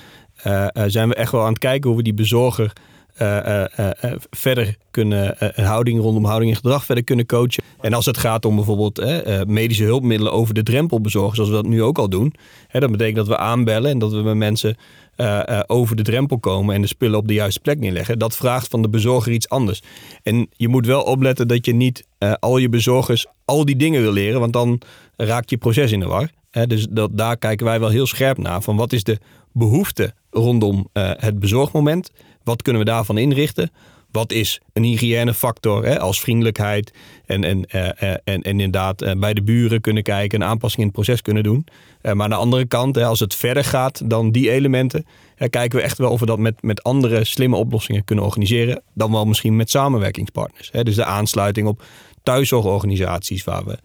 uh, 0.46 0.66
zijn 0.86 1.08
we 1.08 1.14
echt 1.14 1.32
wel 1.32 1.42
aan 1.42 1.48
het 1.48 1.58
kijken 1.58 1.88
hoe 1.88 1.98
we 1.98 2.04
die 2.04 2.14
bezorger 2.14 2.72
verder 4.30 4.76
kunnen, 4.90 5.36
houding 5.54 6.00
rondom 6.00 6.24
houding 6.24 6.50
en 6.50 6.56
gedrag 6.56 6.84
verder 6.84 7.04
kunnen 7.04 7.26
coachen. 7.26 7.64
En 7.80 7.92
als 7.92 8.06
het 8.06 8.16
gaat 8.16 8.44
om 8.44 8.54
bijvoorbeeld 8.54 9.04
medische 9.46 9.84
hulpmiddelen 9.84 10.32
over 10.32 10.54
de 10.54 10.62
drempel 10.62 11.00
bezorgen, 11.00 11.34
zoals 11.34 11.50
we 11.50 11.56
dat 11.56 11.66
nu 11.66 11.82
ook 11.82 11.98
al 11.98 12.08
doen, 12.08 12.34
dat 12.72 12.90
betekent 12.90 13.16
dat 13.16 13.28
we 13.28 13.36
aanbellen 13.36 13.90
en 13.90 13.98
dat 13.98 14.12
we 14.12 14.22
met 14.22 14.36
mensen 14.36 14.76
over 15.66 15.96
de 15.96 16.02
drempel 16.02 16.38
komen 16.38 16.74
en 16.74 16.80
de 16.80 16.86
spullen 16.86 17.18
op 17.18 17.28
de 17.28 17.34
juiste 17.34 17.60
plek 17.60 17.78
neerleggen. 17.78 18.18
Dat 18.18 18.36
vraagt 18.36 18.68
van 18.68 18.82
de 18.82 18.88
bezorger 18.88 19.32
iets 19.32 19.48
anders. 19.48 19.82
En 20.22 20.48
je 20.50 20.68
moet 20.68 20.86
wel 20.86 21.02
opletten 21.02 21.48
dat 21.48 21.66
je 21.66 21.74
niet 21.74 22.06
al 22.38 22.58
je 22.58 22.68
bezorgers 22.68 23.26
al 23.44 23.64
die 23.64 23.76
dingen 23.76 24.02
wil 24.02 24.12
leren, 24.12 24.40
want 24.40 24.52
dan 24.52 24.80
raakt 25.16 25.50
je 25.50 25.56
proces 25.56 25.92
in 25.92 26.00
de 26.00 26.06
war. 26.06 26.30
dus 26.66 26.86
dat, 26.90 27.10
daar 27.12 27.36
kijken 27.36 27.66
wij 27.66 27.80
wel 27.80 27.88
heel 27.88 28.06
scherp 28.06 28.38
naar. 28.38 28.62
Van 28.62 28.76
wat 28.76 28.92
is 28.92 29.04
de 29.04 29.18
behoefte 29.52 30.12
rondom 30.30 30.88
het 30.92 31.38
bezorgmoment? 31.38 32.10
Wat 32.48 32.62
kunnen 32.62 32.82
we 32.82 32.90
daarvan 32.90 33.18
inrichten? 33.18 33.70
wat 34.10 34.32
is 34.32 34.60
een 34.72 34.82
hygiënefactor 34.82 35.98
als 35.98 36.20
vriendelijkheid 36.20 36.92
en, 37.26 37.44
en, 37.44 37.64
uh, 37.74 37.88
en, 37.98 38.20
en 38.24 38.42
inderdaad 38.42 39.02
uh, 39.02 39.12
bij 39.12 39.34
de 39.34 39.42
buren 39.42 39.80
kunnen 39.80 40.02
kijken 40.02 40.42
en 40.42 40.48
aanpassingen 40.48 40.86
in 40.86 40.92
het 40.94 41.04
proces 41.04 41.22
kunnen 41.22 41.42
doen. 41.42 41.66
Maar 42.02 42.22
aan 42.22 42.30
de 42.30 42.36
andere 42.36 42.66
kant, 42.66 42.94
hè, 42.94 43.04
als 43.04 43.20
het 43.20 43.34
verder 43.34 43.64
gaat 43.64 44.10
dan 44.10 44.30
die 44.30 44.50
elementen, 44.50 45.06
kijken 45.50 45.78
we 45.78 45.84
echt 45.84 45.98
wel 45.98 46.10
of 46.10 46.20
we 46.20 46.26
dat 46.26 46.38
met, 46.38 46.62
met 46.62 46.82
andere 46.82 47.24
slimme 47.24 47.56
oplossingen 47.56 48.04
kunnen 48.04 48.24
organiseren. 48.24 48.82
Dan 48.94 49.12
wel 49.12 49.24
misschien 49.24 49.56
met 49.56 49.70
samenwerkingspartners. 49.70 50.68
Hè. 50.72 50.82
Dus 50.82 50.94
de 50.94 51.04
aansluiting 51.04 51.68
op 51.68 51.82
thuiszorgorganisaties 52.22 53.44
waar 53.44 53.64
we 53.64 53.78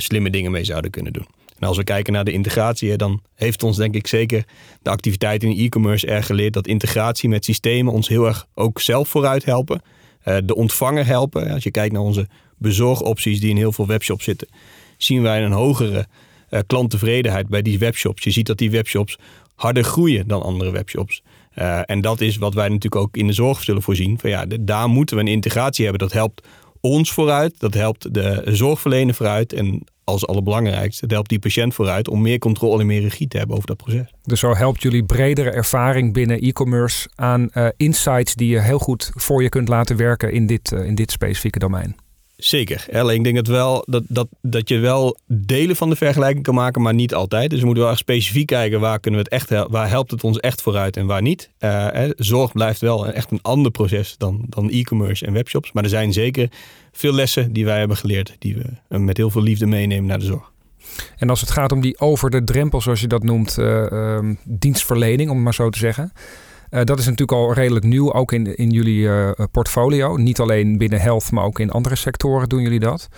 slimme 0.00 0.30
dingen 0.30 0.50
mee 0.50 0.64
zouden 0.64 0.90
kunnen 0.90 1.12
doen. 1.12 1.26
En 1.64 1.70
als 1.70 1.78
we 1.78 1.84
kijken 1.84 2.12
naar 2.12 2.24
de 2.24 2.32
integratie, 2.32 2.96
dan 2.96 3.20
heeft 3.34 3.62
ons 3.62 3.76
denk 3.76 3.94
ik 3.94 4.06
zeker 4.06 4.44
de 4.82 4.90
activiteit 4.90 5.42
in 5.42 5.58
e-commerce 5.58 6.06
erg 6.06 6.26
geleerd 6.26 6.52
dat 6.52 6.66
integratie 6.66 7.28
met 7.28 7.44
systemen 7.44 7.92
ons 7.92 8.08
heel 8.08 8.26
erg 8.26 8.46
ook 8.54 8.80
zelf 8.80 9.08
vooruit 9.08 9.44
helpen. 9.44 9.82
Uh, 10.24 10.36
de 10.44 10.54
ontvanger 10.54 11.06
helpen. 11.06 11.50
Als 11.50 11.62
je 11.62 11.70
kijkt 11.70 11.92
naar 11.92 12.02
onze 12.02 12.28
bezorgopties 12.58 13.40
die 13.40 13.50
in 13.50 13.56
heel 13.56 13.72
veel 13.72 13.86
webshops 13.86 14.24
zitten, 14.24 14.48
zien 14.96 15.22
wij 15.22 15.44
een 15.44 15.52
hogere 15.52 16.06
uh, 16.50 16.60
klanttevredenheid 16.66 17.48
bij 17.48 17.62
die 17.62 17.78
webshops. 17.78 18.24
Je 18.24 18.30
ziet 18.30 18.46
dat 18.46 18.58
die 18.58 18.70
webshops 18.70 19.18
harder 19.54 19.84
groeien 19.84 20.28
dan 20.28 20.42
andere 20.42 20.70
webshops. 20.70 21.22
Uh, 21.54 21.80
en 21.84 22.00
dat 22.00 22.20
is 22.20 22.36
wat 22.36 22.54
wij 22.54 22.68
natuurlijk 22.68 23.02
ook 23.02 23.16
in 23.16 23.26
de 23.26 23.32
zorg 23.32 23.62
zullen 23.62 23.82
voorzien. 23.82 24.18
Van 24.18 24.30
ja, 24.30 24.46
daar 24.60 24.88
moeten 24.88 25.16
we 25.16 25.22
een 25.22 25.28
integratie 25.28 25.84
hebben. 25.84 26.08
Dat 26.08 26.12
helpt 26.12 26.46
ons 26.84 27.12
vooruit, 27.12 27.60
dat 27.60 27.74
helpt 27.74 28.14
de 28.14 28.42
zorgverlener 28.44 29.14
vooruit. 29.14 29.52
En 29.52 29.84
als 30.04 30.26
allerbelangrijkste, 30.26 31.04
het 31.04 31.14
helpt 31.14 31.28
die 31.28 31.38
patiënt 31.38 31.74
vooruit 31.74 32.08
om 32.08 32.22
meer 32.22 32.38
controle 32.38 32.80
en 32.80 32.86
meer 32.86 33.00
regie 33.00 33.28
te 33.28 33.38
hebben 33.38 33.56
over 33.56 33.68
dat 33.68 33.76
proces. 33.76 34.12
Dus 34.22 34.40
zo 34.40 34.54
helpt 34.54 34.82
jullie 34.82 35.04
bredere 35.04 35.50
ervaring 35.50 36.12
binnen 36.12 36.40
e-commerce 36.40 37.08
aan 37.14 37.48
uh, 37.52 37.68
insights 37.76 38.34
die 38.34 38.48
je 38.48 38.60
heel 38.60 38.78
goed 38.78 39.10
voor 39.14 39.42
je 39.42 39.48
kunt 39.48 39.68
laten 39.68 39.96
werken 39.96 40.32
in 40.32 40.46
dit, 40.46 40.72
uh, 40.72 40.86
in 40.86 40.94
dit 40.94 41.10
specifieke 41.10 41.58
domein. 41.58 41.96
Zeker. 42.36 43.10
Ik 43.12 43.24
denk 43.24 43.36
dat, 43.36 43.46
wel, 43.46 43.84
dat, 43.86 44.02
dat, 44.08 44.28
dat 44.42 44.68
je 44.68 44.78
wel 44.78 45.18
delen 45.26 45.76
van 45.76 45.88
de 45.88 45.96
vergelijking 45.96 46.44
kan 46.44 46.54
maken, 46.54 46.82
maar 46.82 46.94
niet 46.94 47.14
altijd. 47.14 47.50
Dus 47.50 47.58
we 47.58 47.64
moeten 47.64 47.82
wel 47.82 47.92
echt 47.92 48.00
specifiek 48.00 48.46
kijken 48.46 48.80
waar, 48.80 49.00
kunnen 49.00 49.20
we 49.20 49.26
het 49.30 49.48
echt, 49.48 49.68
waar 49.70 49.88
helpt 49.88 50.10
het 50.10 50.24
ons 50.24 50.38
echt 50.38 50.62
vooruit 50.62 50.96
en 50.96 51.06
waar 51.06 51.22
niet. 51.22 51.50
Uh, 51.60 51.88
zorg 52.16 52.52
blijft 52.52 52.80
wel 52.80 53.06
echt 53.06 53.30
een 53.30 53.42
ander 53.42 53.70
proces 53.70 54.14
dan, 54.18 54.44
dan 54.48 54.70
e-commerce 54.70 55.26
en 55.26 55.32
webshops. 55.32 55.72
Maar 55.72 55.82
er 55.82 55.88
zijn 55.88 56.12
zeker 56.12 56.48
veel 56.92 57.12
lessen 57.12 57.52
die 57.52 57.64
wij 57.64 57.78
hebben 57.78 57.96
geleerd, 57.96 58.36
die 58.38 58.56
we 58.56 58.98
met 58.98 59.16
heel 59.16 59.30
veel 59.30 59.42
liefde 59.42 59.66
meenemen 59.66 60.06
naar 60.06 60.18
de 60.18 60.24
zorg. 60.24 60.52
En 61.16 61.30
als 61.30 61.40
het 61.40 61.50
gaat 61.50 61.72
om 61.72 61.80
die 61.80 61.98
over 61.98 62.30
de 62.30 62.44
drempel, 62.44 62.80
zoals 62.80 63.00
je 63.00 63.06
dat 63.06 63.22
noemt, 63.22 63.58
uh, 63.58 63.82
um, 63.90 64.38
dienstverlening, 64.44 65.28
om 65.28 65.34
het 65.34 65.44
maar 65.44 65.54
zo 65.54 65.70
te 65.70 65.78
zeggen. 65.78 66.12
Uh, 66.74 66.80
dat 66.84 66.98
is 66.98 67.04
natuurlijk 67.04 67.38
al 67.38 67.52
redelijk 67.52 67.84
nieuw, 67.84 68.12
ook 68.12 68.32
in, 68.32 68.56
in 68.56 68.70
jullie 68.70 69.00
uh, 69.00 69.30
portfolio. 69.50 70.16
Niet 70.16 70.40
alleen 70.40 70.78
binnen 70.78 71.00
health, 71.00 71.30
maar 71.30 71.44
ook 71.44 71.58
in 71.58 71.70
andere 71.70 71.94
sectoren 71.94 72.48
doen 72.48 72.62
jullie 72.62 72.80
dat. 72.80 73.08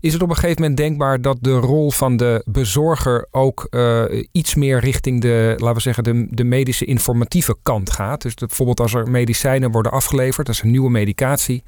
Is 0.00 0.12
het 0.12 0.22
op 0.22 0.28
een 0.28 0.34
gegeven 0.34 0.60
moment 0.60 0.78
denkbaar 0.78 1.20
dat 1.20 1.36
de 1.40 1.52
rol 1.52 1.90
van 1.90 2.16
de 2.16 2.42
bezorger 2.44 3.26
ook 3.30 3.66
uh, 3.70 4.04
iets 4.32 4.54
meer 4.54 4.80
richting 4.80 5.20
de, 5.20 5.54
laten 5.56 5.74
we 5.74 5.80
zeggen, 5.80 6.04
de, 6.04 6.26
de 6.30 6.44
medische 6.44 6.84
informatieve 6.84 7.56
kant 7.62 7.90
gaat? 7.90 8.22
Dus 8.22 8.34
bijvoorbeeld 8.34 8.80
als 8.80 8.94
er 8.94 9.10
medicijnen 9.10 9.70
worden 9.70 9.92
afgeleverd, 9.92 10.46
dat 10.46 10.54
is 10.54 10.62
een 10.62 10.70
nieuwe 10.70 10.90
medicatie. 10.90 11.62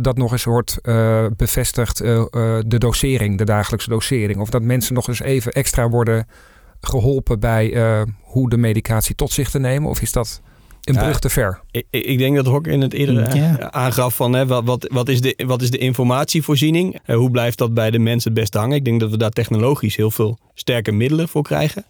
Dat 0.00 0.16
nog 0.16 0.32
eens 0.32 0.44
wordt 0.44 0.78
uh, 0.82 1.26
bevestigd, 1.36 1.98
de 1.98 2.78
dosering, 2.78 3.38
de 3.38 3.44
dagelijkse 3.44 3.88
dosering. 3.88 4.38
Of 4.38 4.50
dat 4.50 4.62
mensen 4.62 4.94
nog 4.94 5.08
eens 5.08 5.20
even 5.20 5.52
extra 5.52 5.88
worden 5.88 6.26
geholpen 6.80 7.40
bij 7.40 7.72
uh, 7.72 8.02
hoe 8.22 8.50
de 8.50 8.56
medicatie 8.56 9.14
tot 9.14 9.32
zich 9.32 9.50
te 9.50 9.58
nemen? 9.58 9.90
Of 9.90 10.00
is 10.00 10.12
dat 10.12 10.40
een 10.84 10.94
brug 10.94 11.12
ja, 11.12 11.18
te 11.18 11.28
ver? 11.28 11.60
Ik, 11.70 11.86
ik, 11.90 12.18
denk 12.18 12.36
dat 12.36 12.46
Hok 12.46 12.66
in 12.66 12.80
het 12.80 12.92
eerdere 12.92 13.36
ja. 13.36 13.70
aangaf 13.70 14.14
van 14.16 14.32
hè, 14.32 14.46
wat, 14.46 14.64
wat, 14.64 14.90
wat, 14.92 15.08
is 15.08 15.20
de, 15.20 15.42
wat 15.46 15.62
is 15.62 15.70
de 15.70 15.78
informatievoorziening? 15.78 16.98
Uh, 17.06 17.16
hoe 17.16 17.30
blijft 17.30 17.58
dat 17.58 17.74
bij 17.74 17.90
de 17.90 17.98
mensen 17.98 18.30
het 18.30 18.40
beste 18.40 18.58
hangen? 18.58 18.76
Ik 18.76 18.84
denk 18.84 19.00
dat 19.00 19.10
we 19.10 19.16
daar 19.16 19.30
technologisch 19.30 19.96
heel 19.96 20.10
veel 20.10 20.38
sterke 20.54 20.92
middelen 20.92 21.28
voor 21.28 21.42
krijgen. 21.42 21.84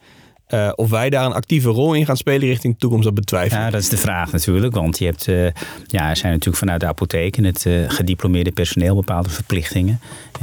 Uh, 0.55 0.73
of 0.75 0.91
wij 0.91 1.11
daar 1.11 1.25
een 1.25 1.33
actieve 1.33 1.69
rol 1.69 1.95
in 1.95 2.07
gaan 2.07 2.17
spelen 2.17 2.49
richting 2.49 2.73
de 2.73 2.79
toekomst, 2.79 3.05
dat 3.05 3.15
betwijfel 3.15 3.59
Ja, 3.59 3.71
dat 3.71 3.81
is 3.81 3.89
de 3.89 3.97
vraag 3.97 4.33
natuurlijk. 4.33 4.75
Want 4.75 4.99
je 4.99 5.05
hebt, 5.05 5.27
uh, 5.27 5.45
ja, 5.87 6.09
er 6.09 6.17
zijn 6.17 6.33
natuurlijk 6.33 6.57
vanuit 6.57 6.81
de 6.81 6.87
apotheek 6.87 7.37
en 7.37 7.45
het 7.45 7.65
uh, 7.65 7.91
gediplomeerde 7.91 8.53
personeel 8.53 8.95
bepaalde 8.95 9.29
verplichtingen 9.29 10.01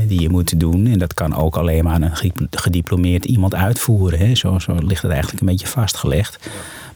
die 0.08 0.22
je 0.22 0.30
moet 0.30 0.60
doen. 0.60 0.88
En 0.88 1.00
dat 1.00 1.14
kan 1.14 1.36
ook 1.36 1.56
alleen 1.56 1.84
maar 1.84 2.02
een 2.02 2.48
gediplomeerd 2.52 3.26
iemand 3.26 3.56
uitvoeren. 3.56 4.20
Hè. 4.20 4.36
Zo, 4.36 4.60
zo 4.60 4.76
ligt 4.76 5.02
het 5.02 5.12
eigenlijk 5.12 5.42
een 5.42 5.48
beetje 5.48 5.68
vastgelegd. 5.68 6.50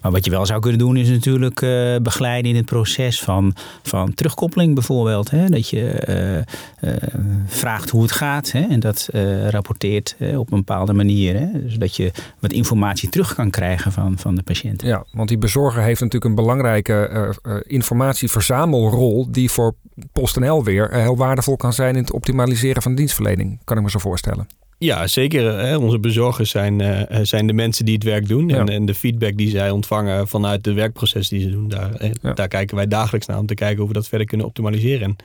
Maar 0.08 0.16
wat 0.16 0.26
je 0.26 0.32
wel 0.32 0.45
zou 0.45 0.60
kunnen 0.60 0.80
doen 0.80 0.97
is 0.97 1.10
natuurlijk 1.10 1.62
uh, 1.62 1.95
begeleiden 2.01 2.51
in 2.51 2.58
het 2.58 2.66
proces 2.66 3.22
van, 3.22 3.53
van 3.84 4.14
terugkoppeling 4.14 4.74
bijvoorbeeld. 4.74 5.30
Hè? 5.30 5.49
Dat 5.49 5.70
je 5.70 6.03
uh, 6.82 6.91
uh, 6.91 6.97
vraagt 7.45 7.89
hoe 7.89 8.01
het 8.01 8.12
gaat 8.12 8.51
hè? 8.51 8.62
en 8.62 8.80
dat 8.80 9.10
rapporteert 9.49 10.16
op 10.36 10.51
een 10.51 10.58
bepaalde 10.58 10.93
manier. 10.93 11.39
Hè? 11.39 11.47
Zodat 11.66 11.95
je 11.95 12.12
wat 12.39 12.51
informatie 12.51 13.10
terug 13.10 13.36
kan 13.36 13.49
krijgen 13.49 13.91
van, 13.91 14.18
van 14.18 14.36
de 14.36 14.43
patiënt. 14.43 14.82
Ja, 14.82 15.05
want 15.12 15.30
die 15.30 15.38
bezorger 15.38 15.82
heeft 15.82 16.01
natuurlijk 16.01 16.26
een 16.26 16.45
belangrijke 16.45 17.36
informatieverzamelrol 17.68 19.32
die 19.32 19.51
voor 19.51 19.76
PostNL 20.12 20.64
weer 20.64 20.93
heel 20.93 21.18
waardevol 21.18 21.55
kan 21.55 21.74
zijn 21.74 21.95
in 21.95 22.01
het 22.01 22.12
optimaliseren 22.12 22.82
van 22.82 22.91
de 22.91 22.97
dienstverlening. 22.97 23.60
Kan 23.64 23.78
ik 23.78 23.84
me 23.84 23.89
zo 23.89 23.99
voorstellen. 23.99 24.47
Ja, 24.78 25.07
zeker. 25.07 25.57
Hè. 25.59 25.78
Onze 25.78 25.99
bezorgers 25.99 26.49
zijn, 26.49 26.80
uh, 26.80 27.01
zijn 27.21 27.47
de 27.47 27.53
mensen 27.53 27.86
die 27.86 27.93
het 27.93 28.03
werk 28.03 28.28
doen. 28.28 28.49
En, 28.49 28.69
en, 28.69 28.86
de 28.86 28.93
feedback 28.93 29.38
die 29.38 29.49
zij 29.49 29.69
ontvangen 29.69 30.28
vanuit 30.28 30.63
de 30.63 30.73
werkproces 30.73 31.30
die 31.30 31.41
ze 31.41 31.49
doen, 31.49 31.69
daar, 31.69 32.11
ja. 32.21 32.34
daar 32.34 32.47
kijken 32.47 32.75
wij 32.75 32.88
dagelijks 32.88 33.28
naar 33.28 33.39
om 33.39 33.45
te 33.45 33.53
kijken 33.53 33.78
hoe 33.78 33.88
we 33.88 33.93
dat 33.93 34.07
verder 34.07 34.28
kunnen 34.28 34.45
optimaliseren. 34.45 35.15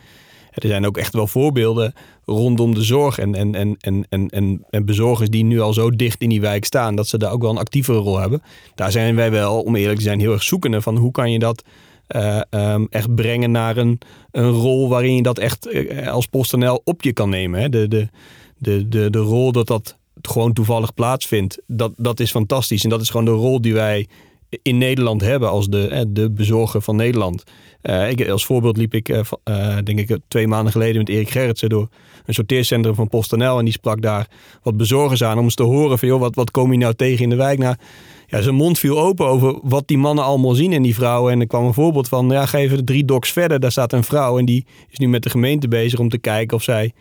En 0.51 0.61
er 0.63 0.69
zijn 0.69 0.87
ook 0.87 0.97
echt 0.97 1.13
wel 1.13 1.27
voorbeelden 1.27 1.95
rondom 2.25 2.75
de 2.75 2.83
zorg 2.83 3.19
en, 3.19 3.35
en, 3.35 3.55
en, 3.55 3.77
en, 3.81 4.29
en, 4.29 4.65
en, 4.71 4.85
bezorgers 4.85 5.29
die 5.29 5.45
nu 5.45 5.61
al 5.61 5.73
zo 5.73 5.91
dicht 5.91 6.23
in 6.23 6.29
die 6.29 6.41
wijk 6.41 6.65
staan, 6.65 6.97
dat 6.97 7.09
ze 7.09 7.19
daar 7.19 7.33
ook 7.33 7.43
wel 7.43 7.51
een 7.51 7.59
actievere 7.59 7.99
rol 7.99 8.19
hebben. 8.19 8.43
Daar 8.75 8.93
zijn 8.93 9.17
wij 9.17 9.31
wel, 9.31 9.63
om 9.63 9.77
eerlijk 9.77 9.99
te 9.99 10.05
zijn, 10.05 10.21
heel 10.21 10.33
erg 10.33 10.43
zoekende 10.43 10.81
van 10.81 10.97
hoe 10.97 11.11
kan 11.11 11.33
je 11.33 11.39
dat 11.39 11.65
uh, 12.17 12.41
um, 12.51 12.87
echt 12.91 13.15
brengen 13.15 13.51
naar 13.51 13.77
een, 13.77 13.99
een 14.31 14.51
rol 14.51 14.89
waarin 14.89 15.15
je 15.15 15.23
dat 15.23 15.39
echt 15.39 15.73
uh, 15.73 16.09
als 16.09 16.27
PostNL 16.27 16.81
op 16.85 17.03
je 17.03 17.13
kan 17.13 17.29
nemen. 17.29 17.61
Hè? 17.61 17.69
De, 17.69 17.89
de, 17.89 18.09
de, 18.63 18.89
de, 18.89 19.11
de 19.11 19.19
rol 19.19 19.53
dat 19.53 19.67
dat 19.67 19.97
gewoon 20.23 20.53
toevallig 20.53 20.95
plaatsvindt, 20.95 21.59
dat, 21.67 21.93
dat 21.97 22.21
is 22.21 22.31
fantastisch. 22.31 22.85
En 22.85 22.91
dat 22.91 23.01
is 23.01 23.11
gewoon 23.11 23.25
de 23.25 23.31
rol 23.31 23.61
die 23.61 23.75
wij 23.75 24.07
in 24.63 24.79
Nederland 24.79 25.21
hebben 25.21 25.49
als 25.49 25.69
de, 25.69 26.07
de 26.09 26.31
bezorger 26.31 26.83
van 26.83 26.97
Nederland. 26.97 27.43
Uh, 27.83 28.11
ik, 28.11 28.29
als 28.29 28.47
voorbeeld 28.47 28.77
liep 28.77 28.95
ik, 28.95 29.09
uh, 29.09 29.79
denk 29.85 29.99
ik, 29.99 30.19
twee 30.29 30.49
maanden 30.49 30.73
geleden 30.73 30.99
met 30.99 31.09
Erik 31.09 31.31
Gerritsen 31.31 31.69
door 31.69 31.89
een 32.27 32.35
sorteercentrum 32.35 32.95
van 32.95 33.09
PostNL. 33.09 33.59
En 33.59 33.65
die 33.65 33.73
sprak 33.73 34.03
daar 34.03 34.29
wat 34.63 34.77
bezorgers 34.77 35.25
aan 35.25 35.39
om 35.39 35.45
eens 35.45 35.55
te 35.55 35.63
horen 35.63 35.99
van, 35.99 36.09
joh, 36.09 36.21
wat, 36.21 36.35
wat 36.35 36.51
kom 36.51 36.73
je 36.73 36.79
nou 36.79 36.95
tegen 36.95 37.23
in 37.23 37.31
de 37.31 37.37
wijk? 37.37 37.59
Nou, 37.59 37.77
ja, 38.27 38.41
zijn 38.41 38.55
mond 38.55 38.79
viel 38.79 39.01
open 39.01 39.27
over 39.27 39.59
wat 39.63 39.89
die 39.89 39.99
mannen 39.99 40.25
allemaal 40.25 40.55
zien 40.55 40.73
in 40.73 40.83
die 40.83 40.95
vrouwen. 40.95 41.33
En 41.33 41.41
er 41.41 41.47
kwam 41.47 41.65
een 41.65 41.75
voorbeeld 41.75 42.09
van, 42.09 42.29
ja, 42.29 42.47
ga 42.47 42.59
even 42.59 42.85
drie 42.85 43.05
docs 43.05 43.33
verder. 43.33 43.61
Daar 43.61 43.73
staat 43.73 43.93
een 43.93 44.05
vrouw 44.05 44.39
en 44.39 44.45
die 44.45 44.67
is 44.91 44.99
nu 44.99 45.09
met 45.09 45.23
de 45.23 45.31
gemeente 45.31 45.69
bezig 45.69 45.99
om 45.99 46.09
te 46.09 46.19
kijken 46.19 46.57
of 46.57 46.63
zij 46.63 46.93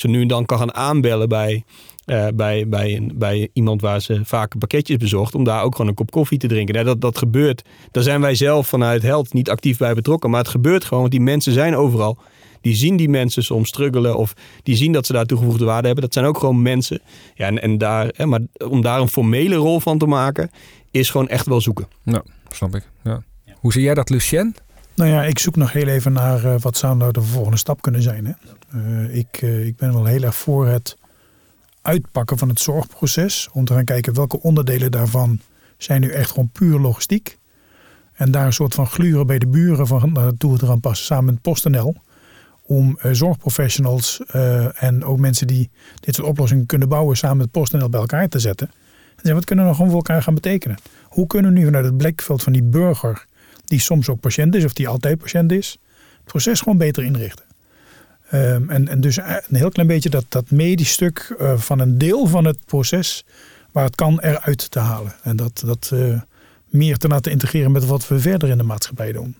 ze 0.00 0.08
nu 0.08 0.20
en 0.20 0.28
dan 0.28 0.46
kan 0.46 0.58
gaan 0.58 0.74
aanbellen 0.74 1.28
bij, 1.28 1.64
uh, 2.06 2.26
bij, 2.34 2.68
bij, 2.68 3.10
bij 3.14 3.48
iemand 3.52 3.80
waar 3.80 4.00
ze 4.00 4.20
vaak 4.24 4.58
pakketjes 4.58 4.96
bezorgt. 4.96 5.34
Om 5.34 5.44
daar 5.44 5.62
ook 5.62 5.72
gewoon 5.72 5.90
een 5.90 5.96
kop 5.96 6.10
koffie 6.10 6.38
te 6.38 6.46
drinken. 6.46 6.84
Dat, 6.84 7.00
dat 7.00 7.18
gebeurt. 7.18 7.62
Daar 7.90 8.02
zijn 8.02 8.20
wij 8.20 8.34
zelf 8.34 8.68
vanuit 8.68 9.02
Held 9.02 9.32
niet 9.32 9.50
actief 9.50 9.78
bij 9.78 9.94
betrokken. 9.94 10.30
Maar 10.30 10.40
het 10.40 10.48
gebeurt 10.48 10.84
gewoon, 10.84 11.00
want 11.00 11.12
die 11.12 11.20
mensen 11.20 11.52
zijn 11.52 11.76
overal. 11.76 12.18
Die 12.60 12.74
zien 12.74 12.96
die 12.96 13.08
mensen 13.08 13.44
soms 13.44 13.68
struggelen 13.68 14.16
of 14.16 14.34
die 14.62 14.76
zien 14.76 14.92
dat 14.92 15.06
ze 15.06 15.12
daar 15.12 15.24
toegevoegde 15.24 15.64
waarde 15.64 15.86
hebben. 15.86 16.04
Dat 16.04 16.12
zijn 16.12 16.26
ook 16.26 16.38
gewoon 16.38 16.62
mensen. 16.62 17.00
Ja, 17.34 17.46
en, 17.46 17.62
en 17.62 17.78
daar, 17.78 18.12
hè, 18.16 18.26
maar 18.26 18.40
om 18.68 18.82
daar 18.82 19.00
een 19.00 19.08
formele 19.08 19.54
rol 19.54 19.80
van 19.80 19.98
te 19.98 20.06
maken, 20.06 20.50
is 20.90 21.10
gewoon 21.10 21.28
echt 21.28 21.46
wel 21.46 21.60
zoeken. 21.60 21.88
Nou, 22.02 22.24
snap 22.50 22.74
ik. 22.74 22.88
Ja. 23.04 23.22
Hoe 23.54 23.72
zie 23.72 23.82
jij 23.82 23.94
dat, 23.94 24.10
Lucien? 24.10 24.54
Nou 25.00 25.12
ja, 25.12 25.24
ik 25.24 25.38
zoek 25.38 25.56
nog 25.56 25.72
heel 25.72 25.86
even 25.86 26.12
naar 26.12 26.44
uh, 26.44 26.54
wat 26.58 26.76
zou 26.76 26.96
nou 26.96 27.12
de 27.12 27.22
volgende 27.22 27.56
stap 27.56 27.82
kunnen 27.82 28.02
zijn. 28.02 28.26
Hè? 28.26 28.32
Uh, 28.74 29.16
ik, 29.16 29.42
uh, 29.42 29.66
ik 29.66 29.76
ben 29.76 29.92
wel 29.92 30.04
heel 30.04 30.22
erg 30.22 30.34
voor 30.34 30.66
het 30.66 30.96
uitpakken 31.82 32.38
van 32.38 32.48
het 32.48 32.60
zorgproces. 32.60 33.48
Om 33.52 33.64
te 33.64 33.72
gaan 33.72 33.84
kijken 33.84 34.14
welke 34.14 34.40
onderdelen 34.40 34.90
daarvan 34.90 35.40
zijn 35.78 36.00
nu 36.00 36.10
echt 36.10 36.30
gewoon 36.30 36.48
puur 36.48 36.78
logistiek. 36.78 37.38
En 38.12 38.30
daar 38.30 38.46
een 38.46 38.52
soort 38.52 38.74
van 38.74 38.86
gluren 38.86 39.26
bij 39.26 39.38
de 39.38 39.46
buren 39.46 39.86
van 39.86 40.12
naartoe 40.12 40.58
te 40.58 40.66
gaan 40.66 40.80
passen 40.80 41.06
samen 41.06 41.24
met 41.24 41.42
PostNL. 41.42 41.96
Om 42.62 42.98
zorgprofessionals 43.12 44.20
en 44.74 45.04
ook 45.04 45.18
mensen 45.18 45.46
die 45.46 45.70
dit 46.00 46.14
soort 46.14 46.28
oplossingen 46.28 46.66
kunnen 46.66 46.88
bouwen 46.88 47.16
samen 47.16 47.36
met 47.36 47.50
PostNL 47.50 47.88
bij 47.88 48.00
elkaar 48.00 48.28
te 48.28 48.38
zetten. 48.38 48.70
En 49.22 49.34
wat 49.34 49.44
kunnen 49.44 49.64
we 49.64 49.70
nou 49.70 49.74
gewoon 49.74 49.90
voor 49.90 50.06
elkaar 50.06 50.22
gaan 50.22 50.34
betekenen? 50.34 50.78
Hoe 51.04 51.26
kunnen 51.26 51.52
we 51.52 51.58
nu 51.58 51.64
vanuit 51.64 51.84
het 51.84 51.96
blikveld 51.96 52.42
van 52.42 52.52
die 52.52 52.62
burger 52.62 53.28
die 53.70 53.80
soms 53.80 54.08
ook 54.08 54.20
patiënt 54.20 54.54
is 54.54 54.64
of 54.64 54.72
die 54.72 54.88
altijd 54.88 55.18
patiënt 55.18 55.52
is, 55.52 55.78
het 56.16 56.24
proces 56.24 56.60
gewoon 56.60 56.78
beter 56.78 57.04
inrichten. 57.04 57.44
Um, 58.32 58.70
en, 58.70 58.88
en 58.88 59.00
dus 59.00 59.16
een 59.16 59.56
heel 59.56 59.70
klein 59.70 59.88
beetje 59.88 60.10
dat, 60.10 60.24
dat 60.28 60.50
medisch 60.50 60.90
stuk 60.90 61.36
uh, 61.40 61.58
van 61.58 61.78
een 61.78 61.98
deel 61.98 62.26
van 62.26 62.44
het 62.44 62.58
proces 62.66 63.24
waar 63.72 63.84
het 63.84 63.94
kan 63.94 64.20
eruit 64.20 64.70
te 64.70 64.78
halen. 64.78 65.14
En 65.22 65.36
dat, 65.36 65.62
dat 65.64 65.90
uh, 65.94 66.20
meer 66.64 66.96
te 66.96 67.08
laten 67.08 67.32
integreren 67.32 67.72
met 67.72 67.86
wat 67.86 68.08
we 68.08 68.20
verder 68.20 68.48
in 68.48 68.58
de 68.58 68.62
maatschappij 68.62 69.12
doen. 69.12 69.36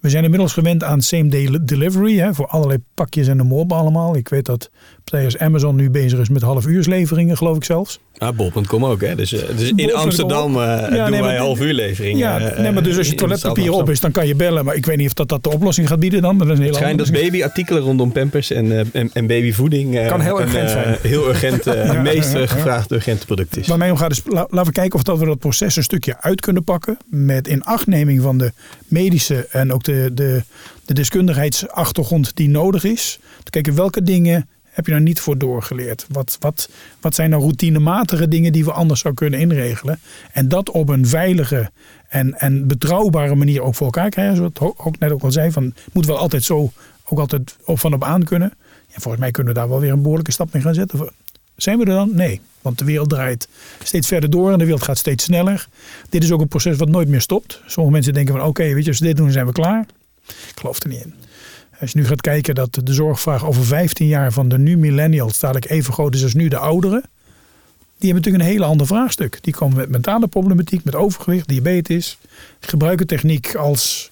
We 0.00 0.10
zijn 0.10 0.24
inmiddels 0.24 0.52
gewend 0.52 0.84
aan 0.84 1.00
same-day 1.00 1.58
delivery 1.62 2.18
hè, 2.18 2.34
voor 2.34 2.46
allerlei 2.46 2.78
pakjes 2.94 3.28
en 3.28 3.36
de 3.36 3.42
mop 3.42 3.72
allemaal. 3.72 4.16
Ik 4.16 4.28
weet 4.28 4.46
dat 4.46 4.70
als 5.04 5.38
Amazon 5.38 5.76
nu 5.76 5.90
bezig 5.90 6.18
is 6.18 6.28
met 6.28 6.42
halfuursleveringen, 6.42 7.36
geloof 7.36 7.56
ik 7.56 7.64
zelfs. 7.64 8.00
Ah, 8.18 8.36
Bol.com 8.36 8.84
ook, 8.84 9.00
hè? 9.00 9.14
Dus, 9.14 9.32
uh, 9.32 9.40
dus 9.56 9.72
in 9.76 9.94
Amsterdam 9.94 10.56
uh, 10.56 10.62
ja, 10.62 10.88
doen 10.88 11.10
nee, 11.10 11.22
wij 11.22 11.36
halfuurleveringen. 11.36 12.18
Ja, 12.18 12.52
uh, 12.52 12.58
nee, 12.58 12.72
maar 12.72 12.82
dus 12.82 12.98
als 12.98 13.08
je 13.08 13.14
toiletpapier 13.14 13.72
op 13.72 13.90
is, 13.90 14.00
dan 14.00 14.10
kan 14.10 14.26
je 14.26 14.34
bellen. 14.34 14.64
Maar 14.64 14.74
ik 14.74 14.86
weet 14.86 14.96
niet 14.96 15.06
of 15.06 15.12
dat, 15.12 15.28
dat 15.28 15.42
de 15.42 15.50
oplossing 15.50 15.88
gaat 15.88 16.00
bieden 16.00 16.22
dan. 16.22 16.36
Maar 16.36 16.46
dat 16.46 16.58
is 16.58 16.58
een 16.58 16.64
heel 16.64 16.74
Het 16.74 16.82
schijnt 16.82 16.98
dat 16.98 17.22
babyartikelen 17.22 17.82
rondom 17.82 18.12
pampers 18.12 18.50
en, 18.50 18.92
en, 18.92 19.10
en 19.12 19.26
babyvoeding... 19.26 20.06
kan 20.06 20.20
heel 20.20 20.40
urgent 20.40 20.70
zijn. 20.70 20.96
Heel 21.02 21.28
urgent, 21.28 21.64
het 21.92 22.02
meest 22.02 22.30
gevraagde 22.30 22.94
urgente 22.94 23.26
product 23.26 23.56
is. 23.56 23.66
Waar 23.66 23.78
mij 23.78 23.90
om 23.90 23.96
gaat 23.96 24.10
is, 24.10 24.22
laten 24.24 24.64
we 24.64 24.72
kijken 24.72 24.94
of 24.94 25.02
dat 25.02 25.18
we 25.18 25.26
dat 25.26 25.38
proces 25.38 25.76
een 25.76 25.82
stukje 25.82 26.20
uit 26.20 26.40
kunnen 26.40 26.64
pakken. 26.64 26.98
Met 27.06 27.46
inachtneming 27.46 28.22
van 28.22 28.38
de 28.38 28.52
medische 28.86 29.46
en 29.50 29.72
ook 29.72 29.82
de, 29.82 30.10
de, 30.14 30.42
de 30.84 30.94
deskundigheidsachtergrond 30.94 32.36
die 32.36 32.48
nodig 32.48 32.84
is. 32.84 33.18
Te 33.42 33.50
kijken 33.50 33.74
welke 33.74 34.02
dingen 34.02 34.48
heb 34.78 34.86
je 34.86 34.92
daar 34.92 35.00
niet 35.00 35.20
voor 35.20 35.38
doorgeleerd? 35.38 36.06
Wat, 36.08 36.36
wat, 36.40 36.70
wat 37.00 37.14
zijn 37.14 37.30
nou 37.30 37.42
routinematige 37.42 38.28
dingen 38.28 38.52
die 38.52 38.64
we 38.64 38.72
anders 38.72 39.00
zouden 39.00 39.28
kunnen 39.28 39.48
inregelen? 39.48 40.00
En 40.32 40.48
dat 40.48 40.70
op 40.70 40.88
een 40.88 41.06
veilige 41.06 41.70
en, 42.08 42.34
en 42.34 42.66
betrouwbare 42.66 43.34
manier 43.34 43.62
ook 43.62 43.74
voor 43.74 43.86
elkaar 43.86 44.10
krijgen. 44.10 44.36
Zoals 44.36 44.76
ook 44.76 44.98
net 44.98 45.12
ook 45.12 45.22
al 45.22 45.32
zei, 45.32 45.50
van, 45.50 45.74
moet 45.92 46.06
wel 46.06 46.18
altijd 46.18 46.42
zo 46.42 46.72
ook 47.04 47.18
altijd 47.18 47.56
op 47.64 47.78
van 47.78 47.94
op 47.94 48.04
aan 48.04 48.24
kunnen. 48.24 48.52
Ja, 48.86 48.94
volgens 48.94 49.22
mij 49.22 49.30
kunnen 49.30 49.52
we 49.52 49.58
daar 49.58 49.68
wel 49.68 49.80
weer 49.80 49.92
een 49.92 50.02
behoorlijke 50.02 50.32
stap 50.32 50.52
mee 50.52 50.62
gaan 50.62 50.74
zetten. 50.74 51.10
Zijn 51.56 51.78
we 51.78 51.84
er 51.84 51.94
dan? 51.94 52.14
Nee. 52.14 52.40
Want 52.62 52.78
de 52.78 52.84
wereld 52.84 53.08
draait 53.08 53.48
steeds 53.82 54.06
verder 54.06 54.30
door 54.30 54.52
en 54.52 54.58
de 54.58 54.64
wereld 54.64 54.82
gaat 54.82 54.98
steeds 54.98 55.24
sneller. 55.24 55.68
Dit 56.08 56.22
is 56.22 56.32
ook 56.32 56.40
een 56.40 56.48
proces 56.48 56.76
wat 56.76 56.88
nooit 56.88 57.08
meer 57.08 57.20
stopt. 57.20 57.62
Sommige 57.66 57.94
mensen 57.94 58.14
denken 58.14 58.34
van 58.34 58.46
oké, 58.46 58.74
weet 58.74 58.84
je, 58.84 58.90
als 58.90 58.98
we 58.98 59.06
dit 59.06 59.16
doen, 59.16 59.32
zijn 59.32 59.46
we 59.46 59.52
klaar. 59.52 59.86
Ik 60.26 60.52
geloof 60.54 60.82
er 60.82 60.88
niet 60.88 61.04
in. 61.04 61.14
Als 61.80 61.92
je 61.92 61.98
nu 61.98 62.06
gaat 62.06 62.20
kijken 62.20 62.54
dat 62.54 62.80
de 62.82 62.94
zorgvraag 62.94 63.46
over 63.46 63.64
15 63.64 64.06
jaar 64.06 64.32
van 64.32 64.48
de 64.48 64.58
nu 64.58 64.78
millennials 64.78 65.40
dadelijk 65.40 65.70
even 65.70 65.92
groot 65.92 66.14
is 66.14 66.22
als 66.22 66.34
nu 66.34 66.48
de 66.48 66.58
ouderen. 66.58 67.02
Die 67.98 68.10
hebben 68.10 68.14
natuurlijk 68.14 68.44
een 68.44 68.50
hele 68.50 68.64
ander 68.64 68.86
vraagstuk. 68.86 69.38
Die 69.40 69.54
komen 69.54 69.76
met 69.76 69.88
mentale 69.88 70.26
problematiek, 70.26 70.84
met 70.84 70.94
overgewicht, 70.94 71.48
diabetes. 71.48 72.18
Gebruiken 72.60 73.06
techniek 73.06 73.54
als, 73.54 74.10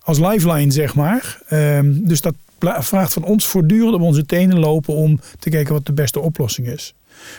als 0.00 0.18
lifeline, 0.18 0.70
zeg 0.72 0.94
maar. 0.94 1.42
Ehm, 1.48 1.92
dus 1.94 2.20
dat 2.20 2.34
vraagt 2.58 3.12
van 3.12 3.24
ons 3.24 3.46
voortdurend 3.46 3.94
op 3.94 4.00
onze 4.00 4.26
tenen 4.26 4.58
lopen 4.58 4.94
om 4.94 5.20
te 5.38 5.50
kijken 5.50 5.72
wat 5.72 5.86
de 5.86 5.92
beste 5.92 6.20
oplossing 6.20 6.68
is. 6.68 6.94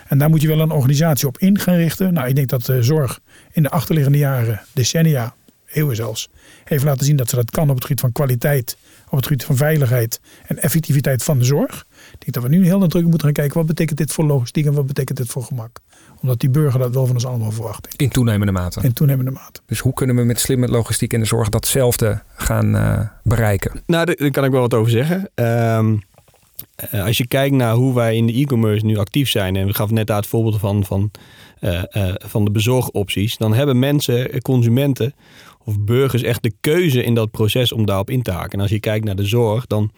En 0.07 0.17
daar 0.17 0.29
moet 0.29 0.41
je 0.41 0.47
wel 0.47 0.59
een 0.59 0.71
organisatie 0.71 1.27
op 1.27 1.37
in 1.37 1.59
gaan 1.59 1.75
richten. 1.75 2.13
Nou, 2.13 2.27
ik 2.27 2.35
denk 2.35 2.49
dat 2.49 2.65
de 2.65 2.83
zorg 2.83 3.19
in 3.51 3.63
de 3.63 3.69
achterliggende 3.69 4.17
jaren, 4.17 4.61
decennia, 4.73 5.35
eeuwen 5.65 5.95
zelfs, 5.95 6.29
heeft 6.63 6.83
laten 6.83 7.05
zien 7.05 7.15
dat 7.15 7.29
ze 7.29 7.35
dat 7.35 7.51
kan 7.51 7.69
op 7.69 7.75
het 7.75 7.83
gebied 7.83 7.99
van 7.99 8.11
kwaliteit 8.11 8.77
op 9.09 9.17
het 9.17 9.25
gebied 9.25 9.43
van 9.43 9.55
veiligheid 9.55 10.19
en 10.45 10.61
effectiviteit 10.61 11.23
van 11.23 11.39
de 11.39 11.45
zorg. 11.45 11.85
Ik 12.11 12.19
denk 12.19 12.33
dat 12.33 12.43
we 12.43 12.49
nu 12.49 12.63
heel 12.63 12.79
nadrukkelijk 12.79 13.09
moeten 13.09 13.27
gaan 13.27 13.33
kijken 13.33 13.57
wat 13.57 13.65
betekent 13.65 13.97
dit 13.97 14.13
voor 14.13 14.25
logistiek 14.25 14.65
en 14.65 14.73
wat 14.73 14.85
betekent 14.85 15.17
dit 15.17 15.27
voor 15.27 15.43
gemak. 15.43 15.79
Omdat 16.21 16.39
die 16.39 16.49
burger 16.49 16.79
dat 16.79 16.93
wel 16.93 17.05
van 17.05 17.15
ons 17.15 17.25
allemaal 17.25 17.51
verwacht. 17.51 17.93
In 17.95 18.09
toenemende 18.09 18.51
mate. 18.51 18.81
In 18.81 18.93
toenemende 18.93 19.31
mate. 19.31 19.61
Dus 19.65 19.79
hoe 19.79 19.93
kunnen 19.93 20.15
we 20.15 20.23
met 20.23 20.39
slimme 20.39 20.67
logistiek 20.67 21.13
in 21.13 21.19
de 21.19 21.25
zorg 21.25 21.49
datzelfde 21.49 22.21
gaan 22.35 22.75
uh, 22.75 22.99
bereiken? 23.23 23.81
Nou, 23.85 24.05
daar 24.05 24.31
kan 24.31 24.45
ik 24.45 24.51
wel 24.51 24.61
wat 24.61 24.73
over 24.73 24.91
zeggen. 24.91 25.29
Ehm, 25.35 25.95
eh, 26.75 27.05
als 27.05 27.17
je 27.17 27.27
kijkt 27.27 27.55
naar 27.55 27.73
hoe 27.73 27.93
wij 27.93 28.15
in 28.15 28.27
de 28.27 28.33
e-commerce 28.33 28.85
nu 28.85 28.97
actief 28.97 29.29
zijn, 29.29 29.55
en 29.55 29.67
we 29.67 29.73
gaven 29.73 29.93
net 29.93 30.09
uit 30.09 30.19
het 30.19 30.27
voorbeeld 30.27 30.59
van, 30.59 30.85
van, 30.85 31.11
uh, 31.61 31.83
van 32.17 32.45
de 32.45 32.51
bezorgopties, 32.51 33.37
dan 33.37 33.53
hebben 33.53 33.79
mensen, 33.79 34.41
consumenten, 34.41 35.13
of 35.67 35.79
burgers 35.79 36.23
echt 36.23 36.43
de 36.43 36.53
keuze 36.61 37.03
in 37.03 37.13
dat 37.13 37.31
proces 37.31 37.71
om 37.71 37.85
daarop 37.85 38.09
in 38.09 38.21
te 38.21 38.31
haken. 38.31 38.51
En 38.51 38.59
als 38.59 38.69
je 38.69 38.79
kijkt 38.79 39.05
naar 39.05 39.15
de 39.15 39.25
zorg, 39.25 39.67
dan 39.67 39.91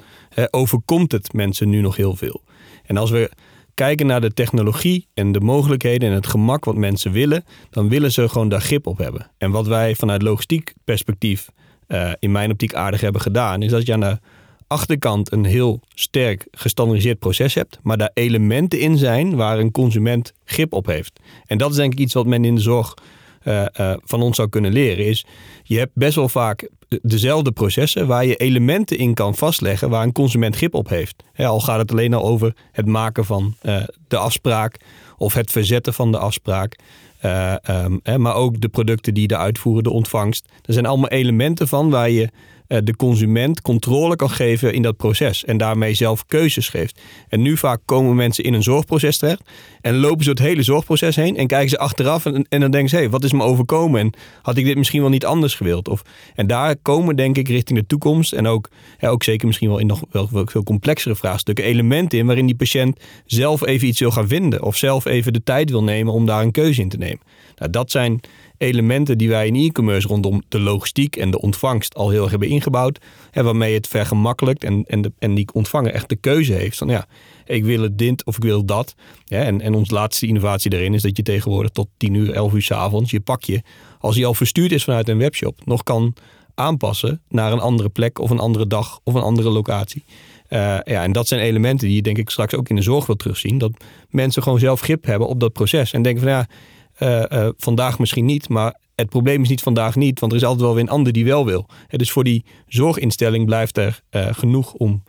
overkomt 0.50 1.12
het 1.12 1.34
mensen 1.34 1.70
nu 1.70 1.82
nog 1.82 1.96
heel 1.96 2.16
veel. 2.16 2.44
En 2.86 2.98
als 2.98 3.10
we 3.10 3.32
kijken 3.74 4.06
naar 4.06 4.22
de 4.22 4.34
technologie 4.34 5.08
en 5.14 5.32
de 5.32 5.40
mogelijkheden 5.40 6.10
en 6.10 6.16
het 6.16 6.28
gemak 6.28 6.66
wat 6.66 6.76
mensen 6.76 7.12
willen, 7.12 7.44
dan 7.70 7.90
willen 7.90 8.12
ze 8.12 8.30
gewoon 8.30 8.50
daar 8.50 8.62
grip 8.62 8.88
op 8.88 8.98
hebben. 8.98 9.32
En 9.38 9.52
wat 9.52 9.68
wij 9.68 9.96
vanuit 9.96 10.22
logistiek 10.22 10.74
perspectief 10.84 11.50
uh, 11.88 12.12
in 12.20 12.32
mijn 12.32 12.52
optiek 12.52 12.74
aardig 12.74 13.02
hebben 13.02 13.22
gedaan, 13.22 13.62
is 13.62 13.72
dat 13.72 13.86
je 13.86 13.94
aan 13.94 14.00
de 14.00 14.20
achterkant 14.68 15.32
een 15.32 15.46
heel 15.46 15.82
sterk 15.94 16.48
gestandardiseerd 16.52 17.20
proces 17.20 17.54
hebt, 17.54 17.80
maar 17.82 17.98
daar 17.98 18.12
elementen 18.14 18.80
in 18.80 18.98
zijn 18.98 19.36
waar 19.36 19.60
een 19.60 19.72
consument 19.72 20.34
grip 20.46 20.74
op 20.74 20.86
heeft. 20.86 21.20
En 21.46 21.58
dat 21.58 21.70
is 21.72 21.76
denk 21.76 21.94
ik 21.94 22.00
iets 22.00 22.14
wat 22.14 22.26
men 22.26 22.46
in 22.46 22.56
de 22.56 22.62
zorg 22.62 22.94
uh, 23.50 23.66
uh, 23.80 23.94
van 24.04 24.22
ons 24.22 24.36
zou 24.36 24.50
kunnen 24.50 24.72
leren. 24.72 25.06
Is 25.06 25.26
je 25.64 25.78
hebt 25.78 25.92
best 25.94 26.16
wel 26.16 26.30
vaak 26.30 26.70
dezelfde 27.02 27.52
processen 27.52 28.08
waar 28.08 28.26
je 28.26 28.36
elementen 28.36 28.98
in 28.98 29.14
kan 29.14 29.36
vastleggen 29.36 29.90
waar 29.90 30.04
een 30.04 30.12
consument 30.12 30.56
grip 30.56 30.74
op 30.74 30.90
heeft. 30.90 31.24
al 31.36 31.60
gaat 31.60 31.80
het 31.80 31.92
alleen 31.92 32.14
al 32.14 32.24
over 32.24 32.56
het 32.72 32.86
maken 32.86 33.26
van 33.26 33.56
uh, 33.64 33.84
de 34.08 34.18
afspraak 34.18 34.78
of 35.18 35.34
het 35.34 35.52
verzetten 35.52 35.94
van 35.94 36.12
de 36.12 36.18
afspraak. 36.18 36.76
Um, 37.68 38.22
maar 38.22 38.36
ook 38.36 38.62
de 38.62 38.70
producten 38.70 39.14
die 39.14 39.28
de 39.28 39.38
uitvoeren, 39.38 39.84
de 39.84 39.90
ontvangst. 39.90 40.46
Er 40.66 40.74
zijn 40.74 40.86
allemaal 40.86 41.10
elementen 41.10 41.68
van 41.68 41.90
waar 41.90 42.10
je 42.10 42.22
eh, 42.24 42.30
de 42.70 42.96
consument 42.96 43.62
controle 43.62 44.16
kan 44.16 44.30
geven 44.30 44.74
in 44.74 44.82
dat 44.82 44.98
proces. 44.98 45.46
En 45.46 45.58
daarmee 45.58 45.94
zelf 45.94 46.26
keuzes 46.26 46.70
geeft. 46.70 47.02
En 47.28 47.42
nu 47.42 47.58
vaak 47.58 47.80
komen 47.86 48.16
mensen 48.16 48.44
in 48.44 48.54
een 48.54 48.64
zorgproces 48.64 49.18
terecht. 49.18 49.42
En 49.82 49.96
lopen 49.96 50.24
ze 50.24 50.30
het 50.30 50.40
hele 50.40 50.64
zorgproces 50.64 51.16
heen. 51.16 51.38
En 51.38 51.48
kijken 51.48 51.70
ze 51.70 51.78
achteraf. 51.78 52.26
En, 52.26 52.46
en 52.50 52.60
dan 52.60 52.72
denken 52.72 52.90
ze: 52.90 52.96
hé, 52.96 53.02
hey, 53.02 53.12
wat 53.12 53.24
is 53.24 53.34
me 53.34 53.44
overkomen? 53.44 54.00
En 54.00 54.14
had 54.42 54.58
ik 54.58 54.66
dit 54.66 54.78
misschien 54.78 55.02
wel 55.02 55.10
niet 55.10 55.26
anders 55.26 55.56
gewild? 55.56 55.88
Of, 55.88 56.02
en 56.36 56.48
daar 56.48 56.76
komen, 56.76 57.16
denk 57.16 57.38
ik, 57.38 57.48
richting 57.48 57.80
de 57.80 57.86
toekomst. 57.86 58.34
En 58.34 58.48
ook, 58.48 58.70
ook 59.00 59.24
zeker 59.24 59.48
misschien 59.48 59.70
wel 59.70 59.80
in 59.80 59.88
nog 59.88 60.02
wel, 60.12 60.28
wel 60.32 60.48
veel 60.48 60.64
complexere 60.64 61.16
vraagstukken. 61.16 61.66
Elementen 61.66 62.20
in 62.20 62.26
waarin 62.26 62.46
die 62.46 62.56
patiënt 62.56 63.00
zelf 63.26 63.66
even 63.66 63.88
iets 63.88 64.00
wil 64.00 64.12
gaan 64.12 64.28
vinden. 64.28 64.64
Of 64.64 64.76
zelf 64.76 65.06
even 65.06 65.34
de 65.34 65.44
tijd 65.44 65.70
wil 65.70 65.84
nemen 65.84 66.14
om 66.14 66.26
daar 66.26 66.42
een 66.42 66.52
keuze 66.52 66.82
in 66.82 66.90
te 66.90 66.98
nemen. 66.98 67.22
Nou, 67.56 67.72
dat 67.72 67.92
zijn 67.92 68.20
elementen 68.60 69.18
die 69.18 69.30
wij 69.30 69.48
in 69.48 69.56
e-commerce 69.56 70.08
rondom 70.08 70.44
de 70.48 70.60
logistiek 70.60 71.16
en 71.16 71.32
de 71.32 71.42
ontvangst 71.42 71.96
al 71.96 72.10
heel 72.10 72.22
erg 72.22 72.30
hebben 72.30 72.50
ingebouwd. 72.50 73.00
En 73.32 73.44
waarmee 73.44 73.74
het 73.74 73.88
vergemakkelijkt 73.88 74.64
en, 74.64 74.84
en, 74.88 75.02
de, 75.02 75.12
en 75.20 75.36
die 75.36 75.54
ontvanger 75.54 75.94
echt 75.94 76.10
de 76.10 76.16
keuze 76.16 76.54
heeft 76.54 76.78
van 76.78 76.88
ja, 76.88 77.08
ik 77.46 77.64
wil 77.64 77.82
het 77.82 77.98
dit 77.98 78.26
of 78.26 78.36
ik 78.36 78.44
wil 78.44 78.66
dat. 78.66 78.96
En, 79.28 79.62
en 79.62 79.74
ons 79.74 79.90
laatste 79.90 80.28
innovatie 80.28 80.70
daarin 80.70 80.94
is 80.94 81.02
dat 81.02 81.18
je 81.18 81.24
tegenwoordig 81.24 81.72
tot 81.72 81.88
10 81.98 82.14
uur, 82.14 82.34
11 82.34 82.54
uur 82.54 82.62
s 82.62 82.72
avonds 82.72 83.12
je 83.12 83.20
pakje, 83.20 83.64
als 84.00 84.16
die 84.16 84.26
al 84.26 84.34
verstuurd 84.34 84.72
is 84.72 84.84
vanuit 84.84 85.10
een 85.10 85.18
webshop, 85.18 85.66
nog 85.66 85.84
kan 85.84 86.14
aanpassen 86.56 87.22
naar 87.30 87.52
een 87.52 87.60
andere 87.60 87.90
plek 87.90 88.20
of 88.20 88.30
een 88.30 88.40
andere 88.40 88.68
dag 88.68 89.00
of 89.04 89.14
een 89.14 89.22
andere 89.22 89.50
locatie. 89.50 90.04
Uh, 90.50 90.60
ja, 90.84 91.04
en 91.04 91.12
dat 91.12 91.28
zijn 91.28 91.42
elementen 91.42 91.88
die 91.88 91.96
je 91.96 92.02
denk 92.02 92.18
ik 92.18 92.30
straks 92.30 92.56
ook 92.56 92.70
in 92.70 92.76
de 92.76 92.82
zorg 92.82 93.06
wil 93.06 93.16
terugzien. 93.16 93.58
Dat 93.58 93.72
mensen 94.10 94.44
gewoon 94.44 94.60
zelf 94.60 94.82
grip 94.82 95.06
hebben 95.06 95.28
op 95.28 95.40
dat 95.40 95.54
proces. 95.54 95.94
En 95.94 96.02
denken 96.02 96.22
van 96.24 96.32
ja, 96.32 96.48
uh, 97.00 97.24
uh, 97.30 97.50
vandaag 97.58 98.00
misschien 98.00 98.26
niet, 98.26 98.50
maar 98.50 98.76
het 98.96 99.10
probleem 99.10 99.42
is 99.42 99.50
niet 99.50 99.62
vandaag 99.62 99.96
niet, 99.96 100.20
want 100.20 100.32
er 100.32 100.38
is 100.38 100.44
altijd 100.44 100.64
wel 100.64 100.74
weer 100.74 100.84
een 100.84 100.90
ander 100.90 101.14
die 101.14 101.26
wel 101.26 101.46
wil. 101.46 101.70
dus 101.88 102.12
voor 102.12 102.24
die 102.24 102.46
zorginstelling 102.68 103.46
blijft 103.46 103.78
er 103.78 104.02
uh, 104.12 104.28
genoeg 104.32 104.74
om 104.74 105.04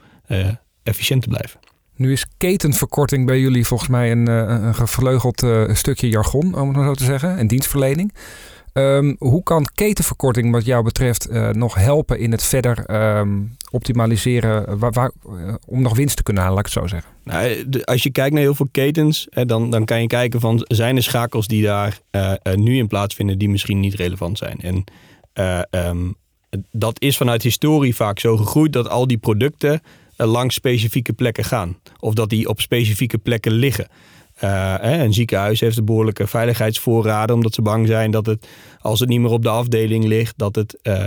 efficiënt 0.83 1.23
te 1.23 1.29
blijven. 1.29 1.61
Nu 1.95 2.13
is 2.13 2.27
ketenverkorting 2.37 3.27
bij 3.27 3.41
jullie 3.41 3.67
volgens 3.67 3.89
mij 3.89 4.11
een, 4.11 4.27
een 4.27 4.75
gevleugeld 4.75 5.47
stukje 5.73 6.09
jargon, 6.09 6.55
om 6.55 6.69
het 6.69 6.77
maar 6.77 6.87
zo 6.87 6.95
te 6.95 7.05
zeggen, 7.05 7.37
en 7.37 7.47
dienstverlening. 7.47 8.13
Um, 8.73 9.17
hoe 9.19 9.43
kan 9.43 9.67
ketenverkorting 9.75 10.53
wat 10.53 10.65
jou 10.65 10.85
betreft 10.85 11.31
uh, 11.31 11.49
nog 11.49 11.75
helpen 11.75 12.19
in 12.19 12.31
het 12.31 12.43
verder 12.43 12.91
um, 13.19 13.57
optimaliseren 13.71 14.79
waar, 14.79 15.13
uh, 15.29 15.55
om 15.67 15.83
nog 15.83 15.97
winst 15.97 16.17
te 16.17 16.23
kunnen 16.23 16.43
halen, 16.43 16.57
laat 16.59 16.67
ik 16.67 16.75
het 16.75 16.83
zo 16.83 16.89
zeggen? 16.89 17.11
Nou, 17.25 17.67
als 17.85 18.03
je 18.03 18.11
kijkt 18.11 18.35
naar 18.35 18.43
heel 18.43 18.55
veel 18.55 18.69
ketens, 18.71 19.27
hè, 19.31 19.47
dan, 19.47 19.71
dan 19.71 19.85
kan 19.85 20.01
je 20.01 20.07
kijken 20.07 20.41
van 20.41 20.65
zijn 20.69 20.97
er 20.97 21.03
schakels 21.03 21.47
die 21.47 21.63
daar 21.63 22.01
nu 22.55 22.77
in 22.77 22.87
plaatsvinden 22.87 23.39
die 23.39 23.49
misschien 23.49 23.81
niet 23.81 23.95
relevant 23.95 24.39
zijn. 24.39 24.61
En 24.61 24.85
um, 25.89 26.15
dat 26.71 27.01
is 27.01 27.17
vanuit 27.17 27.43
historie 27.43 27.97
vaak 27.97 28.19
zo 28.19 28.37
gegroeid 28.37 28.73
dat 28.73 28.89
al 28.89 29.07
die 29.07 29.19
producten 29.19 29.81
langs 30.17 30.55
specifieke 30.55 31.13
plekken 31.13 31.45
gaan. 31.45 31.77
Of 31.99 32.15
dat 32.15 32.29
die 32.29 32.49
op 32.49 32.61
specifieke 32.61 33.19
plekken 33.19 33.53
liggen. 33.53 33.89
Uh, 34.45 34.75
een 34.81 35.15
ziekenhuis 35.15 35.61
heeft 35.61 35.77
een 35.77 35.85
behoorlijke 35.85 36.27
veiligheidsvoorraden, 36.27 37.37
omdat 37.37 37.55
ze 37.55 37.63
bang 37.63 37.87
zijn 37.87 38.11
dat 38.11 38.27
het, 38.27 38.47
als 38.81 39.01
het 39.01 39.09
niet 39.09 39.21
meer 39.21 39.31
op 39.31 39.43
de 39.43 39.49
afdeling 39.49 40.05
ligt, 40.05 40.39
dat 40.39 40.55
het 40.55 40.79
uh, 40.83 41.07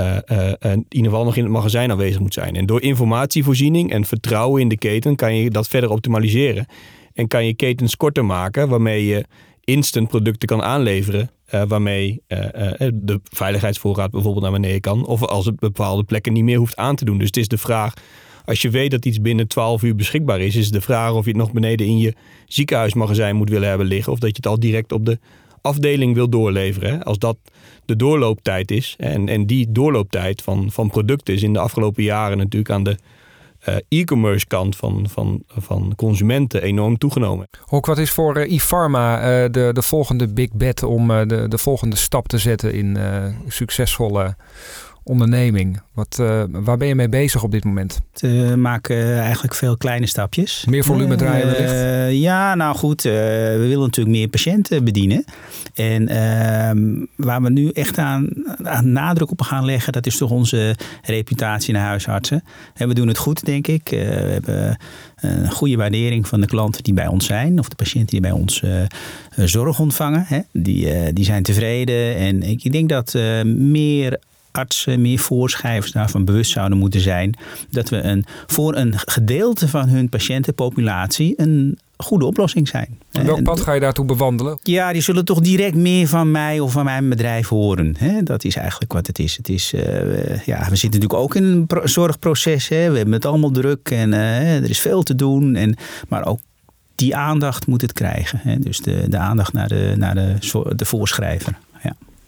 uh, 0.00 0.52
in 0.58 0.86
ieder 0.88 1.10
geval 1.10 1.24
nog 1.24 1.36
in 1.36 1.42
het 1.42 1.52
magazijn 1.52 1.90
aanwezig 1.90 2.20
moet 2.20 2.34
zijn. 2.34 2.56
En 2.56 2.66
door 2.66 2.82
informatievoorziening 2.82 3.92
en 3.92 4.04
vertrouwen 4.04 4.60
in 4.60 4.68
de 4.68 4.78
keten 4.78 5.16
kan 5.16 5.36
je 5.36 5.50
dat 5.50 5.68
verder 5.68 5.90
optimaliseren. 5.90 6.66
En 7.12 7.28
kan 7.28 7.46
je 7.46 7.54
ketens 7.54 7.96
korter 7.96 8.24
maken, 8.24 8.68
waarmee 8.68 9.06
je 9.06 9.24
instant 9.64 10.08
producten 10.08 10.48
kan 10.48 10.62
aanleveren. 10.62 11.30
waarmee 11.68 12.22
de 12.92 13.20
veiligheidsvoorraad 13.22 14.10
bijvoorbeeld 14.10 14.42
naar 14.42 14.52
beneden 14.52 14.80
kan. 14.80 15.06
Of 15.06 15.22
als 15.22 15.46
het 15.46 15.58
bepaalde 15.58 16.04
plekken 16.04 16.32
niet 16.32 16.44
meer 16.44 16.58
hoeft 16.58 16.76
aan 16.76 16.96
te 16.96 17.04
doen. 17.04 17.18
Dus 17.18 17.26
het 17.26 17.36
is 17.36 17.48
de 17.48 17.58
vraag 17.58 17.94
als 18.46 18.62
je 18.62 18.70
weet 18.70 18.90
dat 18.90 19.04
iets 19.04 19.20
binnen 19.20 19.48
12 19.48 19.82
uur 19.82 19.94
beschikbaar 19.94 20.40
is, 20.40 20.56
is 20.56 20.70
de 20.70 20.80
vraag 20.80 21.12
of 21.12 21.24
je 21.24 21.30
het 21.30 21.38
nog 21.38 21.52
beneden 21.52 21.86
in 21.86 21.98
je 21.98 22.14
ziekenhuismagazijn 22.46 23.36
moet 23.36 23.50
willen 23.50 23.68
hebben 23.68 23.86
liggen. 23.86 24.12
Of 24.12 24.18
dat 24.18 24.30
je 24.30 24.36
het 24.36 24.46
al 24.46 24.60
direct 24.60 24.92
op 24.92 25.06
de 25.06 25.18
afdeling 25.60 26.14
wil 26.14 26.28
doorleveren. 26.28 27.02
Als 27.02 27.18
dat 27.18 27.36
de 27.84 27.96
doorlooptijd 27.96 28.70
is. 28.70 28.94
En, 28.98 29.28
en 29.28 29.46
die 29.46 29.72
doorlooptijd 29.72 30.42
van, 30.42 30.70
van 30.70 30.88
producten 30.88 31.34
is 31.34 31.42
in 31.42 31.52
de 31.52 31.58
afgelopen 31.58 32.02
jaren 32.02 32.38
natuurlijk 32.38 32.70
aan 32.70 32.82
de 32.82 32.96
uh, 33.68 33.76
e-commerce 33.88 34.46
kant 34.46 34.76
van, 34.76 35.06
van, 35.10 35.42
van 35.48 35.92
consumenten 35.96 36.62
enorm 36.62 36.98
toegenomen. 36.98 37.48
Hok, 37.60 37.86
wat 37.86 37.98
is 37.98 38.10
voor 38.10 38.36
uh, 38.36 38.54
e-pharma 38.54 39.18
uh, 39.18 39.50
de, 39.50 39.70
de 39.72 39.82
volgende 39.82 40.32
big 40.32 40.52
bet 40.52 40.82
om 40.82 41.08
de, 41.08 41.48
de 41.48 41.58
volgende 41.58 41.96
stap 41.96 42.28
te 42.28 42.38
zetten 42.38 42.72
in 42.72 42.98
succesvolle 43.48 44.36
onderneming? 45.06 45.80
Wat, 45.94 46.18
uh, 46.20 46.42
waar 46.50 46.76
ben 46.76 46.88
je 46.88 46.94
mee 46.94 47.08
bezig 47.08 47.42
op 47.42 47.50
dit 47.50 47.64
moment? 47.64 48.00
We 48.20 48.54
maken 48.56 49.20
eigenlijk 49.20 49.54
veel 49.54 49.76
kleine 49.76 50.06
stapjes. 50.06 50.64
Meer 50.68 50.84
volume 50.84 51.16
draaien 51.16 51.46
wellicht? 51.46 51.72
Uh, 51.72 52.12
ja, 52.12 52.54
nou 52.54 52.76
goed. 52.76 53.04
Uh, 53.04 53.12
we 53.12 53.64
willen 53.68 53.80
natuurlijk 53.80 54.16
meer 54.16 54.28
patiënten 54.28 54.84
bedienen. 54.84 55.24
En 55.74 56.08
ehm, 56.08 57.04
waar 57.16 57.42
we 57.42 57.50
nu 57.50 57.68
echt 57.68 57.98
aan, 57.98 58.28
aan 58.62 58.92
nadruk 58.92 59.30
op 59.30 59.42
gaan 59.42 59.64
leggen... 59.64 59.92
dat 59.92 60.06
is 60.06 60.16
toch 60.16 60.30
onze 60.30 60.76
reputatie 61.02 61.74
naar 61.74 61.86
huisartsen. 61.86 62.42
En 62.74 62.88
we 62.88 62.94
doen 62.94 63.08
het 63.08 63.18
goed, 63.18 63.44
denk 63.44 63.66
ik. 63.66 63.88
we 63.88 63.96
hebben 63.96 64.78
een 65.16 65.50
goede 65.50 65.76
waardering 65.76 66.28
van 66.28 66.40
de 66.40 66.46
klanten 66.46 66.82
die 66.82 66.94
bij 66.94 67.06
ons 67.06 67.26
zijn... 67.26 67.58
of 67.58 67.68
de 67.68 67.76
patiënten 67.76 68.10
die 68.10 68.20
bij 68.20 68.30
ons 68.30 68.62
zorg 69.36 69.78
ontvangen. 69.78 70.24
Hè. 70.26 70.40
Die, 70.52 71.12
die 71.12 71.24
zijn 71.24 71.42
tevreden. 71.42 72.16
En 72.16 72.42
ik, 72.42 72.64
ik 72.64 72.72
denk 72.72 72.88
dat 72.88 73.14
meer 73.44 74.18
artsen, 74.56 75.00
meer 75.00 75.18
voorschrijvers 75.18 75.92
daarvan 75.92 76.24
bewust 76.24 76.50
zouden 76.50 76.78
moeten 76.78 77.00
zijn. 77.00 77.34
Dat 77.70 77.88
we 77.88 78.02
een, 78.02 78.24
voor 78.46 78.76
een 78.76 78.98
gedeelte 78.98 79.68
van 79.68 79.88
hun 79.88 80.08
patiëntenpopulatie 80.08 81.34
een 81.36 81.78
goede 81.96 82.24
oplossing 82.24 82.68
zijn. 82.68 82.98
En 83.12 83.26
welk 83.26 83.42
pad 83.42 83.60
ga 83.60 83.72
je 83.72 83.80
daartoe 83.80 84.04
bewandelen? 84.04 84.58
Ja, 84.62 84.92
die 84.92 85.02
zullen 85.02 85.24
toch 85.24 85.40
direct 85.40 85.74
meer 85.74 86.08
van 86.08 86.30
mij 86.30 86.60
of 86.60 86.72
van 86.72 86.84
mijn 86.84 87.08
bedrijf 87.08 87.48
horen. 87.48 87.96
Dat 88.24 88.44
is 88.44 88.56
eigenlijk 88.56 88.92
wat 88.92 89.06
het 89.06 89.18
is. 89.18 89.36
Het 89.36 89.48
is 89.48 89.72
uh, 89.72 89.82
ja, 90.44 90.58
we 90.68 90.76
zitten 90.76 91.00
natuurlijk 91.00 91.14
ook 91.14 91.34
in 91.34 91.44
een 91.44 91.88
zorgproces. 91.88 92.68
Hè? 92.68 92.90
We 92.90 92.96
hebben 92.96 93.14
het 93.14 93.26
allemaal 93.26 93.50
druk 93.50 93.90
en 93.90 94.12
uh, 94.12 94.56
er 94.56 94.70
is 94.70 94.80
veel 94.80 95.02
te 95.02 95.14
doen. 95.14 95.54
En, 95.54 95.76
maar 96.08 96.26
ook 96.26 96.40
die 96.94 97.16
aandacht 97.16 97.66
moet 97.66 97.80
het 97.80 97.92
krijgen. 97.92 98.40
Hè? 98.42 98.58
Dus 98.58 98.78
de, 98.78 99.08
de 99.08 99.18
aandacht 99.18 99.52
naar 99.52 99.68
de, 99.68 99.94
naar 99.96 100.14
de, 100.14 100.36
de 100.76 100.84
voorschrijver 100.84 101.58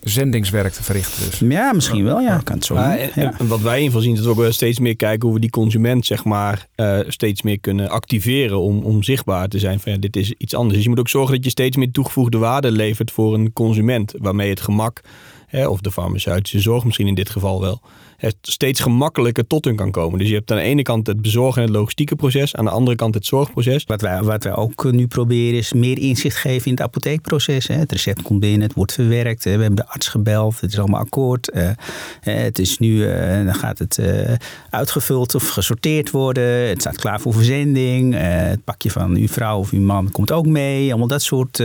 zendingswerk 0.08 0.72
te 0.72 0.82
verrichten. 0.82 1.30
Dus. 1.30 1.38
Ja, 1.38 1.72
misschien 1.72 2.04
wel. 2.04 2.20
Ja, 2.20 2.40
kan 2.44 2.56
het 2.56 2.64
zo 2.64 2.74
maar, 2.74 3.20
ja. 3.20 3.34
Wat 3.38 3.60
wij 3.60 3.76
in 3.76 3.82
ieder 3.82 3.84
geval 3.84 4.00
zien, 4.00 4.12
is 4.12 4.22
dat 4.22 4.36
we 4.36 4.46
ook 4.46 4.52
steeds 4.52 4.78
meer 4.78 4.96
kijken 4.96 5.26
hoe 5.26 5.34
we 5.34 5.40
die 5.40 5.50
consument 5.50 6.06
zeg 6.06 6.24
maar, 6.24 6.66
uh, 6.76 6.98
steeds 7.06 7.42
meer 7.42 7.60
kunnen 7.60 7.90
activeren 7.90 8.60
om, 8.60 8.82
om 8.82 9.02
zichtbaar 9.02 9.48
te 9.48 9.58
zijn 9.58 9.80
van 9.80 9.92
ja, 9.92 9.98
dit 9.98 10.16
is 10.16 10.32
iets 10.32 10.54
anders. 10.54 10.74
Dus 10.74 10.82
je 10.82 10.88
moet 10.88 10.98
ook 10.98 11.08
zorgen 11.08 11.34
dat 11.34 11.44
je 11.44 11.50
steeds 11.50 11.76
meer 11.76 11.90
toegevoegde 11.90 12.38
waarde 12.38 12.70
levert 12.70 13.10
voor 13.10 13.34
een 13.34 13.52
consument, 13.52 14.14
waarmee 14.18 14.50
het 14.50 14.60
gemak, 14.60 15.00
hè, 15.46 15.66
of 15.66 15.80
de 15.80 15.90
farmaceutische 15.90 16.60
zorg 16.60 16.84
misschien 16.84 17.06
in 17.06 17.14
dit 17.14 17.30
geval 17.30 17.60
wel, 17.60 17.80
steeds 18.42 18.80
gemakkelijker 18.80 19.46
tot 19.46 19.64
hun 19.64 19.76
kan 19.76 19.90
komen. 19.90 20.18
Dus 20.18 20.28
je 20.28 20.34
hebt 20.34 20.50
aan 20.50 20.56
de 20.56 20.62
ene 20.62 20.82
kant 20.82 21.06
het 21.06 21.22
bezorgen 21.22 21.62
en 21.62 21.68
het 21.68 21.76
logistieke 21.76 22.16
proces, 22.16 22.54
aan 22.54 22.64
de 22.64 22.70
andere 22.70 22.96
kant 22.96 23.14
het 23.14 23.26
zorgproces. 23.26 23.84
Wat 23.84 24.00
wij, 24.00 24.22
wat 24.22 24.44
wij 24.44 24.54
ook 24.54 24.92
nu 24.92 25.06
proberen 25.06 25.58
is 25.58 25.72
meer 25.72 25.98
inzicht 25.98 26.36
geven 26.36 26.66
in 26.66 26.72
het 26.72 26.80
apotheekproces. 26.80 27.66
Het 27.66 27.92
recept 27.92 28.22
komt 28.22 28.40
binnen, 28.40 28.60
het 28.60 28.74
wordt 28.74 28.92
verwerkt, 28.92 29.44
we 29.44 29.50
hebben 29.50 29.74
de 29.74 29.86
arts 29.86 30.08
gebeld, 30.08 30.60
het 30.60 30.72
is 30.72 30.78
allemaal 30.78 31.00
akkoord. 31.00 31.50
Eh, 31.50 31.70
het 32.20 32.58
is 32.58 32.78
nu, 32.78 33.06
eh, 33.06 33.44
dan 33.44 33.54
gaat 33.54 33.78
het 33.78 33.98
eh, 33.98 34.32
uitgevuld 34.70 35.34
of 35.34 35.48
gesorteerd 35.48 36.10
worden, 36.10 36.68
het 36.68 36.80
staat 36.80 36.98
klaar 36.98 37.20
voor 37.20 37.32
verzending. 37.32 38.14
Het 38.14 38.64
pakje 38.64 38.90
van 38.90 39.14
uw 39.14 39.28
vrouw 39.28 39.58
of 39.58 39.70
uw 39.70 39.80
man 39.80 40.10
komt 40.10 40.32
ook 40.32 40.46
mee. 40.46 40.88
Allemaal 40.88 41.08
dat 41.08 41.22
soort 41.22 41.62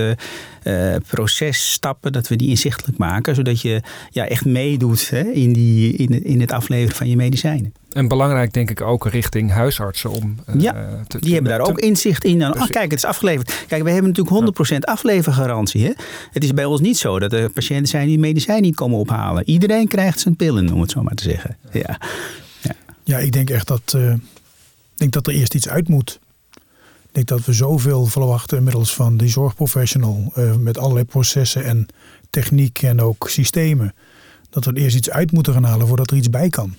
processtappen, 1.08 2.12
dat 2.12 2.28
we 2.28 2.36
die 2.36 2.50
inzichtelijk 2.50 2.98
maken, 2.98 3.36
zodat 3.36 3.62
je 3.62 3.82
ja, 4.10 4.28
echt 4.28 4.46
meedoet 4.46 5.12
in, 5.34 5.54
die, 5.54 5.94
in, 5.94 6.24
in 6.24 6.42
het 6.42 6.52
afleveren 6.52 6.96
van 6.96 7.10
je 7.10 7.16
medicijnen. 7.16 7.74
En 7.94 8.08
belangrijk 8.08 8.54
denk 8.54 8.70
ik 8.70 8.82
ook 8.82 9.08
richting 9.08 9.52
huisartsen 9.52 10.10
om 10.10 10.36
uh, 10.50 10.62
ja, 10.62 11.04
te, 11.08 11.20
die 11.20 11.34
hebben 11.34 11.52
daar 11.52 11.68
ook 11.68 11.80
inzicht 11.80 12.24
in. 12.24 12.40
Dan, 12.40 12.54
oh, 12.54 12.68
kijk, 12.68 12.92
het 12.92 13.00
is 13.00 13.06
afgeleverd. 13.06 13.66
Kijk, 13.68 13.84
we 13.84 13.92
hebben 13.92 14.12
natuurlijk 14.14 14.74
100% 14.74 14.78
aflevergarantie. 14.80 15.86
Hè? 15.86 15.92
Het 16.32 16.44
is 16.44 16.54
bij 16.54 16.66
ons 16.66 16.82
niet 16.82 16.98
zo 16.98 17.20
dat 17.20 17.34
er 17.34 17.50
patiënten 17.50 17.88
zijn 17.88 18.08
die 18.08 18.20
medicijn 18.20 18.62
niet 18.62 18.76
komen 18.76 19.00
ophalen. 19.00 19.50
Iedereen 19.50 19.88
krijgt 19.88 20.20
zijn 20.20 20.36
pillen, 20.36 20.74
om 20.74 20.82
het 20.82 20.92
zo 20.92 21.04
maar 21.04 21.16
te 21.16 21.24
zeggen. 21.24 21.58
Ja, 21.72 22.00
ja. 22.62 22.76
ja 23.04 23.18
ik 23.18 23.32
denk 23.32 23.50
echt 23.50 23.68
dat, 23.68 23.94
uh, 23.96 24.14
denk 24.96 25.14
dat 25.14 25.28
er 25.28 25.34
eerst 25.34 25.56
iets 25.56 25.70
uit 25.70 25.88
moet. 25.88 26.20
Denk 27.14 27.28
dat 27.28 27.46
we 27.46 27.54
zoveel 27.54 28.06
verwachten 28.06 28.58
inmiddels 28.58 28.96
van 28.96 29.18
die 29.18 29.30
zorgprofessional. 29.30 30.34
Uh, 30.38 30.56
met 30.56 30.78
allerlei 30.78 31.06
processen 31.06 31.64
en 31.64 31.86
techniek 32.30 32.82
en 32.82 33.02
ook 33.02 33.30
systemen 33.30 33.94
dat 34.50 34.66
we 34.66 34.72
er 34.72 34.78
eerst 34.78 34.96
iets 34.96 35.10
uit 35.10 35.32
moeten 35.32 35.54
gaan 35.54 35.64
halen 35.64 35.88
voordat 35.88 36.12
er 36.12 36.18
iets 36.18 36.30
bij 36.30 36.50
kan. 36.50 36.76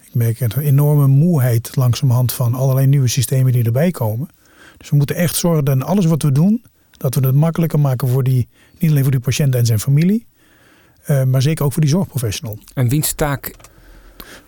Ik 0.00 0.14
merk 0.14 0.40
een 0.40 0.58
enorme 0.58 1.06
moeheid 1.06 1.76
langzamerhand 1.76 2.32
van 2.32 2.54
allerlei 2.54 2.86
nieuwe 2.86 3.08
systemen 3.08 3.52
die 3.52 3.64
erbij 3.64 3.90
komen. 3.90 4.28
Dus 4.76 4.90
we 4.90 4.96
moeten 4.96 5.16
echt 5.16 5.36
zorgen 5.36 5.64
dat 5.64 5.82
alles 5.82 6.04
wat 6.04 6.22
we 6.22 6.32
doen, 6.32 6.64
dat 6.96 7.14
we 7.14 7.26
het 7.26 7.34
makkelijker 7.34 7.80
maken 7.80 8.08
voor 8.08 8.22
die, 8.22 8.48
niet 8.78 8.90
alleen 8.90 9.02
voor 9.02 9.12
die 9.12 9.20
patiënt 9.20 9.54
en 9.54 9.66
zijn 9.66 9.80
familie, 9.80 10.26
uh, 11.08 11.22
maar 11.22 11.42
zeker 11.42 11.64
ook 11.64 11.72
voor 11.72 11.82
die 11.82 11.90
zorgprofessional. 11.90 12.58
En 12.74 12.88
wiens 12.88 13.12
taak 13.12 13.54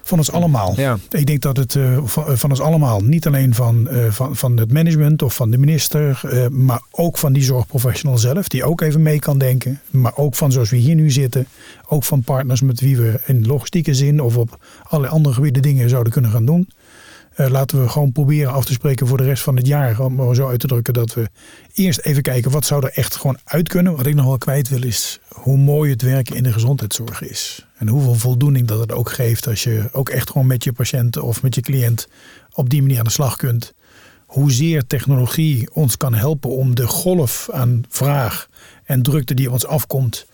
van 0.03 0.19
ons 0.19 0.33
allemaal. 0.33 0.75
Ja. 0.77 0.99
Ik 1.11 1.27
denk 1.27 1.41
dat 1.41 1.57
het 1.57 1.75
uh, 1.75 1.99
van, 2.05 2.39
van, 2.39 2.51
ons 2.51 2.61
allemaal, 2.61 3.01
niet 3.01 3.27
alleen 3.27 3.55
van, 3.55 3.89
uh, 3.91 4.11
van, 4.11 4.37
van 4.37 4.57
het 4.57 4.73
management 4.73 5.23
of 5.23 5.35
van 5.35 5.51
de 5.51 5.59
minister, 5.59 6.21
uh, 6.25 6.47
maar 6.49 6.81
ook 6.91 7.19
van 7.19 7.33
die 7.33 7.43
zorgprofessional 7.43 8.19
zelf, 8.19 8.49
die 8.49 8.65
ook 8.65 8.81
even 8.81 9.03
mee 9.03 9.19
kan 9.19 9.39
denken. 9.39 9.81
Maar 9.91 10.17
ook 10.17 10.35
van 10.35 10.53
zoals 10.53 10.71
we 10.71 10.77
hier 10.77 10.95
nu 10.95 11.11
zitten, 11.11 11.47
ook 11.89 12.05
van 12.05 12.23
partners 12.23 12.61
met 12.61 12.81
wie 12.81 12.97
we 12.97 13.21
in 13.27 13.47
logistieke 13.47 13.95
zin 13.95 14.21
of 14.21 14.37
op 14.37 14.59
allerlei 14.83 15.15
andere 15.15 15.35
gebieden 15.35 15.63
dingen 15.63 15.89
zouden 15.89 16.13
kunnen 16.13 16.31
gaan 16.31 16.47
doen. 16.47 16.69
Uh, 17.37 17.49
laten 17.49 17.83
we 17.83 17.89
gewoon 17.89 18.13
proberen 18.13 18.53
af 18.53 18.65
te 18.65 18.73
spreken 18.73 19.07
voor 19.07 19.17
de 19.17 19.25
rest 19.25 19.43
van 19.43 19.57
het 19.57 19.67
jaar. 19.67 20.01
Om 20.01 20.35
zo 20.35 20.49
uit 20.49 20.61
te 20.61 20.67
drukken 20.67 20.95
dat 20.95 21.15
we 21.15 21.29
eerst 21.75 22.01
even 22.01 22.23
kijken 22.23 22.51
wat 22.51 22.65
zou 22.65 22.85
er 22.85 22.93
echt 22.93 23.17
gewoon 23.17 23.39
uit 23.45 23.69
kunnen. 23.69 23.97
Wat 23.97 24.07
ik 24.07 24.15
nog 24.15 24.27
wel 24.27 24.39
kwijt 24.39 24.69
wil 24.69 24.83
is 24.83 25.21
hoe 25.29 25.57
mooi 25.57 25.91
het 25.91 26.03
werken 26.03 26.37
in 26.37 26.43
de 26.43 26.53
gezondheidszorg 26.53 27.23
is. 27.23 27.67
En 27.77 27.89
hoeveel 27.89 28.15
voldoening 28.15 28.67
dat 28.67 28.81
het 28.81 28.93
ook 28.93 29.11
geeft 29.11 29.47
als 29.47 29.63
je 29.63 29.89
ook 29.93 30.09
echt 30.09 30.31
gewoon 30.31 30.47
met 30.47 30.65
je 30.65 30.73
patiënt 30.73 31.19
of 31.19 31.43
met 31.43 31.55
je 31.55 31.61
cliënt 31.61 32.09
op 32.53 32.71
die 32.71 32.83
manier 32.83 32.99
aan 32.99 33.05
de 33.05 33.11
slag 33.11 33.37
kunt. 33.37 33.75
Hoezeer 34.27 34.87
technologie 34.87 35.69
ons 35.73 35.97
kan 35.97 36.15
helpen 36.15 36.51
om 36.51 36.75
de 36.75 36.87
golf 36.87 37.49
aan 37.53 37.85
vraag 37.89 38.49
en 38.85 39.03
drukte 39.03 39.35
die 39.35 39.47
op 39.47 39.53
ons 39.53 39.67
afkomt 39.67 40.27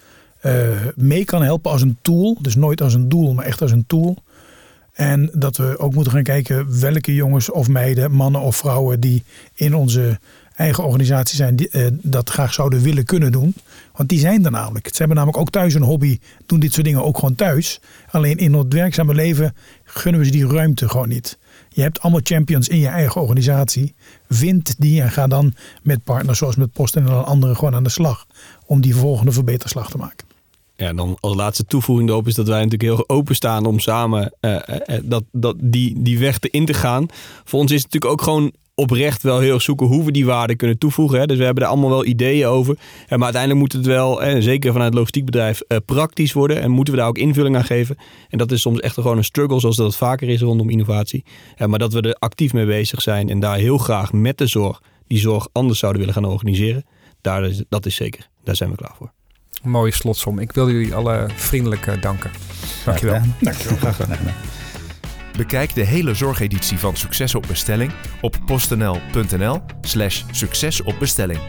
uh, 0.43 0.87
mee 0.95 1.25
kan 1.25 1.43
helpen 1.43 1.71
als 1.71 1.83
een 1.83 1.99
tool. 2.03 2.39
Dus 2.41 2.55
nooit 2.55 2.81
als 2.81 2.95
een 2.95 3.09
doel, 3.09 3.35
maar 3.35 3.45
echt 3.45 3.63
als 3.63 3.71
een 3.71 3.87
tool. 3.87 4.23
En 4.93 5.31
dat 5.33 5.57
we 5.57 5.79
ook 5.79 5.95
moeten 5.95 6.13
gaan 6.13 6.23
kijken 6.23 6.81
welke 6.81 7.15
jongens 7.15 7.51
of 7.51 7.69
meiden, 7.69 8.13
mannen 8.13 8.41
of 8.41 8.57
vrouwen 8.57 9.01
die 9.01 9.25
in 9.55 9.75
onze 9.75 10.19
eigen 10.57 10.85
organisatie 10.85 11.37
zijn, 11.37 11.69
uh, 11.71 11.87
dat 11.93 12.31
graag 12.31 12.53
zouden 12.53 12.83
willen 12.83 13.05
kunnen 13.05 13.33
doen. 13.33 13.55
Want 13.93 14.09
die 14.09 14.19
zijn 14.19 14.45
er 14.45 14.51
namelijk. 14.51 14.89
Ze 14.89 14.97
hebben 14.97 15.17
namelijk 15.17 15.41
ook 15.41 15.51
thuis 15.51 15.75
een 15.75 15.83
hobby, 15.83 16.19
doen 16.47 16.61
dit 16.61 16.73
soort 16.73 16.87
dingen 16.87 17.05
ook 17.05 17.19
gewoon 17.19 17.35
thuis. 17.35 17.81
Alleen 18.11 18.37
in 18.37 18.55
het 18.55 18.73
werkzame 18.73 19.15
leven 19.15 19.55
gunnen 19.85 20.21
we 20.21 20.27
ze 20.27 20.33
die 20.33 20.47
ruimte 20.47 20.89
gewoon 20.89 21.09
niet. 21.09 21.39
Je 21.69 21.83
hebt 21.83 22.01
allemaal 22.01 22.21
champions 22.25 22.69
in 22.69 22.79
je 22.79 22.89
eigen 22.89 23.21
organisatie. 23.21 23.95
Vind 24.29 24.75
die 24.79 25.03
en 25.03 25.11
ga 25.11 25.27
dan 25.27 25.55
met 25.83 26.05
partners 26.05 26.39
zoals 26.39 26.57
met 26.57 26.73
Post 26.73 26.97
en 26.97 27.25
anderen 27.25 27.57
gewoon 27.57 27.75
aan 27.75 27.83
de 27.83 27.89
slag. 27.89 28.27
Om 28.67 28.81
die 28.81 28.95
volgende 28.95 29.33
verbeterslag 29.33 29.91
te 29.91 29.97
maken. 29.97 30.32
Ja, 30.83 30.93
dan 30.93 31.17
als 31.21 31.35
laatste 31.35 31.65
toevoeging 31.65 32.09
erop 32.09 32.27
is 32.27 32.35
dat 32.35 32.49
wij 32.49 32.65
natuurlijk 32.65 32.83
heel 32.83 33.17
openstaan 33.17 33.67
om 33.67 33.79
samen 33.79 34.33
uh, 34.41 34.53
uh, 34.53 34.97
dat, 35.03 35.25
dat 35.33 35.57
die, 35.61 36.03
die 36.03 36.19
weg 36.19 36.39
in 36.41 36.65
te 36.65 36.75
gaan. 36.75 37.07
Voor 37.45 37.61
ons 37.61 37.73
is 37.73 37.83
het 37.83 37.93
natuurlijk 37.93 38.13
ook 38.13 38.23
gewoon 38.23 38.53
oprecht 38.75 39.23
wel 39.23 39.39
heel 39.39 39.61
zoeken 39.61 39.87
hoe 39.87 40.05
we 40.05 40.11
die 40.11 40.27
waarde 40.27 40.57
kunnen 40.57 40.79
toevoegen. 40.79 41.19
Hè. 41.19 41.27
Dus 41.27 41.39
we 41.39 41.45
hebben 41.45 41.63
er 41.63 41.69
allemaal 41.69 41.91
wel 41.91 42.05
ideeën 42.05 42.47
over. 42.47 42.79
maar 43.09 43.23
uiteindelijk 43.23 43.61
moet 43.61 43.73
het 43.73 43.87
wel, 43.87 44.21
zeker 44.43 44.73
vanuit 44.73 44.89
het 44.89 44.99
logistiekbedrijf, 44.99 45.61
praktisch 45.85 46.33
worden. 46.33 46.61
En 46.61 46.71
moeten 46.71 46.95
we 46.95 47.01
daar 47.01 47.09
ook 47.09 47.19
invulling 47.19 47.57
aan 47.57 47.65
geven. 47.65 47.97
En 48.29 48.39
dat 48.39 48.53
is 48.53 48.61
soms 48.61 48.81
echt 48.81 48.95
gewoon 48.95 49.17
een 49.17 49.25
struggle, 49.25 49.61
zoals 49.61 49.77
dat 49.77 49.87
het 49.87 49.97
vaker 49.97 50.29
is 50.29 50.41
rondom 50.41 50.71
innovatie. 50.71 51.25
maar 51.67 51.79
dat 51.79 51.93
we 51.93 52.01
er 52.01 52.15
actief 52.15 52.53
mee 52.53 52.67
bezig 52.67 53.03
zijn 53.03 53.29
en 53.29 53.41
daar 53.41 53.57
heel 53.57 53.79
graag 53.79 54.13
met 54.13 54.39
de 54.39 54.47
zorg 54.47 54.83
die 55.07 55.19
zorg 55.19 55.49
anders 55.53 55.79
zouden 55.79 56.01
willen 56.01 56.17
gaan 56.17 56.31
organiseren. 56.31 56.85
Daar 57.21 57.51
dat 57.69 57.87
is 57.87 57.95
zeker. 57.95 58.29
Daar 58.45 58.57
zijn 58.57 58.71
we 58.71 58.77
klaar 58.77 58.95
voor 58.97 59.13
mooie 59.63 59.93
slotsom. 59.93 60.39
Ik 60.39 60.53
wil 60.53 60.71
jullie 60.71 60.95
alle 60.95 61.27
vriendelijk 61.35 61.87
uh, 61.87 62.01
danken. 62.01 62.31
Dankjewel. 62.85 63.21
Dankjewel. 63.41 63.77
Graag 63.77 63.97
gedaan. 63.97 64.19
Bekijk 65.37 65.75
de 65.75 65.85
hele 65.85 66.15
zorgeditie 66.15 66.79
van 66.79 66.97
Succes 66.97 67.35
op 67.35 67.45
Bestelling 67.49 67.93
op 68.21 68.37
postnl.nl 68.47 69.61
slash 69.81 70.23
succes 70.31 70.83
op 70.83 70.95
bestelling. 70.99 71.41